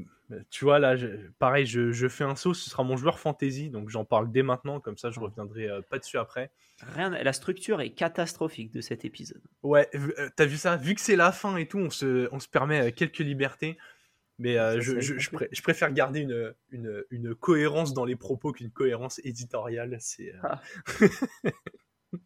tu 0.50 0.66
vois 0.66 0.80
là, 0.80 0.96
pareil, 1.40 1.66
je, 1.66 2.08
fais 2.08 2.24
un 2.24 2.36
saut. 2.36 2.54
Ce 2.54 2.70
sera 2.70 2.84
mon 2.84 2.98
joueur 2.98 3.20
fantasy, 3.20 3.70
donc 3.70 3.90
j'en 3.90 4.06
parle 4.06 4.32
dès 4.32 4.44
maintenant, 4.44 4.80
comme 4.80 4.98
ça 4.98 5.12
je 5.12 5.20
reviendrai 5.20 5.70
pas 5.90 6.00
dessus 6.00 6.18
après. 6.18 6.52
Rien, 6.82 7.10
la 7.10 7.34
structure 7.34 7.82
est 7.82 7.92
catastrophique 7.92 8.72
de 8.72 8.82
cet 8.82 9.06
épisode. 9.06 9.42
Ouais, 9.62 9.90
euh, 9.96 10.30
t'as 10.36 10.46
vu 10.46 10.58
ça? 10.58 10.76
Vu 10.76 10.96
que 10.96 11.02
c'est 11.02 11.16
la 11.16 11.32
fin 11.32 11.56
et 11.58 11.68
tout, 11.68 11.80
on 11.80 11.90
se, 11.90 12.28
on 12.32 12.40
se 12.40 12.48
permet 12.48 12.88
euh, 12.88 12.92
quelques 12.92 13.20
libertés. 13.20 13.78
Mais 14.40 14.58
euh, 14.58 14.82
je, 14.82 15.00
je, 15.00 15.62
préfère 15.62 15.94
garder 15.94 16.22
une, 16.22 16.54
une, 16.72 17.04
une, 17.12 17.36
cohérence 17.36 17.94
dans 17.94 18.04
les 18.04 18.16
propos 18.16 18.52
qu'une 18.52 18.72
cohérence 18.72 19.22
éditoriale. 19.24 19.98
C'est. 20.00 20.34
Ah. 20.42 20.62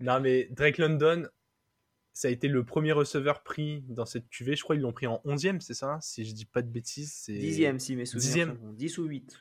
non, 0.00 0.20
mais 0.20 0.48
Drake 0.52 0.78
London, 0.78 1.26
ça 2.12 2.28
a 2.28 2.30
été 2.30 2.46
le 2.46 2.64
premier 2.64 2.92
receveur 2.92 3.42
pris 3.42 3.82
dans 3.88 4.06
cette 4.06 4.28
QV. 4.28 4.54
Je 4.54 4.62
crois 4.62 4.76
qu'ils 4.76 4.84
l'ont 4.84 4.92
pris 4.92 5.08
en 5.08 5.20
11e, 5.24 5.60
c'est 5.60 5.74
ça 5.74 5.98
Si 6.00 6.24
je 6.24 6.32
dis 6.32 6.46
pas 6.46 6.62
de 6.62 6.70
bêtises. 6.70 7.12
c'est 7.12 7.32
10e, 7.32 7.80
si 7.80 7.96
mes 7.96 8.06
souvenirs 8.06 8.54
10 8.54 8.98
ou 8.98 9.04
8. 9.06 9.36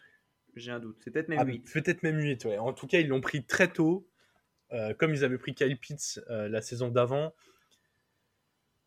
J'ai 0.56 0.72
un 0.72 0.80
doute. 0.80 0.98
C'est 1.04 1.12
peut-être 1.12 1.30
même 1.30 1.48
8. 1.48 1.64
Ah, 1.66 1.72
peut-être 1.74 2.04
même 2.04 2.18
8, 2.18 2.46
ouais. 2.46 2.58
En 2.58 2.74
tout 2.74 2.88
cas, 2.88 3.00
ils 3.00 3.08
l'ont 3.08 3.22
pris 3.22 3.46
très 3.46 3.72
tôt. 3.72 4.08
Euh, 4.72 4.94
comme 4.96 5.14
ils 5.14 5.24
avaient 5.24 5.38
pris 5.38 5.54
Kyle 5.54 5.78
Pitts 5.78 6.20
euh, 6.30 6.50
la 6.50 6.62
saison 6.62 6.90
d'avant. 6.90 7.36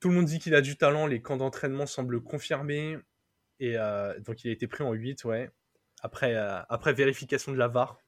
Tout 0.00 0.08
le 0.08 0.14
monde 0.14 0.26
dit 0.26 0.38
qu'il 0.38 0.54
a 0.54 0.60
du 0.60 0.76
talent, 0.76 1.06
les 1.06 1.22
camps 1.22 1.36
d'entraînement 1.36 1.86
semblent 1.86 2.20
confirmer. 2.22 2.98
Et 3.60 3.76
euh, 3.76 4.18
donc 4.20 4.44
il 4.44 4.48
a 4.48 4.52
été 4.52 4.66
pris 4.66 4.84
en 4.84 4.92
8, 4.92 5.24
ouais. 5.24 5.50
Après, 6.02 6.34
après 6.68 6.92
vérification 6.92 7.52
de 7.52 7.56
la 7.56 7.68
VAR. 7.68 7.98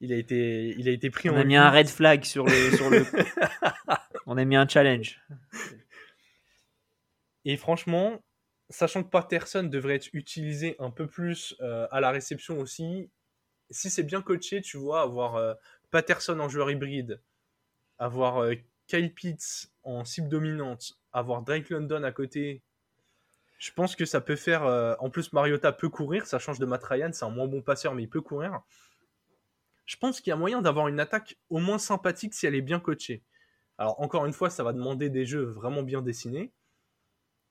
Il 0.00 0.12
a 0.12 0.16
été, 0.16 0.74
il 0.78 0.88
a 0.88 0.92
été 0.92 1.10
pris 1.10 1.30
On 1.30 1.32
en. 1.32 1.36
On 1.36 1.40
a 1.40 1.44
mis 1.44 1.56
un 1.56 1.70
red 1.70 1.88
flag 1.88 2.24
sur 2.24 2.44
le. 2.46 2.76
Sur 2.76 2.90
le... 2.90 3.04
On 4.26 4.36
a 4.36 4.44
mis 4.44 4.56
un 4.56 4.66
challenge. 4.66 5.20
Et 7.44 7.56
franchement, 7.56 8.20
sachant 8.70 9.04
que 9.04 9.08
Patterson 9.08 9.62
devrait 9.64 9.94
être 9.94 10.08
utilisé 10.12 10.74
un 10.80 10.90
peu 10.90 11.06
plus 11.06 11.56
à 11.60 12.00
la 12.00 12.10
réception 12.10 12.58
aussi, 12.58 13.08
si 13.70 13.88
c'est 13.88 14.02
bien 14.02 14.22
coaché, 14.22 14.60
tu 14.62 14.78
vois, 14.78 15.02
avoir 15.02 15.56
Patterson 15.90 16.38
en 16.40 16.48
joueur 16.48 16.70
hybride, 16.70 17.20
avoir 17.98 18.38
euh, 18.38 18.54
Kyle 18.86 19.12
Pitts 19.12 19.70
en 19.82 20.04
cible 20.04 20.28
dominante, 20.28 20.98
avoir 21.12 21.42
Drake 21.42 21.70
London 21.70 22.02
à 22.02 22.12
côté, 22.12 22.62
je 23.58 23.70
pense 23.72 23.96
que 23.96 24.04
ça 24.04 24.20
peut 24.20 24.36
faire. 24.36 24.64
Euh, 24.64 24.94
en 24.98 25.10
plus, 25.10 25.32
Mariota 25.32 25.72
peut 25.72 25.88
courir, 25.88 26.26
ça 26.26 26.38
change 26.38 26.58
de 26.58 26.66
Matt 26.66 26.84
Ryan, 26.84 27.10
c'est 27.12 27.24
un 27.24 27.30
moins 27.30 27.46
bon 27.46 27.62
passeur, 27.62 27.94
mais 27.94 28.02
il 28.02 28.10
peut 28.10 28.20
courir. 28.20 28.60
Je 29.86 29.96
pense 29.96 30.20
qu'il 30.20 30.30
y 30.30 30.32
a 30.32 30.36
moyen 30.36 30.60
d'avoir 30.62 30.88
une 30.88 31.00
attaque 31.00 31.36
au 31.48 31.58
moins 31.58 31.78
sympathique 31.78 32.34
si 32.34 32.46
elle 32.46 32.54
est 32.54 32.62
bien 32.62 32.80
coachée. 32.80 33.22
Alors, 33.78 34.00
encore 34.00 34.26
une 34.26 34.32
fois, 34.32 34.50
ça 34.50 34.64
va 34.64 34.72
demander 34.72 35.10
des 35.10 35.26
jeux 35.26 35.44
vraiment 35.44 35.82
bien 35.82 36.02
dessinés. 36.02 36.52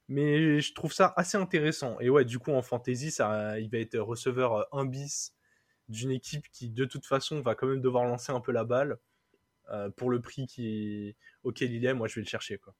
Mais 0.07 0.59
je 0.59 0.73
trouve 0.73 0.93
ça 0.93 1.13
assez 1.17 1.37
intéressant. 1.37 1.99
Et 1.99 2.09
ouais, 2.09 2.25
du 2.25 2.37
coup, 2.37 2.51
en 2.51 2.61
fantasy, 2.61 3.09
ça, 3.11 3.59
il 3.59 3.69
va 3.69 3.79
être 3.79 3.97
receveur 3.97 4.67
1 4.73 4.81
euh, 4.81 4.85
bis 4.85 5.33
d'une 5.87 6.11
équipe 6.11 6.49
qui 6.51 6.69
de 6.69 6.85
toute 6.85 7.05
façon 7.05 7.41
va 7.41 7.55
quand 7.55 7.67
même 7.67 7.81
devoir 7.81 8.05
lancer 8.05 8.31
un 8.31 8.41
peu 8.41 8.51
la 8.51 8.63
balle 8.63 8.97
euh, 9.71 9.89
pour 9.89 10.09
le 10.09 10.21
prix 10.21 10.47
qui 10.47 11.15
auquel 11.43 11.71
il 11.71 11.85
est, 11.85 11.93
moi 11.93 12.07
je 12.07 12.15
vais 12.15 12.21
le 12.21 12.27
chercher 12.27 12.57
quoi. 12.57 12.73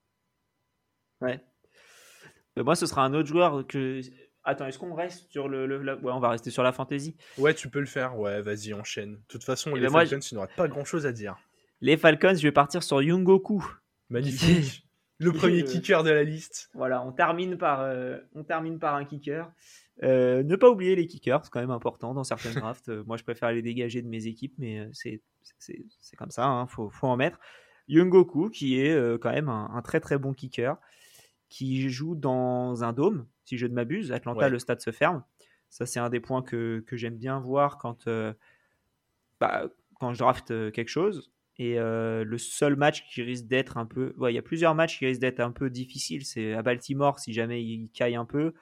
Ouais. 1.22 1.40
Mais 2.56 2.64
moi 2.64 2.76
ce 2.76 2.86
sera 2.86 3.04
un 3.04 3.14
autre 3.14 3.28
joueur 3.28 3.66
que 3.68 4.02
Attends, 4.48 4.68
est-ce 4.68 4.78
qu'on 4.78 4.94
reste 4.94 5.32
sur 5.32 5.48
le, 5.48 5.66
Ouais, 6.04 6.12
on 6.12 6.20
va 6.20 6.30
rester 6.30 6.52
sur 6.52 6.62
la 6.62 6.72
fantasy. 6.72 7.18
Ouais, 7.40 7.56
tu 7.56 7.68
peux 7.68 7.80
le 7.80 7.88
faire. 7.88 8.18
Ouais, 8.20 8.42
vas-y, 8.42 8.74
enchaîne. 8.76 9.16
De 9.16 9.24
toute 9.28 9.44
façon, 9.44 9.72
eh 9.72 9.80
les 9.80 9.88
ben 9.88 9.92
Falcons, 9.92 10.20
tu 10.20 10.36
n'auras 10.36 10.48
pas 10.56 10.68
grand-chose 10.68 11.08
à 11.08 11.12
dire. 11.12 11.36
Les 11.82 11.98
Falcons, 11.98 12.36
je 12.36 12.44
vais 12.44 12.52
partir 12.52 12.84
sur 12.84 13.02
Yungoku. 13.02 13.66
Magnifique. 14.10 14.88
le 15.18 15.32
premier 15.32 15.64
kicker 15.64 16.04
de 16.04 16.12
la 16.12 16.24
liste. 16.24 16.70
Voilà, 16.76 17.02
on 17.02 17.12
termine 17.12 17.58
par, 17.58 17.82
euh, 17.82 18.20
on 18.36 18.44
termine 18.44 18.78
par 18.78 18.94
un 18.94 19.06
kicker. 19.06 19.52
Euh, 20.04 20.44
ne 20.44 20.56
pas 20.56 20.70
oublier 20.70 20.96
les 20.96 21.08
kickers, 21.08 21.46
c'est 21.46 21.52
quand 21.52 21.62
même 21.62 21.72
important 21.72 22.14
dans 22.14 22.24
certaines 22.24 22.54
drafts. 22.74 22.90
Euh, 22.90 23.04
moi, 23.06 23.18
je 23.18 23.24
préfère 23.24 23.52
les 23.52 23.62
dégager 23.62 24.02
de 24.02 24.08
mes 24.08 24.28
équipes, 24.28 24.54
mais 24.58 24.80
euh, 24.80 24.90
c'est 24.94 25.22
comme 26.18 26.32
ça, 26.32 26.44
il 26.44 26.48
hein, 26.48 26.68
faut, 26.68 26.90
faut, 26.90 27.08
en 27.08 27.18
mettre. 27.18 27.40
Yungoku, 27.88 28.50
qui 28.50 28.80
est 28.80 29.20
quand 29.20 29.32
même 29.32 29.48
un, 29.48 29.82
très 29.84 30.00
très 30.00 30.18
bon 30.18 30.34
kicker, 30.34 30.76
qui 31.50 31.88
joue 31.90 32.16
dans 32.16 32.84
un 32.84 32.94
dôme, 32.94 33.28
si 33.44 33.60
je 33.60 33.68
ne 33.68 33.74
m'abuse. 33.74 34.12
Atlanta, 34.12 34.50
le 34.50 34.58
stade 34.58 34.82
se 34.82 34.92
ferme. 34.92 35.24
Ça, 35.70 35.86
c'est 35.86 36.00
un 36.00 36.10
des 36.10 36.20
points 36.20 36.42
que, 36.42 36.84
que 36.88 36.98
j'aime 36.98 37.16
bien 37.16 37.40
voir 37.40 37.78
quand, 37.78 38.10
bah, 39.40 39.70
quand 40.00 40.14
je 40.14 40.18
draft 40.18 40.48
quelque 40.72 40.90
chose. 40.90 41.32
Et 41.60 41.76
le 41.78 42.38
seul 42.40 42.76
match 42.76 43.08
qui 43.08 43.22
risque 43.22 43.46
d'être 43.46 43.78
un 43.78 43.86
peu. 43.86 44.16
Il 44.28 44.34
y 44.34 44.40
a 44.40 44.42
plusieurs 44.42 44.74
matchs 44.74 44.98
qui 44.98 45.06
risquent 45.06 45.22
d'être 45.22 45.40
un 45.40 45.52
peu 45.52 45.70
difficiles. 45.70 46.26
C'est 46.26 46.54
à 46.54 46.64
Baltimore, 46.64 47.20
si 47.20 47.34
jamais 47.34 47.64
il 47.64 47.90
caille 47.90 48.16
un 48.16 48.26
peu. 48.26 48.56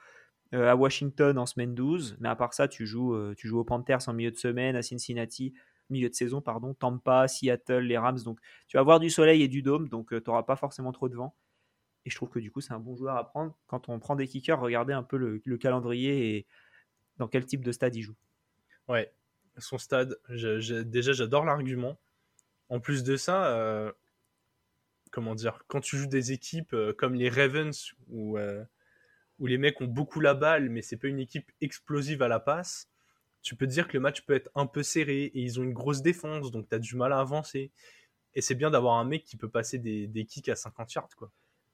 Euh, 0.54 0.70
à 0.70 0.76
Washington 0.76 1.36
en 1.36 1.46
semaine 1.46 1.74
12. 1.74 2.16
Mais 2.20 2.28
à 2.28 2.36
part 2.36 2.54
ça, 2.54 2.68
tu 2.68 2.86
joues, 2.86 3.14
euh, 3.14 3.34
tu 3.36 3.48
joues 3.48 3.58
aux 3.58 3.64
Panthers 3.64 4.08
en 4.08 4.12
milieu 4.12 4.30
de 4.30 4.36
semaine, 4.36 4.76
à 4.76 4.82
Cincinnati, 4.82 5.52
milieu 5.90 6.08
de 6.08 6.14
saison, 6.14 6.40
pardon, 6.40 6.74
Tampa, 6.74 7.26
Seattle, 7.26 7.80
les 7.80 7.98
Rams. 7.98 8.20
Donc 8.20 8.38
tu 8.68 8.76
vas 8.76 8.80
avoir 8.80 9.00
du 9.00 9.10
soleil 9.10 9.42
et 9.42 9.48
du 9.48 9.62
dôme, 9.62 9.88
donc 9.88 10.12
euh, 10.12 10.20
tu 10.20 10.30
n'auras 10.30 10.44
pas 10.44 10.54
forcément 10.54 10.92
trop 10.92 11.08
de 11.08 11.16
vent. 11.16 11.34
Et 12.04 12.10
je 12.10 12.14
trouve 12.14 12.28
que 12.28 12.38
du 12.38 12.52
coup, 12.52 12.60
c'est 12.60 12.72
un 12.72 12.78
bon 12.78 12.94
joueur 12.94 13.16
à 13.16 13.26
prendre. 13.26 13.58
Quand 13.66 13.88
on 13.88 13.98
prend 13.98 14.14
des 14.14 14.28
kickers, 14.28 14.60
regardez 14.60 14.92
un 14.92 15.02
peu 15.02 15.16
le, 15.16 15.40
calendrier 15.56 16.36
et 16.36 16.46
dans 17.16 17.26
quel 17.26 17.44
type 17.46 17.64
de 17.64 17.72
stade 17.72 17.96
il 17.96 18.02
joue. 18.02 18.14
Ouais, 18.86 19.12
son 19.56 19.78
stade, 19.78 20.16
déjà 20.28 21.12
j'adore 21.12 21.46
l'argument. 21.46 21.98
En 22.68 22.78
plus 22.78 23.02
de 23.02 23.16
ça, 23.16 23.92
comment 25.10 25.34
dire, 25.34 25.64
quand 25.66 25.80
tu 25.80 25.96
joues 25.96 26.06
des 26.06 26.32
équipes 26.32 26.76
comme 26.98 27.14
les 27.14 27.30
Ravens 27.30 27.94
ou 28.08 28.36
où 29.38 29.46
les 29.46 29.58
mecs 29.58 29.80
ont 29.80 29.86
beaucoup 29.86 30.20
la 30.20 30.34
balle, 30.34 30.70
mais 30.70 30.82
c'est 30.82 30.96
pas 30.96 31.08
une 31.08 31.18
équipe 31.18 31.50
explosive 31.60 32.22
à 32.22 32.28
la 32.28 32.40
passe, 32.40 32.88
tu 33.42 33.56
peux 33.56 33.66
te 33.66 33.72
dire 33.72 33.88
que 33.88 33.92
le 33.92 34.00
match 34.00 34.22
peut 34.22 34.34
être 34.34 34.50
un 34.54 34.66
peu 34.66 34.82
serré 34.82 35.24
et 35.24 35.40
ils 35.40 35.60
ont 35.60 35.62
une 35.62 35.74
grosse 35.74 36.02
défense, 36.02 36.50
donc 36.50 36.68
tu 36.68 36.74
as 36.74 36.78
du 36.78 36.96
mal 36.96 37.12
à 37.12 37.20
avancer. 37.20 37.70
Et 38.34 38.40
c'est 38.40 38.54
bien 38.54 38.70
d'avoir 38.70 38.94
un 38.94 39.04
mec 39.04 39.24
qui 39.24 39.36
peut 39.36 39.50
passer 39.50 39.78
des, 39.78 40.06
des 40.06 40.24
kicks 40.24 40.48
à 40.48 40.56
50 40.56 40.92
yards. 40.94 41.16
Quoi. 41.16 41.30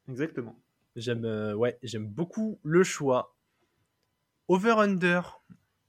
Exactement. 0.09 0.61
J'aime 0.97 1.25
euh, 1.25 1.55
ouais, 1.55 1.79
j'aime 1.85 2.09
beaucoup 2.09 2.59
le 2.65 2.83
choix. 2.83 3.37
Over-under, 4.49 5.43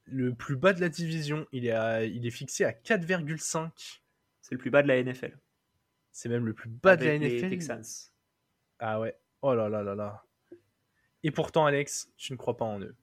le 0.06 0.36
plus 0.36 0.56
bas 0.56 0.74
de 0.74 0.82
la 0.82 0.90
division, 0.90 1.48
il 1.52 1.66
est, 1.66 2.10
il 2.12 2.28
est 2.28 2.32
fixé 2.32 2.64
à 2.64 2.72
4,5. 2.72 3.72
C'est 4.42 4.54
le 4.54 4.60
plus 4.60 4.70
bas 4.70 4.84
de 4.84 4.88
la 4.88 5.02
NFL. 5.02 5.36
C'est 6.12 6.30
même 6.30 6.46
le 6.46 6.54
plus 6.54 6.70
bas 6.70 6.96
de 6.96 7.06
la 7.06 7.18
NFL. 7.18 7.42
Les 7.42 7.50
Texans. 7.50 7.84
Ah 8.78 9.00
ouais. 9.00 9.18
Oh 9.42 9.56
là 9.56 9.68
là 9.68 9.82
là 9.82 9.96
là. 9.96 10.24
Et 11.24 11.32
pourtant, 11.32 11.66
Alex, 11.66 12.12
tu 12.18 12.34
ne 12.34 12.38
crois 12.38 12.58
pas 12.58 12.66
en 12.66 12.80
eux. 12.80 12.96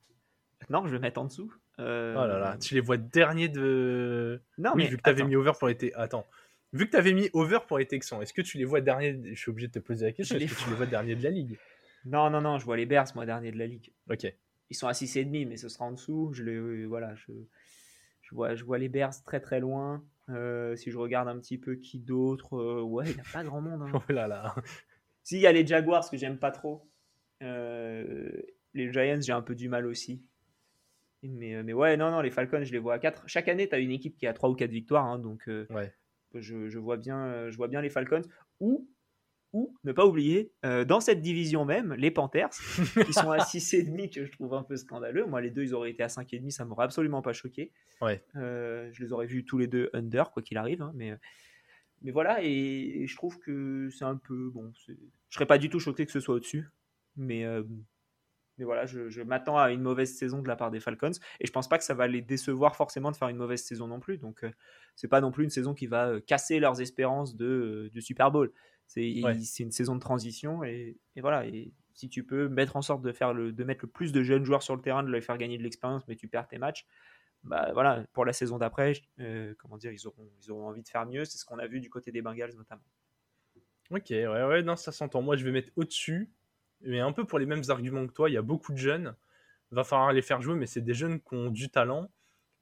Non, 0.71 0.87
je 0.87 0.93
vais 0.93 0.99
mettre 0.99 1.21
en 1.21 1.25
dessous. 1.25 1.53
Euh, 1.79 2.14
oh 2.16 2.27
là 2.27 2.39
là, 2.39 2.57
tu 2.59 2.75
les 2.75 2.81
vois 2.81 2.97
derniers 2.97 3.49
de. 3.49 4.41
Non, 4.59 4.73
oui, 4.75 4.83
mais 4.83 4.89
vu 4.89 4.97
que 4.97 5.03
tu 5.03 5.11
avais 5.11 5.23
mis 5.23 5.37
over 5.37 5.53
pour 5.59 5.69
les. 5.69 5.93
Attends. 5.95 6.27
Vu 6.73 6.87
que 6.87 6.91
tu 6.91 6.97
avais 6.97 7.12
mis 7.12 7.31
over 7.33 7.61
pour 7.66 7.79
les 7.79 7.87
Texans, 7.87 8.21
est-ce 8.21 8.35
que 8.35 8.43
tu 8.43 8.59
les 8.59 8.64
vois 8.64 8.81
derniers 8.81 9.19
Je 9.25 9.41
suis 9.41 9.51
obligé 9.51 9.69
de 9.69 9.73
te 9.73 9.79
poser 9.79 10.07
la 10.07 10.12
question. 10.12 10.37
Est-ce 10.37 10.55
que 10.55 10.64
tu 10.64 10.71
les 10.71 10.77
vois 10.77 10.87
derniers 10.87 11.14
de 11.14 11.23
la 11.23 11.31
ligue? 11.31 11.59
Non, 12.05 12.31
non, 12.31 12.41
non, 12.41 12.59
je 12.59 12.64
vois 12.64 12.77
les 12.77 12.85
Bears, 12.85 13.07
moi, 13.14 13.25
derniers 13.25 13.53
de 13.53 13.59
la 13.59 13.66
ligue. 13.66 13.93
Ok. 14.11 14.33
Ils 14.71 14.77
sont 14.77 14.87
à 14.87 14.93
6,5, 14.93 15.49
mais 15.49 15.57
ce 15.57 15.69
sera 15.69 15.87
en 15.87 15.93
dessous. 15.93 16.31
Je, 16.35 16.43
les, 16.43 16.57
euh, 16.57 16.85
voilà, 16.85 17.14
je, 17.14 17.33
je, 18.21 18.35
vois, 18.35 18.55
je 18.55 18.64
vois 18.64 18.77
les 18.77 18.89
Bears 18.89 19.23
très 19.25 19.41
très 19.41 19.61
loin. 19.61 20.05
Euh, 20.29 20.77
si 20.77 20.91
je 20.91 20.99
regarde 20.99 21.29
un 21.29 21.39
petit 21.39 21.57
peu 21.57 21.77
qui 21.77 22.01
d'autre, 22.01 22.83
ouais, 22.83 23.07
il 23.09 23.14
n'y 23.14 23.21
a 23.21 23.25
pas 23.33 23.45
grand 23.45 23.62
monde. 23.62 23.83
Hein. 23.83 23.93
Oh 24.09 24.12
là 24.12 24.27
là. 24.29 24.55
Si, 25.23 25.37
il 25.37 25.41
y 25.41 25.47
a 25.47 25.53
les 25.53 25.66
Jaguars 25.66 26.09
que 26.11 26.16
j'aime 26.19 26.39
pas 26.39 26.51
trop. 26.51 26.87
Les 27.41 28.93
Giants, 28.93 29.20
j'ai 29.20 29.32
un 29.32 29.43
peu 29.43 29.55
du 29.55 29.68
mal 29.68 29.86
aussi. 29.86 30.22
Mais, 31.22 31.62
mais 31.62 31.72
ouais, 31.72 31.97
non, 31.97 32.11
non, 32.11 32.20
les 32.20 32.30
Falcons, 32.30 32.62
je 32.62 32.72
les 32.72 32.78
vois 32.78 32.95
à 32.95 32.99
4. 32.99 33.24
Chaque 33.26 33.49
année, 33.49 33.68
tu 33.68 33.74
as 33.74 33.78
une 33.78 33.91
équipe 33.91 34.16
qui 34.16 34.26
a 34.26 34.32
3 34.32 34.51
ou 34.51 34.55
4 34.55 34.70
victoires. 34.70 35.05
Hein, 35.05 35.18
donc, 35.18 35.43
ouais 35.47 35.93
je, 36.34 36.78
vois 36.78 36.97
bien, 36.97 37.51
je 37.51 37.57
vois 37.57 37.68
bien 37.68 37.80
les 37.80 37.91
Falcons. 37.91 38.22
Ou, 38.61 38.89
ou 39.53 39.74
ne 39.84 39.93
pas 39.93 40.05
oublier, 40.05 40.53
euh, 40.64 40.84
dans 40.84 41.01
cette 41.01 41.22
division 41.22 41.64
même, 41.64 41.95
les 41.95 42.11
Panthers, 42.11 42.51
qui 43.07 43.12
sont 43.12 43.30
à 43.30 43.39
6,5 43.45 44.14
que 44.14 44.24
je 44.24 44.32
trouve 44.32 44.55
un 44.55 44.62
peu 44.62 44.76
scandaleux. 44.76 45.24
Moi, 45.26 45.41
les 45.41 45.51
deux, 45.51 45.62
ils 45.62 45.74
auraient 45.74 45.91
été 45.91 46.03
à 46.03 46.09
5,5, 46.09 46.51
ça 46.51 46.64
m'aurait 46.64 46.84
absolument 46.84 47.22
pas 47.22 47.32
choqué. 47.32 47.72
Ouais. 48.01 48.22
Euh, 48.36 48.91
je 48.93 49.03
les 49.03 49.12
aurais 49.12 49.26
vus 49.26 49.45
tous 49.45 49.59
les 49.59 49.66
deux 49.66 49.91
under, 49.93 50.30
quoi 50.30 50.43
qu'il 50.43 50.59
arrive. 50.59 50.82
Hein, 50.82 50.93
mais, 50.95 51.14
mais 52.03 52.11
voilà, 52.11 52.43
et, 52.43 53.07
je 53.07 53.16
trouve 53.16 53.39
que 53.39 53.89
c'est 53.91 54.05
un 54.05 54.16
peu. 54.16 54.51
Bon, 54.51 54.70
je 54.86 54.95
serais 55.30 55.47
pas 55.47 55.59
du 55.59 55.70
tout 55.70 55.80
choqué 55.80 56.05
que 56.05 56.12
ce 56.12 56.20
soit 56.20 56.34
au-dessus. 56.34 56.68
Mais, 57.19 57.45
euh, 57.45 57.62
mais 58.59 58.64
voilà, 58.64 58.87
je, 58.87 59.23
m'attends 59.23 59.57
à 59.57 59.71
une 59.71 59.83
mauvaise 59.83 60.16
saison 60.16 60.43
de 60.43 60.49
la 60.49 60.57
part 60.57 60.71
des 60.71 60.81
Falcons 60.81 61.12
et 61.41 61.47
je 61.47 61.53
pense 61.53 61.69
pas 61.69 61.79
que 61.79 61.85
ça 61.85 61.95
va 61.95 62.09
les 62.09 62.21
décevoir 62.21 62.75
forcément 62.75 63.11
de 63.12 63.16
faire 63.16 63.29
une 63.29 63.37
mauvaise 63.37 63.62
saison 63.62 63.87
non 63.87 64.01
plus. 64.01 64.19
Donc, 64.19 64.43
euh, 64.43 64.51
c'est 64.97 65.09
pas 65.09 65.21
non 65.21 65.31
plus 65.31 65.45
une 65.45 65.51
saison 65.51 65.75
qui 65.75 65.87
va 65.87 66.09
euh, 66.09 66.21
casser 66.21 66.59
leurs 66.59 66.81
espérances 66.81 67.37
de, 67.37 67.91
euh, 67.95 68.01
Super 68.01 68.31
Bowl. 68.33 68.53
C'est 68.89 69.11
une 69.11 69.71
saison 69.71 69.95
de 69.95 70.01
transition 70.01 70.64
et, 70.64 70.97
voilà. 71.19 71.47
Et 71.47 71.73
si 71.95 72.09
tu 72.09 72.25
peux 72.25 72.49
mettre 72.49 72.77
en 72.77 72.83
sorte 72.83 73.03
de, 73.03 73.12
faire 73.12 73.33
le, 73.33 73.53
de 73.53 73.64
mettre 73.64 73.85
le 73.85 73.91
plus 73.91 74.12
de 74.12 74.23
jeunes 74.23 74.45
joueurs 74.45 74.62
sur 74.62 74.75
le 74.75 74.83
terrain, 74.83 75.03
de 75.03 75.09
leur 75.09 75.23
faire 75.23 75.39
gagner 75.39 75.59
de 75.59 75.62
l'expérience, 75.62 76.07
mais 76.09 76.16
tu 76.16 76.27
perds 76.27 76.49
tes 76.49 76.59
matchs, 76.59 76.87
bah 77.45 77.71
voilà, 77.75 78.05
pour 78.12 78.25
la 78.25 78.33
saison 78.33 78.59
d'après, 78.59 78.95
comment 79.59 79.77
dire, 79.77 79.93
ils 79.93 80.07
auront, 80.07 80.29
ils 80.43 80.51
auront 80.51 80.69
envie 80.69 80.83
de 80.83 80.89
faire 80.89 81.07
mieux. 81.07 81.25
C'est 81.25 81.39
ce 81.39 81.45
qu'on 81.45 81.59
a 81.59 81.66
vu 81.66 81.81
du 81.81 81.91
côté 81.91 82.11
des 82.11 82.23
Bengals 82.23 82.55
notamment. 82.57 82.83
Ok, 83.91 84.07
ouais, 84.11 84.27
ouais, 84.27 84.62
non, 84.62 84.77
ça 84.77 84.91
s'entend. 84.91 85.23
Moi, 85.23 85.37
je 85.37 85.45
vais 85.45 85.53
mettre 85.53 85.71
au-dessus 85.77 86.31
mais 86.81 87.01
un 87.01 87.12
peu 87.12 87.24
pour 87.24 87.39
les 87.39 87.47
mêmes 87.47 87.64
arguments 87.68 88.07
que 88.07 88.12
toi, 88.12 88.31
il 88.31 88.35
y 88.35 88.37
a 88.37 88.43
beaucoup 88.43 88.72
de 88.72 88.79
jeunes. 88.79 89.14
Va 89.70 89.85
falloir 89.85 90.12
les 90.12 90.22
faire 90.22 90.41
jouer, 90.41 90.55
mais 90.57 90.66
c'est 90.66 90.81
des 90.81 90.95
jeunes 90.95 91.20
qui 91.20 91.35
ont 91.35 91.51
du 91.51 91.70
talent. 91.70 92.11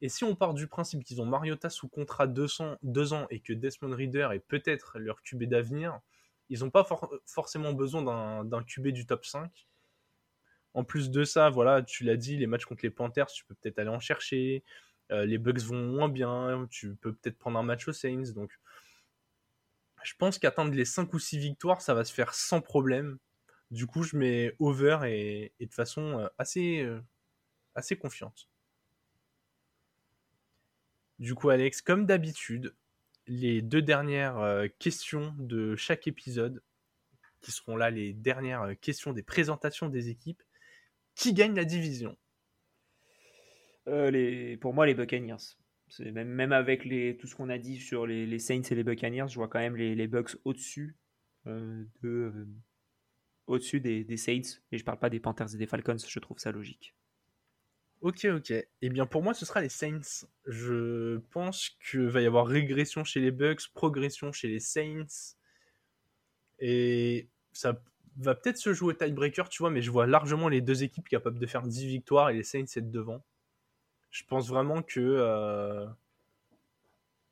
Et 0.03 0.09
si 0.09 0.25
on 0.25 0.35
part 0.35 0.55
du 0.55 0.67
principe 0.67 1.05
qu'ils 1.05 1.23
ont 1.23 1.27
Mariota 1.27 1.71
sous 1.71 1.89
contrat 1.89 2.27
200, 2.27 2.77
2 2.83 3.13
ans 3.13 3.27
et 3.31 3.41
que 3.41 3.53
Desmond 3.53 3.95
Reader 3.95 4.29
est 4.33 4.41
peut-être 4.41 4.99
leur 4.99 5.23
QB 5.23 5.45
d'avenir, 5.45 6.01
ils 6.49 6.61
n'ont 6.61 6.71
pas 6.71 6.87
forcément 7.27 7.73
besoin 7.73 8.45
d'un 8.45 8.63
QB 8.63 8.89
du 8.89 9.07
top 9.07 9.25
5. 9.25 9.67
En 10.75 10.85
plus 10.85 11.11
de 11.11 11.25
ça, 11.25 11.49
voilà, 11.49 11.83
tu 11.83 12.05
l'as 12.05 12.17
dit, 12.17 12.37
les 12.37 12.47
matchs 12.47 12.67
contre 12.67 12.83
les 12.83 12.91
Panthers, 12.91 13.29
tu 13.29 13.45
peux 13.47 13.55
peut-être 13.55 13.79
aller 13.79 13.89
en 13.89 14.01
chercher. 14.01 14.63
Euh, 15.11 15.25
les 15.25 15.39
Bucks 15.39 15.61
vont 15.61 15.83
moins 15.83 16.09
bien, 16.09 16.67
tu 16.71 16.95
peux 16.97 17.15
peut-être 17.15 17.39
prendre 17.39 17.59
un 17.59 17.63
match 17.63 17.89
aux 17.89 17.93
Saints. 17.93 18.33
Donc, 18.35 18.53
je 20.03 20.15
pense 20.19 20.39
qu'atteindre 20.39 20.75
les 20.75 20.85
5 20.85 21.13
ou 21.15 21.19
6 21.19 21.39
victoires, 21.39 21.81
ça 21.81 21.95
va 21.95 22.05
se 22.05 22.13
faire 22.13 22.35
sans 22.35 22.61
problème. 22.61 23.19
Du 23.71 23.87
coup, 23.87 24.03
je 24.03 24.17
mets 24.17 24.55
over 24.59 24.99
et, 25.05 25.53
de 25.59 25.75
façon 25.75 26.21
euh, 26.21 26.29
assez, 26.39 26.83
euh, 26.83 27.01
assez 27.75 27.97
confiante. 27.97 28.49
Du 31.19 31.35
coup, 31.35 31.49
Alex, 31.49 31.83
comme 31.83 32.07
d'habitude, 32.07 32.75
les 33.27 33.63
deux 33.63 33.83
dernières 33.83 34.39
euh, 34.39 34.69
questions 34.79 35.35
de 35.39 35.75
chaque 35.75 36.07
épisode, 36.07 36.63
qui 37.41 37.51
seront 37.51 37.77
là 37.77 37.91
les 37.91 38.13
dernières 38.13 38.79
questions 38.81 39.13
des 39.13 39.23
présentations 39.23 39.89
des 39.89 40.11
équipes, 40.11 40.43
qui 41.15 41.33
gagne 41.33 41.55
la 41.55 41.65
division? 41.65 42.17
Pour 43.85 44.75
moi, 44.75 44.85
les 44.85 44.95
Buccaneers. 44.95 45.57
Même, 46.01 46.53
avec 46.53 46.83
tout 47.19 47.27
ce 47.29 47.37
qu'on 47.37 47.49
a 47.49 47.59
dit 47.59 47.79
sur 47.79 48.05
les, 48.05 48.39
Saints 48.41 48.63
et 48.69 48.75
les 48.75 48.83
Buccaneers, 48.83 49.29
je 49.29 49.37
vois 49.37 49.47
quand 49.47 49.61
même 49.61 49.77
les, 49.77 49.95
les 49.95 50.09
Bucks 50.09 50.37
au-dessus 50.45 50.97
de, 51.45 52.49
au-dessus 53.47 53.81
des, 53.81 54.17
Saints. 54.17 54.61
Et 54.73 54.79
je 54.79 54.85
parle 54.85 54.99
pas 54.99 55.11
des 55.11 55.21
Panthers 55.21 55.55
et 55.55 55.59
des 55.59 55.67
Falcons, 55.67 55.97
je 56.07 56.19
trouve 56.19 56.39
ça 56.39 56.53
logique. 56.53 56.95
Ok, 58.03 58.27
ok. 58.27 58.53
Eh 58.83 58.89
bien, 58.91 59.07
pour 59.07 59.23
moi, 59.23 59.35
ce 59.35 59.47
sera 59.47 59.61
les 59.61 59.69
Saints. 59.69 60.27
Je 60.47 61.19
pense 61.31 61.71
qu'il 61.89 62.09
va 62.09 62.21
y 62.21 62.27
avoir 62.27 62.47
régression 62.47 63.05
chez 63.05 63.21
les 63.21 63.31
Bucks, 63.31 63.69
progression 63.73 64.33
chez 64.33 64.49
les 64.49 64.61
Saints. 64.61 65.35
Et 66.59 67.29
ça 67.53 67.81
va 68.19 68.35
peut-être 68.35 68.59
se 68.59 68.73
jouer 68.73 68.97
tiebreaker, 68.97 69.49
tu 69.49 69.63
vois, 69.63 69.71
mais 69.71 69.83
je 69.83 69.91
vois 69.91 70.07
largement 70.07 70.49
les 70.49 70.61
deux 70.61 70.83
équipes 70.83 71.09
capables 71.09 71.39
de 71.39 71.47
faire 71.47 71.63
10 71.63 71.87
victoires 71.87 72.31
et 72.31 72.35
les 72.35 72.43
Saints 72.43 72.65
être 72.77 72.91
devant. 72.91 73.25
Je 74.11 74.25
pense 74.25 74.49
vraiment 74.49 74.83
que. 74.83 75.01
Euh, 75.01 75.87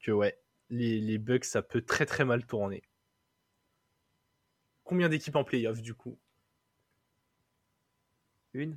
que 0.01 0.13
ouais, 0.13 0.39
les, 0.71 1.01
les 1.01 1.19
Bucks, 1.19 1.45
ça 1.45 1.63
peut 1.63 1.83
très 1.83 2.07
très 2.07 2.25
mal 2.25 2.45
tourner. 2.47 2.83
Combien 4.85 5.09
d'équipes 5.09 5.37
en 5.37 5.45
playoff 5.45 5.81
du 5.83 5.95
coup? 5.95 6.19
Une 8.53 8.77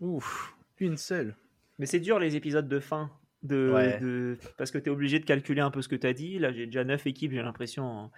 Ouf, 0.00 0.54
une 0.78 0.96
seule. 0.96 1.34
Mais 1.78 1.86
c'est 1.86 2.00
dur 2.00 2.18
les 2.18 2.36
épisodes 2.36 2.68
de 2.68 2.80
fin. 2.80 3.10
De, 3.42 4.38
Parce 4.56 4.70
que 4.70 4.78
tu 4.78 4.86
es 4.86 4.92
obligé 4.92 5.18
de 5.20 5.24
calculer 5.24 5.60
un 5.60 5.70
peu 5.70 5.80
ce 5.80 5.88
que 5.88 5.96
tu 5.96 6.06
as 6.06 6.12
dit. 6.12 6.38
Là, 6.38 6.52
j'ai 6.52 6.66
déjà 6.66 6.84
9 6.84 7.06
équipes, 7.06 7.32
j'ai 7.32 7.42
l'impression, 7.42 7.84
en, 7.84 8.12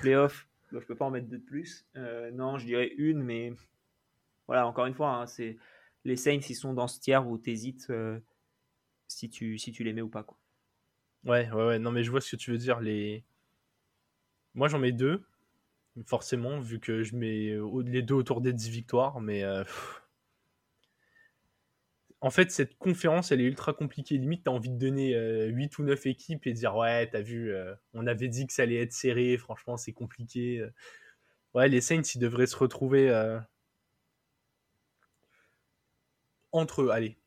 playoff. 0.00 0.48
donc 0.72 0.82
je 0.82 0.86
peux 0.86 0.96
pas 0.96 1.04
en 1.04 1.10
mettre 1.10 1.28
deux 1.28 1.38
de 1.38 1.44
plus. 1.44 1.86
Euh, 1.96 2.30
non, 2.32 2.58
je 2.58 2.66
dirais 2.66 2.92
une, 2.96 3.22
mais 3.22 3.52
voilà, 4.46 4.66
encore 4.66 4.86
une 4.86 4.94
fois, 4.94 5.14
hein, 5.14 5.26
c'est 5.26 5.56
les 6.04 6.16
Saints, 6.16 6.40
ils 6.48 6.54
sont 6.54 6.74
dans 6.74 6.88
ce 6.88 7.00
tiers 7.00 7.26
où 7.26 7.38
tu 7.38 7.50
hésites 7.50 7.86
euh, 7.90 8.18
si, 9.08 9.28
tu, 9.28 9.58
si 9.58 9.72
tu 9.72 9.84
les 9.84 9.92
mets 9.92 10.02
ou 10.02 10.08
pas. 10.08 10.22
Quoi. 10.22 10.38
Ouais, 11.24 11.50
ouais, 11.50 11.66
ouais. 11.66 11.78
Non, 11.78 11.92
mais 11.92 12.02
je 12.02 12.10
vois 12.10 12.20
ce 12.20 12.32
que 12.32 12.40
tu 12.40 12.50
veux 12.50 12.58
dire. 12.58 12.80
Les... 12.80 13.24
Moi, 14.54 14.68
j'en 14.68 14.78
mets 14.78 14.92
deux 14.92 15.24
forcément, 16.04 16.60
vu 16.60 16.80
que 16.80 17.02
je 17.02 17.16
mets 17.16 17.56
les 17.84 18.02
deux 18.02 18.14
autour 18.14 18.40
des 18.40 18.52
10 18.52 18.68
victoires, 18.68 19.20
mais 19.20 19.44
euh, 19.44 19.64
en 22.20 22.30
fait, 22.30 22.50
cette 22.50 22.76
conférence, 22.78 23.32
elle 23.32 23.40
est 23.40 23.44
ultra 23.44 23.72
compliquée. 23.72 24.18
Limite, 24.18 24.44
t'as 24.44 24.50
envie 24.50 24.70
de 24.70 24.78
donner 24.78 25.10
8 25.10 25.14
euh, 25.16 25.82
ou 25.82 25.84
9 25.84 26.06
équipes 26.06 26.46
et 26.46 26.52
dire 26.52 26.76
Ouais, 26.76 27.08
t'as 27.08 27.20
vu, 27.20 27.52
euh, 27.52 27.74
on 27.94 28.06
avait 28.06 28.28
dit 28.28 28.46
que 28.46 28.52
ça 28.52 28.62
allait 28.62 28.82
être 28.82 28.92
serré, 28.92 29.36
franchement, 29.38 29.76
c'est 29.76 29.92
compliqué. 29.92 30.66
Ouais, 31.54 31.68
les 31.68 31.80
Saints, 31.80 32.02
ils 32.14 32.18
devraient 32.18 32.46
se 32.46 32.56
retrouver 32.56 33.10
entre, 36.52 36.88
allez, 36.88 37.18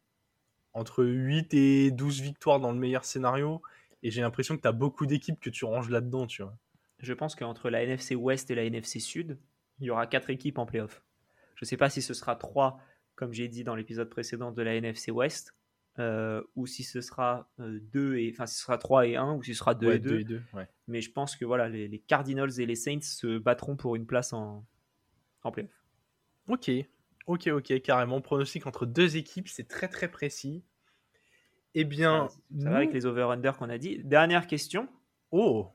entre 0.74 1.04
8 1.04 1.54
et 1.54 1.92
12 1.92 2.22
victoires 2.22 2.60
dans 2.60 2.72
le 2.72 2.78
meilleur 2.78 3.06
scénario. 3.06 3.62
Et 4.04 4.12
j'ai 4.12 4.22
l'impression 4.22 4.56
que 4.56 4.62
t'as 4.62 4.72
beaucoup 4.72 5.06
d'équipes 5.06 5.40
que 5.40 5.50
tu 5.50 5.66
ranges 5.66 5.90
là-dedans, 5.90 6.28
tu 6.28 6.44
vois 6.44 6.56
je 7.00 7.14
pense 7.14 7.36
qu'entre 7.36 7.70
la 7.70 7.84
NFC 7.84 8.16
Ouest 8.16 8.52
et 8.52 8.56
la 8.56 8.64
NFC 8.66 9.00
Sud, 9.00 9.38
il 9.80 9.88
y 9.88 9.90
aura 9.90 10.08
quatre 10.08 10.30
équipes 10.30 10.58
en 10.58 10.66
playoff. 10.66 11.04
Je 11.56 11.66
ne 11.66 11.68
sais 11.68 11.78
pas 11.78 11.90
si 11.90 12.02
ce 12.02 12.14
sera 12.14 12.36
trois, 12.36 12.80
comme 13.16 13.34
j'ai 13.34 13.48
dit 13.48 13.64
dans 13.64 13.76
l'épisode 13.76 14.10
précédent 14.10 14.52
de 14.52 14.62
la 14.62 14.76
NFC 14.76 15.12
Ouest, 15.12 15.56
euh, 16.00 16.42
ou 16.56 16.66
si 16.66 16.84
ce 16.84 17.02
sera 17.02 17.50
euh, 17.60 17.80
deux 17.92 18.16
et 18.18 18.32
enfin 18.32 18.46
si 18.46 18.56
ce 18.56 18.62
sera 18.62 18.78
3 18.78 19.08
et 19.08 19.16
1 19.18 19.34
ou 19.34 19.44
si 19.44 19.54
ce 19.54 19.60
sera 19.60 19.74
2 19.74 19.92
et 19.92 20.00
2. 20.00 20.42
Mais 20.88 21.02
je 21.02 21.12
pense 21.12 21.36
que 21.36 21.44
voilà, 21.44 21.68
les, 21.68 22.00
Cardinals 22.00 22.58
et 22.60 22.66
les 22.66 22.76
Saints 22.76 23.02
se 23.02 23.38
battront 23.38 23.76
pour 23.76 23.98
une 23.98 24.06
place 24.06 24.32
en, 24.32 24.66
en 25.44 25.52
playoff. 25.52 25.72
Ok, 26.48 26.72
ok, 27.28 27.48
ok, 27.48 27.82
carrément. 27.82 28.22
Pronostic 28.22 28.66
entre 28.66 28.86
deux 28.86 29.18
équipes, 29.18 29.50
c'est 29.50 29.68
très 29.68 29.90
très 29.90 30.10
précis. 30.10 30.64
Eh 31.76 31.84
bien, 31.84 32.30
ça, 32.58 32.70
va 32.70 32.78
avec 32.78 32.94
les 32.94 33.06
over-under 33.06 33.58
qu'on 33.58 33.70
a 33.70 33.78
dit. 33.78 34.00
Dernière 34.04 34.48
question. 34.48 34.88
Oh, 35.32 35.70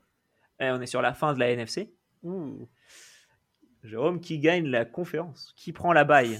eh, 0.59 0.69
on 0.71 0.81
est 0.81 0.87
sur 0.87 1.01
la 1.01 1.13
fin 1.13 1.33
de 1.33 1.39
la 1.39 1.51
NFC. 1.51 1.93
Jérôme, 3.83 4.19
qui 4.19 4.39
gagne 4.39 4.67
la 4.67 4.85
conférence? 4.85 5.53
Qui 5.55 5.71
prend 5.73 5.93
la 5.93 6.03
baille? 6.03 6.39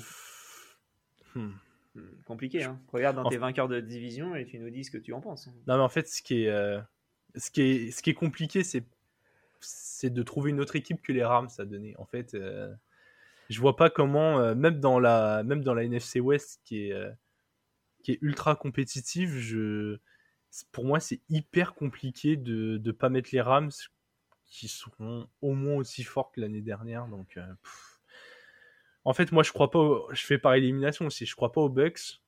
Hmm. 1.36 1.52
Hmm, 1.96 2.02
compliqué, 2.26 2.64
hein. 2.64 2.80
Regarde 2.92 3.16
dans 3.16 3.30
tes 3.30 3.38
vainqueurs 3.38 3.68
de 3.68 3.80
division 3.80 4.36
et 4.36 4.46
tu 4.46 4.60
nous 4.60 4.70
dis 4.70 4.84
ce 4.84 4.92
que 4.92 4.98
tu 4.98 5.14
en 5.14 5.22
penses. 5.22 5.48
Hein. 5.48 5.54
Non, 5.68 5.78
mais 5.78 5.84
en 5.84 5.90
fait, 5.90 6.08
ce 6.08 6.22
qui 6.22 6.44
est, 6.44 6.50
euh, 6.50 6.80
ce 7.36 7.50
qui 7.52 7.62
est, 7.62 7.92
ce 7.92 8.02
qui 8.02 8.10
est 8.10 8.16
compliqué, 8.16 8.64
c'est, 8.64 8.84
c'est 9.62 10.10
de 10.10 10.24
trouver 10.24 10.52
une 10.52 10.60
autre 10.60 10.76
équipe 10.76 11.02
que 11.02 11.14
les 11.14 11.24
Rams 11.24 11.50
à 11.58 11.66
donner. 11.66 11.96
En 11.98 12.06
fait, 12.06 12.34
euh, 12.34 12.74
je 13.50 13.60
vois 13.62 13.76
pas 13.76 13.90
comment, 13.90 14.40
euh, 14.40 14.56
même 14.56 14.80
dans 14.80 15.00
la, 15.00 15.44
même 15.44 15.64
dans 15.64 15.74
la 15.74 15.84
NFC 15.84 16.20
West 16.20 16.62
qui 16.66 16.90
est, 16.90 17.12
qui 18.04 18.12
est 18.12 18.20
ultra 18.22 18.56
compétitive, 18.56 19.38
je, 19.38 19.98
pour 20.72 20.86
moi, 20.86 21.00
c'est 21.00 21.22
hyper 21.30 21.76
compliqué 21.76 22.36
de 22.36 22.82
ne 22.84 22.92
pas 22.92 23.10
mettre 23.10 23.30
les 23.32 23.42
Rams 23.42 23.72
qui 24.48 24.68
seront 24.68 25.28
au 25.42 25.54
moins 25.54 25.76
aussi 25.76 26.04
forts 26.04 26.32
que 26.32 26.42
l'année 26.42 26.62
dernière. 26.62 27.08
Donc, 27.08 27.38
en 29.04 29.14
fait, 29.14 29.32
moi, 29.32 29.44
je 29.44 29.52
crois 29.52 29.72
pas. 29.72 30.02
Je 30.12 30.26
fais 30.26 30.38
par 30.38 30.54
élimination 30.54 31.06
aussi. 31.06 31.26
Je 31.26 31.36
crois 31.36 31.52
pas 31.52 31.62
aux 31.62 31.70
Bucks. 31.70 32.22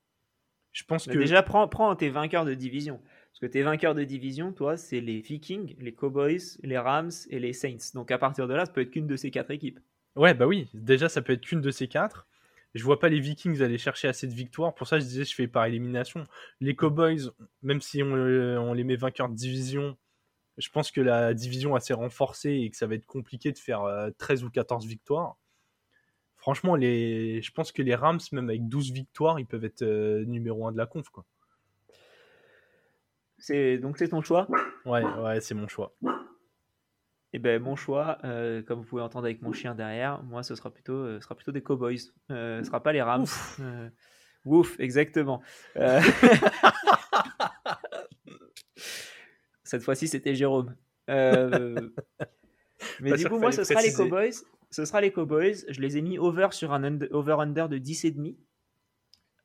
Je 0.71 0.83
pense 0.83 1.07
que. 1.07 1.17
Déjà, 1.17 1.41
prends, 1.43 1.67
prends 1.67 1.95
tes 1.95 2.09
vainqueurs 2.09 2.45
de 2.45 2.53
division. 2.53 3.01
Parce 3.39 3.39
que 3.39 3.45
tes 3.45 3.61
vainqueurs 3.61 3.93
de 3.93 4.03
division, 4.03 4.51
toi, 4.51 4.77
c'est 4.77 4.99
les 4.99 5.19
Vikings, 5.19 5.75
les 5.79 5.93
Cowboys, 5.93 6.41
les 6.63 6.77
Rams 6.77 7.11
et 7.29 7.39
les 7.39 7.53
Saints. 7.53 7.93
Donc 7.93 8.09
à 8.09 8.17
partir 8.17 8.47
de 8.47 8.55
là, 8.55 8.65
ça 8.65 8.71
peut 8.71 8.81
être 8.81 8.89
qu'une 8.89 9.05
de 9.05 9.15
ces 9.15 9.29
quatre 9.29 9.51
équipes. 9.51 9.79
Ouais, 10.15 10.33
bah 10.33 10.47
oui. 10.47 10.67
Déjà, 10.73 11.07
ça 11.07 11.21
peut 11.21 11.33
être 11.33 11.41
qu'une 11.41 11.61
de 11.61 11.69
ces 11.69 11.87
quatre. 11.87 12.25
Je 12.73 12.83
vois 12.83 12.99
pas 12.99 13.09
les 13.09 13.19
Vikings 13.19 13.61
aller 13.61 13.77
chercher 13.77 14.07
assez 14.07 14.25
de 14.25 14.33
victoires. 14.33 14.73
Pour 14.73 14.87
ça, 14.87 14.99
je 14.99 15.05
disais, 15.05 15.23
je 15.23 15.35
fais 15.35 15.47
par 15.47 15.65
élimination. 15.65 16.23
Les 16.61 16.75
Cowboys, 16.75 17.29
même 17.61 17.79
si 17.79 18.01
on, 18.01 18.11
on 18.11 18.73
les 18.73 18.83
met 18.83 18.95
vainqueurs 18.95 19.29
de 19.29 19.35
division, 19.35 19.97
je 20.57 20.69
pense 20.69 20.91
que 20.91 21.01
la 21.01 21.33
division 21.33 21.75
a 21.75 21.77
assez 21.77 21.93
renforcée 21.93 22.51
et 22.51 22.69
que 22.69 22.77
ça 22.77 22.87
va 22.87 22.95
être 22.95 23.05
compliqué 23.05 23.51
de 23.51 23.57
faire 23.59 23.83
13 24.17 24.43
euh, 24.43 24.45
ou 24.47 24.49
14 24.49 24.85
victoires 24.85 25.37
franchement, 26.47 26.77
les... 26.77 27.41
je 27.41 27.51
pense 27.51 27.73
que 27.73 27.81
les 27.81 27.93
Rams, 27.93 28.21
même 28.31 28.47
avec 28.47 28.69
12 28.69 28.93
victoires, 28.93 29.37
ils 29.37 29.45
peuvent 29.45 29.65
être 29.65 29.81
euh, 29.81 30.23
numéro 30.23 30.65
1 30.65 30.71
de 30.71 30.77
la 30.77 30.85
conf. 30.85 31.09
Quoi. 31.09 31.25
C'est... 33.37 33.77
Donc 33.79 33.97
c'est 33.97 34.07
ton 34.07 34.21
choix? 34.21 34.47
Ouais, 34.85 35.03
ouais, 35.03 35.41
c'est 35.41 35.55
mon 35.55 35.67
choix. 35.67 35.93
Et 37.33 37.37
eh 37.37 37.39
ben 37.39 37.61
mon 37.61 37.75
choix, 37.75 38.17
euh, 38.23 38.63
comme 38.63 38.79
vous 38.79 38.85
pouvez 38.85 39.01
entendre 39.01 39.25
avec 39.25 39.41
mon 39.41 39.51
chien 39.51 39.75
derrière, 39.75 40.23
moi 40.23 40.41
ce 40.41 40.55
sera 40.55 40.71
plutôt, 40.71 40.93
euh, 40.93 41.19
sera 41.19 41.35
plutôt 41.35 41.51
des 41.51 41.61
Cowboys. 41.61 41.99
ce 42.29 42.61
sera 42.63 42.81
pas 42.81 42.93
les 42.93 43.01
Rams. 43.01 43.25
Ouf, 44.45 44.79
exactement. 44.79 45.41
Cette 49.67 49.83
fois-ci 49.83 50.07
c'était 50.07 50.35
Jérôme. 50.35 50.75
mais 51.07 51.79
bah, 52.99 53.17
du 53.17 53.29
coup 53.29 53.39
moi 53.39 53.51
ce 53.51 53.63
sera 53.63 53.81
les 53.81 53.93
Cowboys 53.93 54.33
ce 54.69 54.85
sera 54.85 55.01
les 55.01 55.11
Cowboys. 55.11 55.65
Je 55.69 55.81
les 55.81 55.97
ai 55.97 56.01
mis 56.01 56.17
over 56.17 56.49
sur 56.51 56.73
un 56.73 56.99
over-under 57.11 57.69
de 57.69 57.77
10,5. 57.77 58.35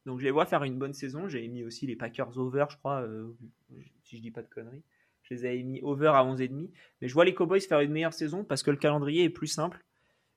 Donc 0.04 0.18
je 0.18 0.24
les 0.24 0.30
vois 0.30 0.46
faire 0.46 0.64
une 0.64 0.78
bonne 0.78 0.94
saison. 0.94 1.28
J'ai 1.28 1.46
mis 1.48 1.64
aussi 1.64 1.86
les 1.86 1.96
Packers 1.96 2.36
over, 2.38 2.66
je 2.70 2.76
crois, 2.76 3.02
euh, 3.02 3.32
si 4.02 4.16
je 4.16 4.22
dis 4.22 4.30
pas 4.30 4.42
de 4.42 4.48
conneries. 4.48 4.82
Je 5.22 5.34
les 5.34 5.44
avais 5.44 5.62
mis 5.62 5.80
over 5.82 6.08
à 6.08 6.24
11,5. 6.24 6.70
Mais 7.00 7.08
je 7.08 7.14
vois 7.14 7.24
les 7.24 7.34
Cowboys 7.34 7.60
faire 7.60 7.80
une 7.80 7.92
meilleure 7.92 8.14
saison 8.14 8.44
parce 8.44 8.62
que 8.62 8.70
le 8.70 8.76
calendrier 8.76 9.24
est 9.24 9.30
plus 9.30 9.46
simple. 9.46 9.84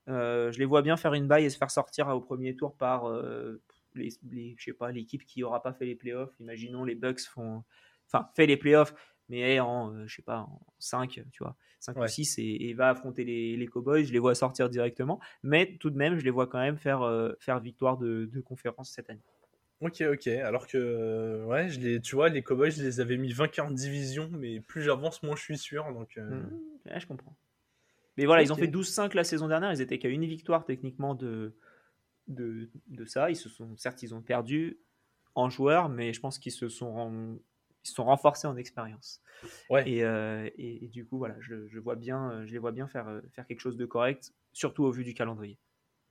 Euh, 0.07 0.51
je 0.51 0.59
les 0.59 0.65
vois 0.65 0.83
bien 0.83 0.97
faire 0.97 1.15
une 1.15 1.27
baille 1.27 1.45
et 1.45 1.49
se 1.49 1.57
faire 1.57 1.71
sortir 1.71 2.07
au 2.09 2.21
premier 2.21 2.55
tour 2.55 2.75
par 2.75 3.09
euh, 3.09 3.59
les, 3.95 4.11
je 4.55 4.63
sais 4.63 4.73
pas 4.73 4.91
l'équipe 4.91 5.25
qui 5.25 5.43
aura 5.43 5.63
pas 5.63 5.73
fait 5.73 5.85
les 5.85 5.95
playoffs. 5.95 6.39
Imaginons 6.39 6.83
les 6.83 6.93
Bucks 6.93 7.21
font, 7.21 7.63
enfin 8.07 8.29
fait 8.35 8.45
les 8.45 8.57
playoffs, 8.57 8.93
mais 9.29 9.59
en 9.59 10.05
je 10.07 10.15
sais 10.15 10.21
pas 10.21 10.41
en 10.41 10.61
5, 10.79 11.21
tu 11.31 11.43
vois. 11.43 11.55
5 11.79 11.97
ou 11.97 12.07
6 12.07 12.35
et, 12.39 12.73
va 12.73 12.89
affronter 12.89 13.23
les, 13.23 13.55
les, 13.55 13.67
Cowboys. 13.67 14.05
Je 14.05 14.13
les 14.13 14.19
vois 14.19 14.35
sortir 14.35 14.69
directement, 14.69 15.19
mais 15.43 15.77
tout 15.79 15.89
de 15.89 15.97
même, 15.97 16.17
je 16.17 16.23
les 16.23 16.31
vois 16.31 16.47
quand 16.47 16.59
même 16.59 16.77
faire, 16.77 17.03
euh, 17.03 17.33
faire 17.39 17.59
victoire 17.59 17.97
de, 17.97 18.25
de, 18.25 18.41
conférence 18.41 18.91
cette 18.91 19.09
année. 19.09 19.21
Ok, 19.81 20.01
ok. 20.01 20.27
Alors 20.27 20.67
que, 20.67 21.43
ouais, 21.45 21.69
je 21.69 21.79
les, 21.79 22.01
tu 22.01 22.15
vois, 22.15 22.29
les 22.29 22.41
Cowboys, 22.41 22.71
je 22.71 22.81
les 22.81 22.99
avais 22.99 23.17
mis 23.17 23.33
vainqueurs 23.33 23.69
de 23.69 23.75
division, 23.75 24.29
mais 24.31 24.59
plus 24.61 24.81
j'avance, 24.81 25.21
moins 25.21 25.35
je 25.35 25.43
suis 25.43 25.57
sûr. 25.57 25.91
Donc, 25.93 26.17
euh. 26.17 26.41
mmh. 26.41 26.99
je 26.99 27.07
comprends. 27.07 27.35
Mais 28.17 28.25
voilà, 28.25 28.43
ils 28.43 28.53
ont 28.53 28.55
fait 28.55 28.67
12-5 28.67 29.13
la 29.13 29.25
saison 29.25 29.47
dernière. 29.47 29.71
Ils 29.73 29.81
étaient 29.81 29.99
qu'à 29.99 30.07
une 30.07 30.25
victoire 30.25 30.63
techniquement 30.63 31.15
de, 31.15 31.57
de, 32.27 32.69
de, 32.87 33.05
ça. 33.05 33.29
Ils 33.29 33.35
se 33.35 33.49
sont, 33.49 33.75
certes, 33.75 34.01
ils 34.03 34.15
ont 34.15 34.21
perdu 34.21 34.79
en 35.35 35.49
joueurs, 35.49 35.89
mais 35.89 36.13
je 36.13 36.21
pense 36.21 36.39
qu'ils 36.39 36.53
se 36.53 36.69
sont 36.69 37.37
ils 37.85 37.91
sont 37.91 38.05
renforcés 38.05 38.47
en 38.47 38.57
expérience. 38.57 39.21
Ouais. 39.69 39.87
Et, 39.89 40.03
euh, 40.03 40.49
et, 40.57 40.87
du 40.87 41.05
coup, 41.05 41.17
voilà, 41.17 41.35
je, 41.39 41.67
je, 41.67 41.79
vois 41.79 41.95
bien, 41.95 42.31
euh, 42.31 42.45
je 42.45 42.53
les 42.53 42.57
vois 42.57 42.71
bien 42.71 42.87
faire, 42.87 43.07
euh, 43.07 43.21
faire 43.31 43.45
quelque 43.45 43.59
chose 43.59 43.77
de 43.77 43.85
correct, 43.85 44.33
surtout 44.53 44.83
au 44.83 44.91
vu 44.91 45.03
du 45.03 45.13
calendrier. 45.13 45.57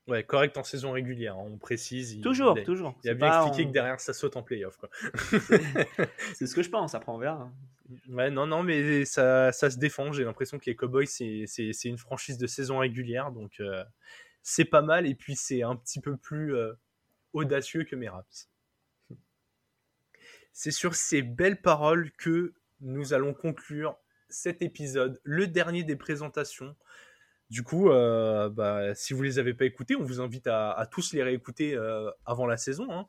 Ouais, 0.07 0.23
correct 0.23 0.57
en 0.59 0.63
saison 0.63 0.93
régulière, 0.93 1.37
hein, 1.37 1.47
on 1.47 1.57
précise. 1.57 2.21
toujours, 2.21 2.63
toujours. 2.63 2.95
Il 3.05 3.11
a 3.11 3.15
bien 3.15 3.43
expliqué 3.43 3.67
que 3.67 3.73
derrière 3.73 4.01
ça 4.01 4.13
saute 4.13 4.37
en 4.37 4.43
playoff. 4.43 4.79
c'est 6.35 6.47
ce 6.47 6.55
que 6.55 6.63
je 6.63 6.69
pense, 6.69 6.95
après 6.95 7.11
on 7.11 7.17
verra. 7.17 7.41
Hein. 7.41 7.53
Ouais, 8.11 8.31
non, 8.31 8.47
non, 8.47 8.63
mais 8.63 9.07
ça, 9.07 9.51
ça 9.51 9.71
se 9.71 9.79
défend. 9.79 10.13
J'ai 10.13 10.25
l'impression 10.25 10.59
que 10.59 10.67
les 10.67 10.77
Cowboys, 10.77 11.07
c'est 11.07 11.85
une 11.85 11.97
franchise 11.97 12.37
de 12.37 12.47
saison 12.47 12.79
régulière, 12.79 13.33
donc 13.33 13.63
c'est 14.43 14.67
pas 14.67 14.83
mal. 14.83 15.07
Et 15.07 15.15
puis 15.15 15.37
c'est 15.37 15.63
un 15.63 15.75
petit 15.75 16.01
peu 16.01 16.19
plus 16.19 16.55
audacieux 17.33 17.85
que 17.85 17.97
mes 17.97 18.09
Raps. 18.09 18.51
C'est 20.55 20.71
sur 20.71 20.95
ces 20.95 21.21
belles 21.21 21.61
paroles 21.61 22.11
que 22.13 22.55
nous 22.81 23.13
allons 23.13 23.35
conclure 23.35 23.97
cet 24.29 24.63
épisode, 24.63 25.21
le 25.25 25.47
dernier 25.47 25.85
des 25.85 25.97
présentations. 25.97 26.75
Du 27.51 27.63
coup, 27.63 27.91
euh, 27.91 28.49
bah, 28.49 28.95
si 28.95 29.13
vous 29.13 29.23
les 29.23 29.39
avez 29.39 29.53
pas 29.53 29.65
écoutés, 29.65 29.97
on 29.97 30.03
vous 30.03 30.21
invite 30.21 30.47
à, 30.47 30.89
tous 30.91 31.13
les 31.13 31.23
réécouter 31.23 31.75
euh, 31.75 32.11
avant 32.25 32.47
la 32.47 32.57
saison. 32.57 32.87
Hein. 32.91 33.07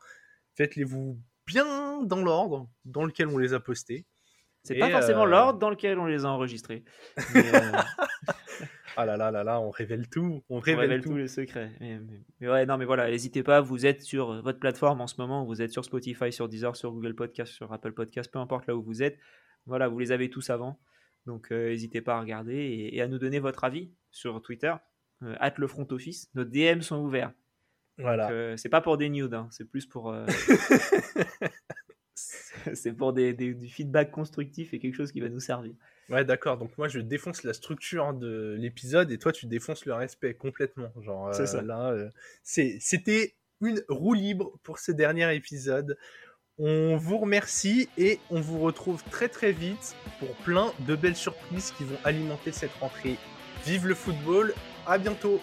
Faites-les-vous 0.56 1.20
bien 1.46 2.02
dans 2.04 2.22
l'ordre 2.22 2.68
dans 2.84 3.06
lequel 3.06 3.28
on 3.28 3.38
les 3.38 3.54
a 3.54 3.60
postés. 3.60 4.06
C'est 4.64 4.76
pas 4.76 4.90
forcément 4.90 5.26
euh, 5.26 5.30
l'ordre 5.30 5.60
dans 5.60 5.70
lequel 5.70 6.00
on 6.00 6.06
les 6.06 6.26
a 6.26 6.30
enregistrés. 6.30 6.84
Ah 8.98 9.06
là 9.06 9.18
là 9.18 9.30
là 9.30 9.44
là, 9.44 9.60
on 9.60 9.72
révèle 9.72 10.08
tout. 10.08 10.44
On 10.50 10.60
révèle, 10.60 11.02
tous 11.02 11.18
les 11.18 11.28
secrets. 11.28 11.72
Mais, 12.40 12.48
ouais, 12.48 12.66
non, 12.66 12.78
mais 12.78 12.86
voilà, 12.86 13.10
n'hésitez 13.10 13.44
pas. 13.44 13.60
Vous 13.60 13.86
êtes 13.86 14.02
sur 14.02 14.42
votre 14.42 14.60
plateforme 14.60 15.02
en 15.02 15.08
ce 15.08 15.20
moment. 15.20 15.44
Vous 15.44 15.62
êtes 15.62 15.72
sur 15.72 15.84
Spotify, 15.84 16.32
sur 16.32 16.48
Deezer, 16.48 16.76
sur 16.76 16.92
Google 16.92 17.16
Podcast, 17.16 17.52
sur 17.52 17.74
Apple 17.74 17.92
Podcast, 17.92 18.32
peu 18.32 18.40
importe 18.40 18.68
là 18.68 18.76
où 18.76 18.82
vous 18.82 19.04
êtes. 19.04 19.18
Voilà, 19.66 19.88
vous 19.88 20.00
les 20.00 20.12
avez 20.12 20.30
tous 20.30 20.50
avant. 20.50 20.80
Donc 21.26 21.52
euh, 21.52 21.70
n'hésitez 21.70 22.02
pas 22.02 22.16
à 22.16 22.20
regarder 22.22 22.90
et, 22.94 23.02
à 23.02 23.08
nous 23.08 23.18
donner 23.18 23.40
votre 23.40 23.64
avis 23.64 23.92
sur 24.12 24.42
Twitter. 24.42 24.74
Euh, 25.24 25.36
le 25.58 25.68
front 25.68 25.88
office. 25.92 26.30
Nos 26.36 26.44
DM 26.44 26.82
sont 26.82 27.00
ouverts. 27.00 27.34
Voilà. 27.98 28.30
Euh, 28.32 28.58
c'est 28.58 28.70
pas 28.70 28.82
pour 28.82 28.98
des 28.98 29.10
nudes, 29.10 29.34
hein. 29.34 29.48
c'est 29.52 29.70
plus 29.70 29.86
pour. 29.86 30.16
C'est 32.16 32.94
pour 32.94 33.14
des, 33.14 33.34
du 33.34 33.68
feedback 33.68 34.12
constructif 34.12 34.74
et 34.74 34.80
quelque 34.80 34.96
chose 34.96 35.12
qui 35.12 35.22
va 35.22 35.30
nous 35.30 35.40
servir. 35.40 35.74
Ouais, 36.10 36.24
d'accord. 36.24 36.58
Donc 36.58 36.78
moi, 36.78 36.88
je 36.88 37.00
défonce 37.00 37.44
la 37.44 37.54
structure 37.54 38.14
de 38.14 38.56
l'épisode 38.60 39.12
et 39.12 39.18
toi, 39.18 39.32
tu 39.32 39.48
défonces 39.48 39.86
le 39.86 39.94
respect 39.94 40.34
complètement. 40.34 40.92
Genre 41.02 41.34
ça. 41.34 41.58
Euh, 41.58 41.62
là, 41.62 41.92
euh, 41.92 42.10
c'était 42.44 43.36
une 43.62 43.82
roue 43.90 44.14
libre 44.14 44.58
pour 44.64 44.80
ce 44.80 44.92
dernier 44.92 45.34
épisode. 45.36 45.98
On 46.58 46.96
vous 46.96 47.18
remercie 47.18 47.90
et 47.98 48.20
on 48.30 48.40
vous 48.40 48.60
retrouve 48.60 49.04
très 49.12 49.28
très 49.28 49.52
vite 49.52 49.96
pour 50.20 50.30
plein 50.38 50.72
de 50.88 50.96
belles 50.96 51.16
surprises 51.16 51.72
qui 51.72 51.84
vont 51.84 51.98
alimenter 52.06 52.54
cette 52.54 52.74
rentrée. 52.80 53.18
Vive 53.66 53.88
le 53.88 53.96
football, 53.96 54.54
à 54.86 54.98
bientôt 54.98 55.42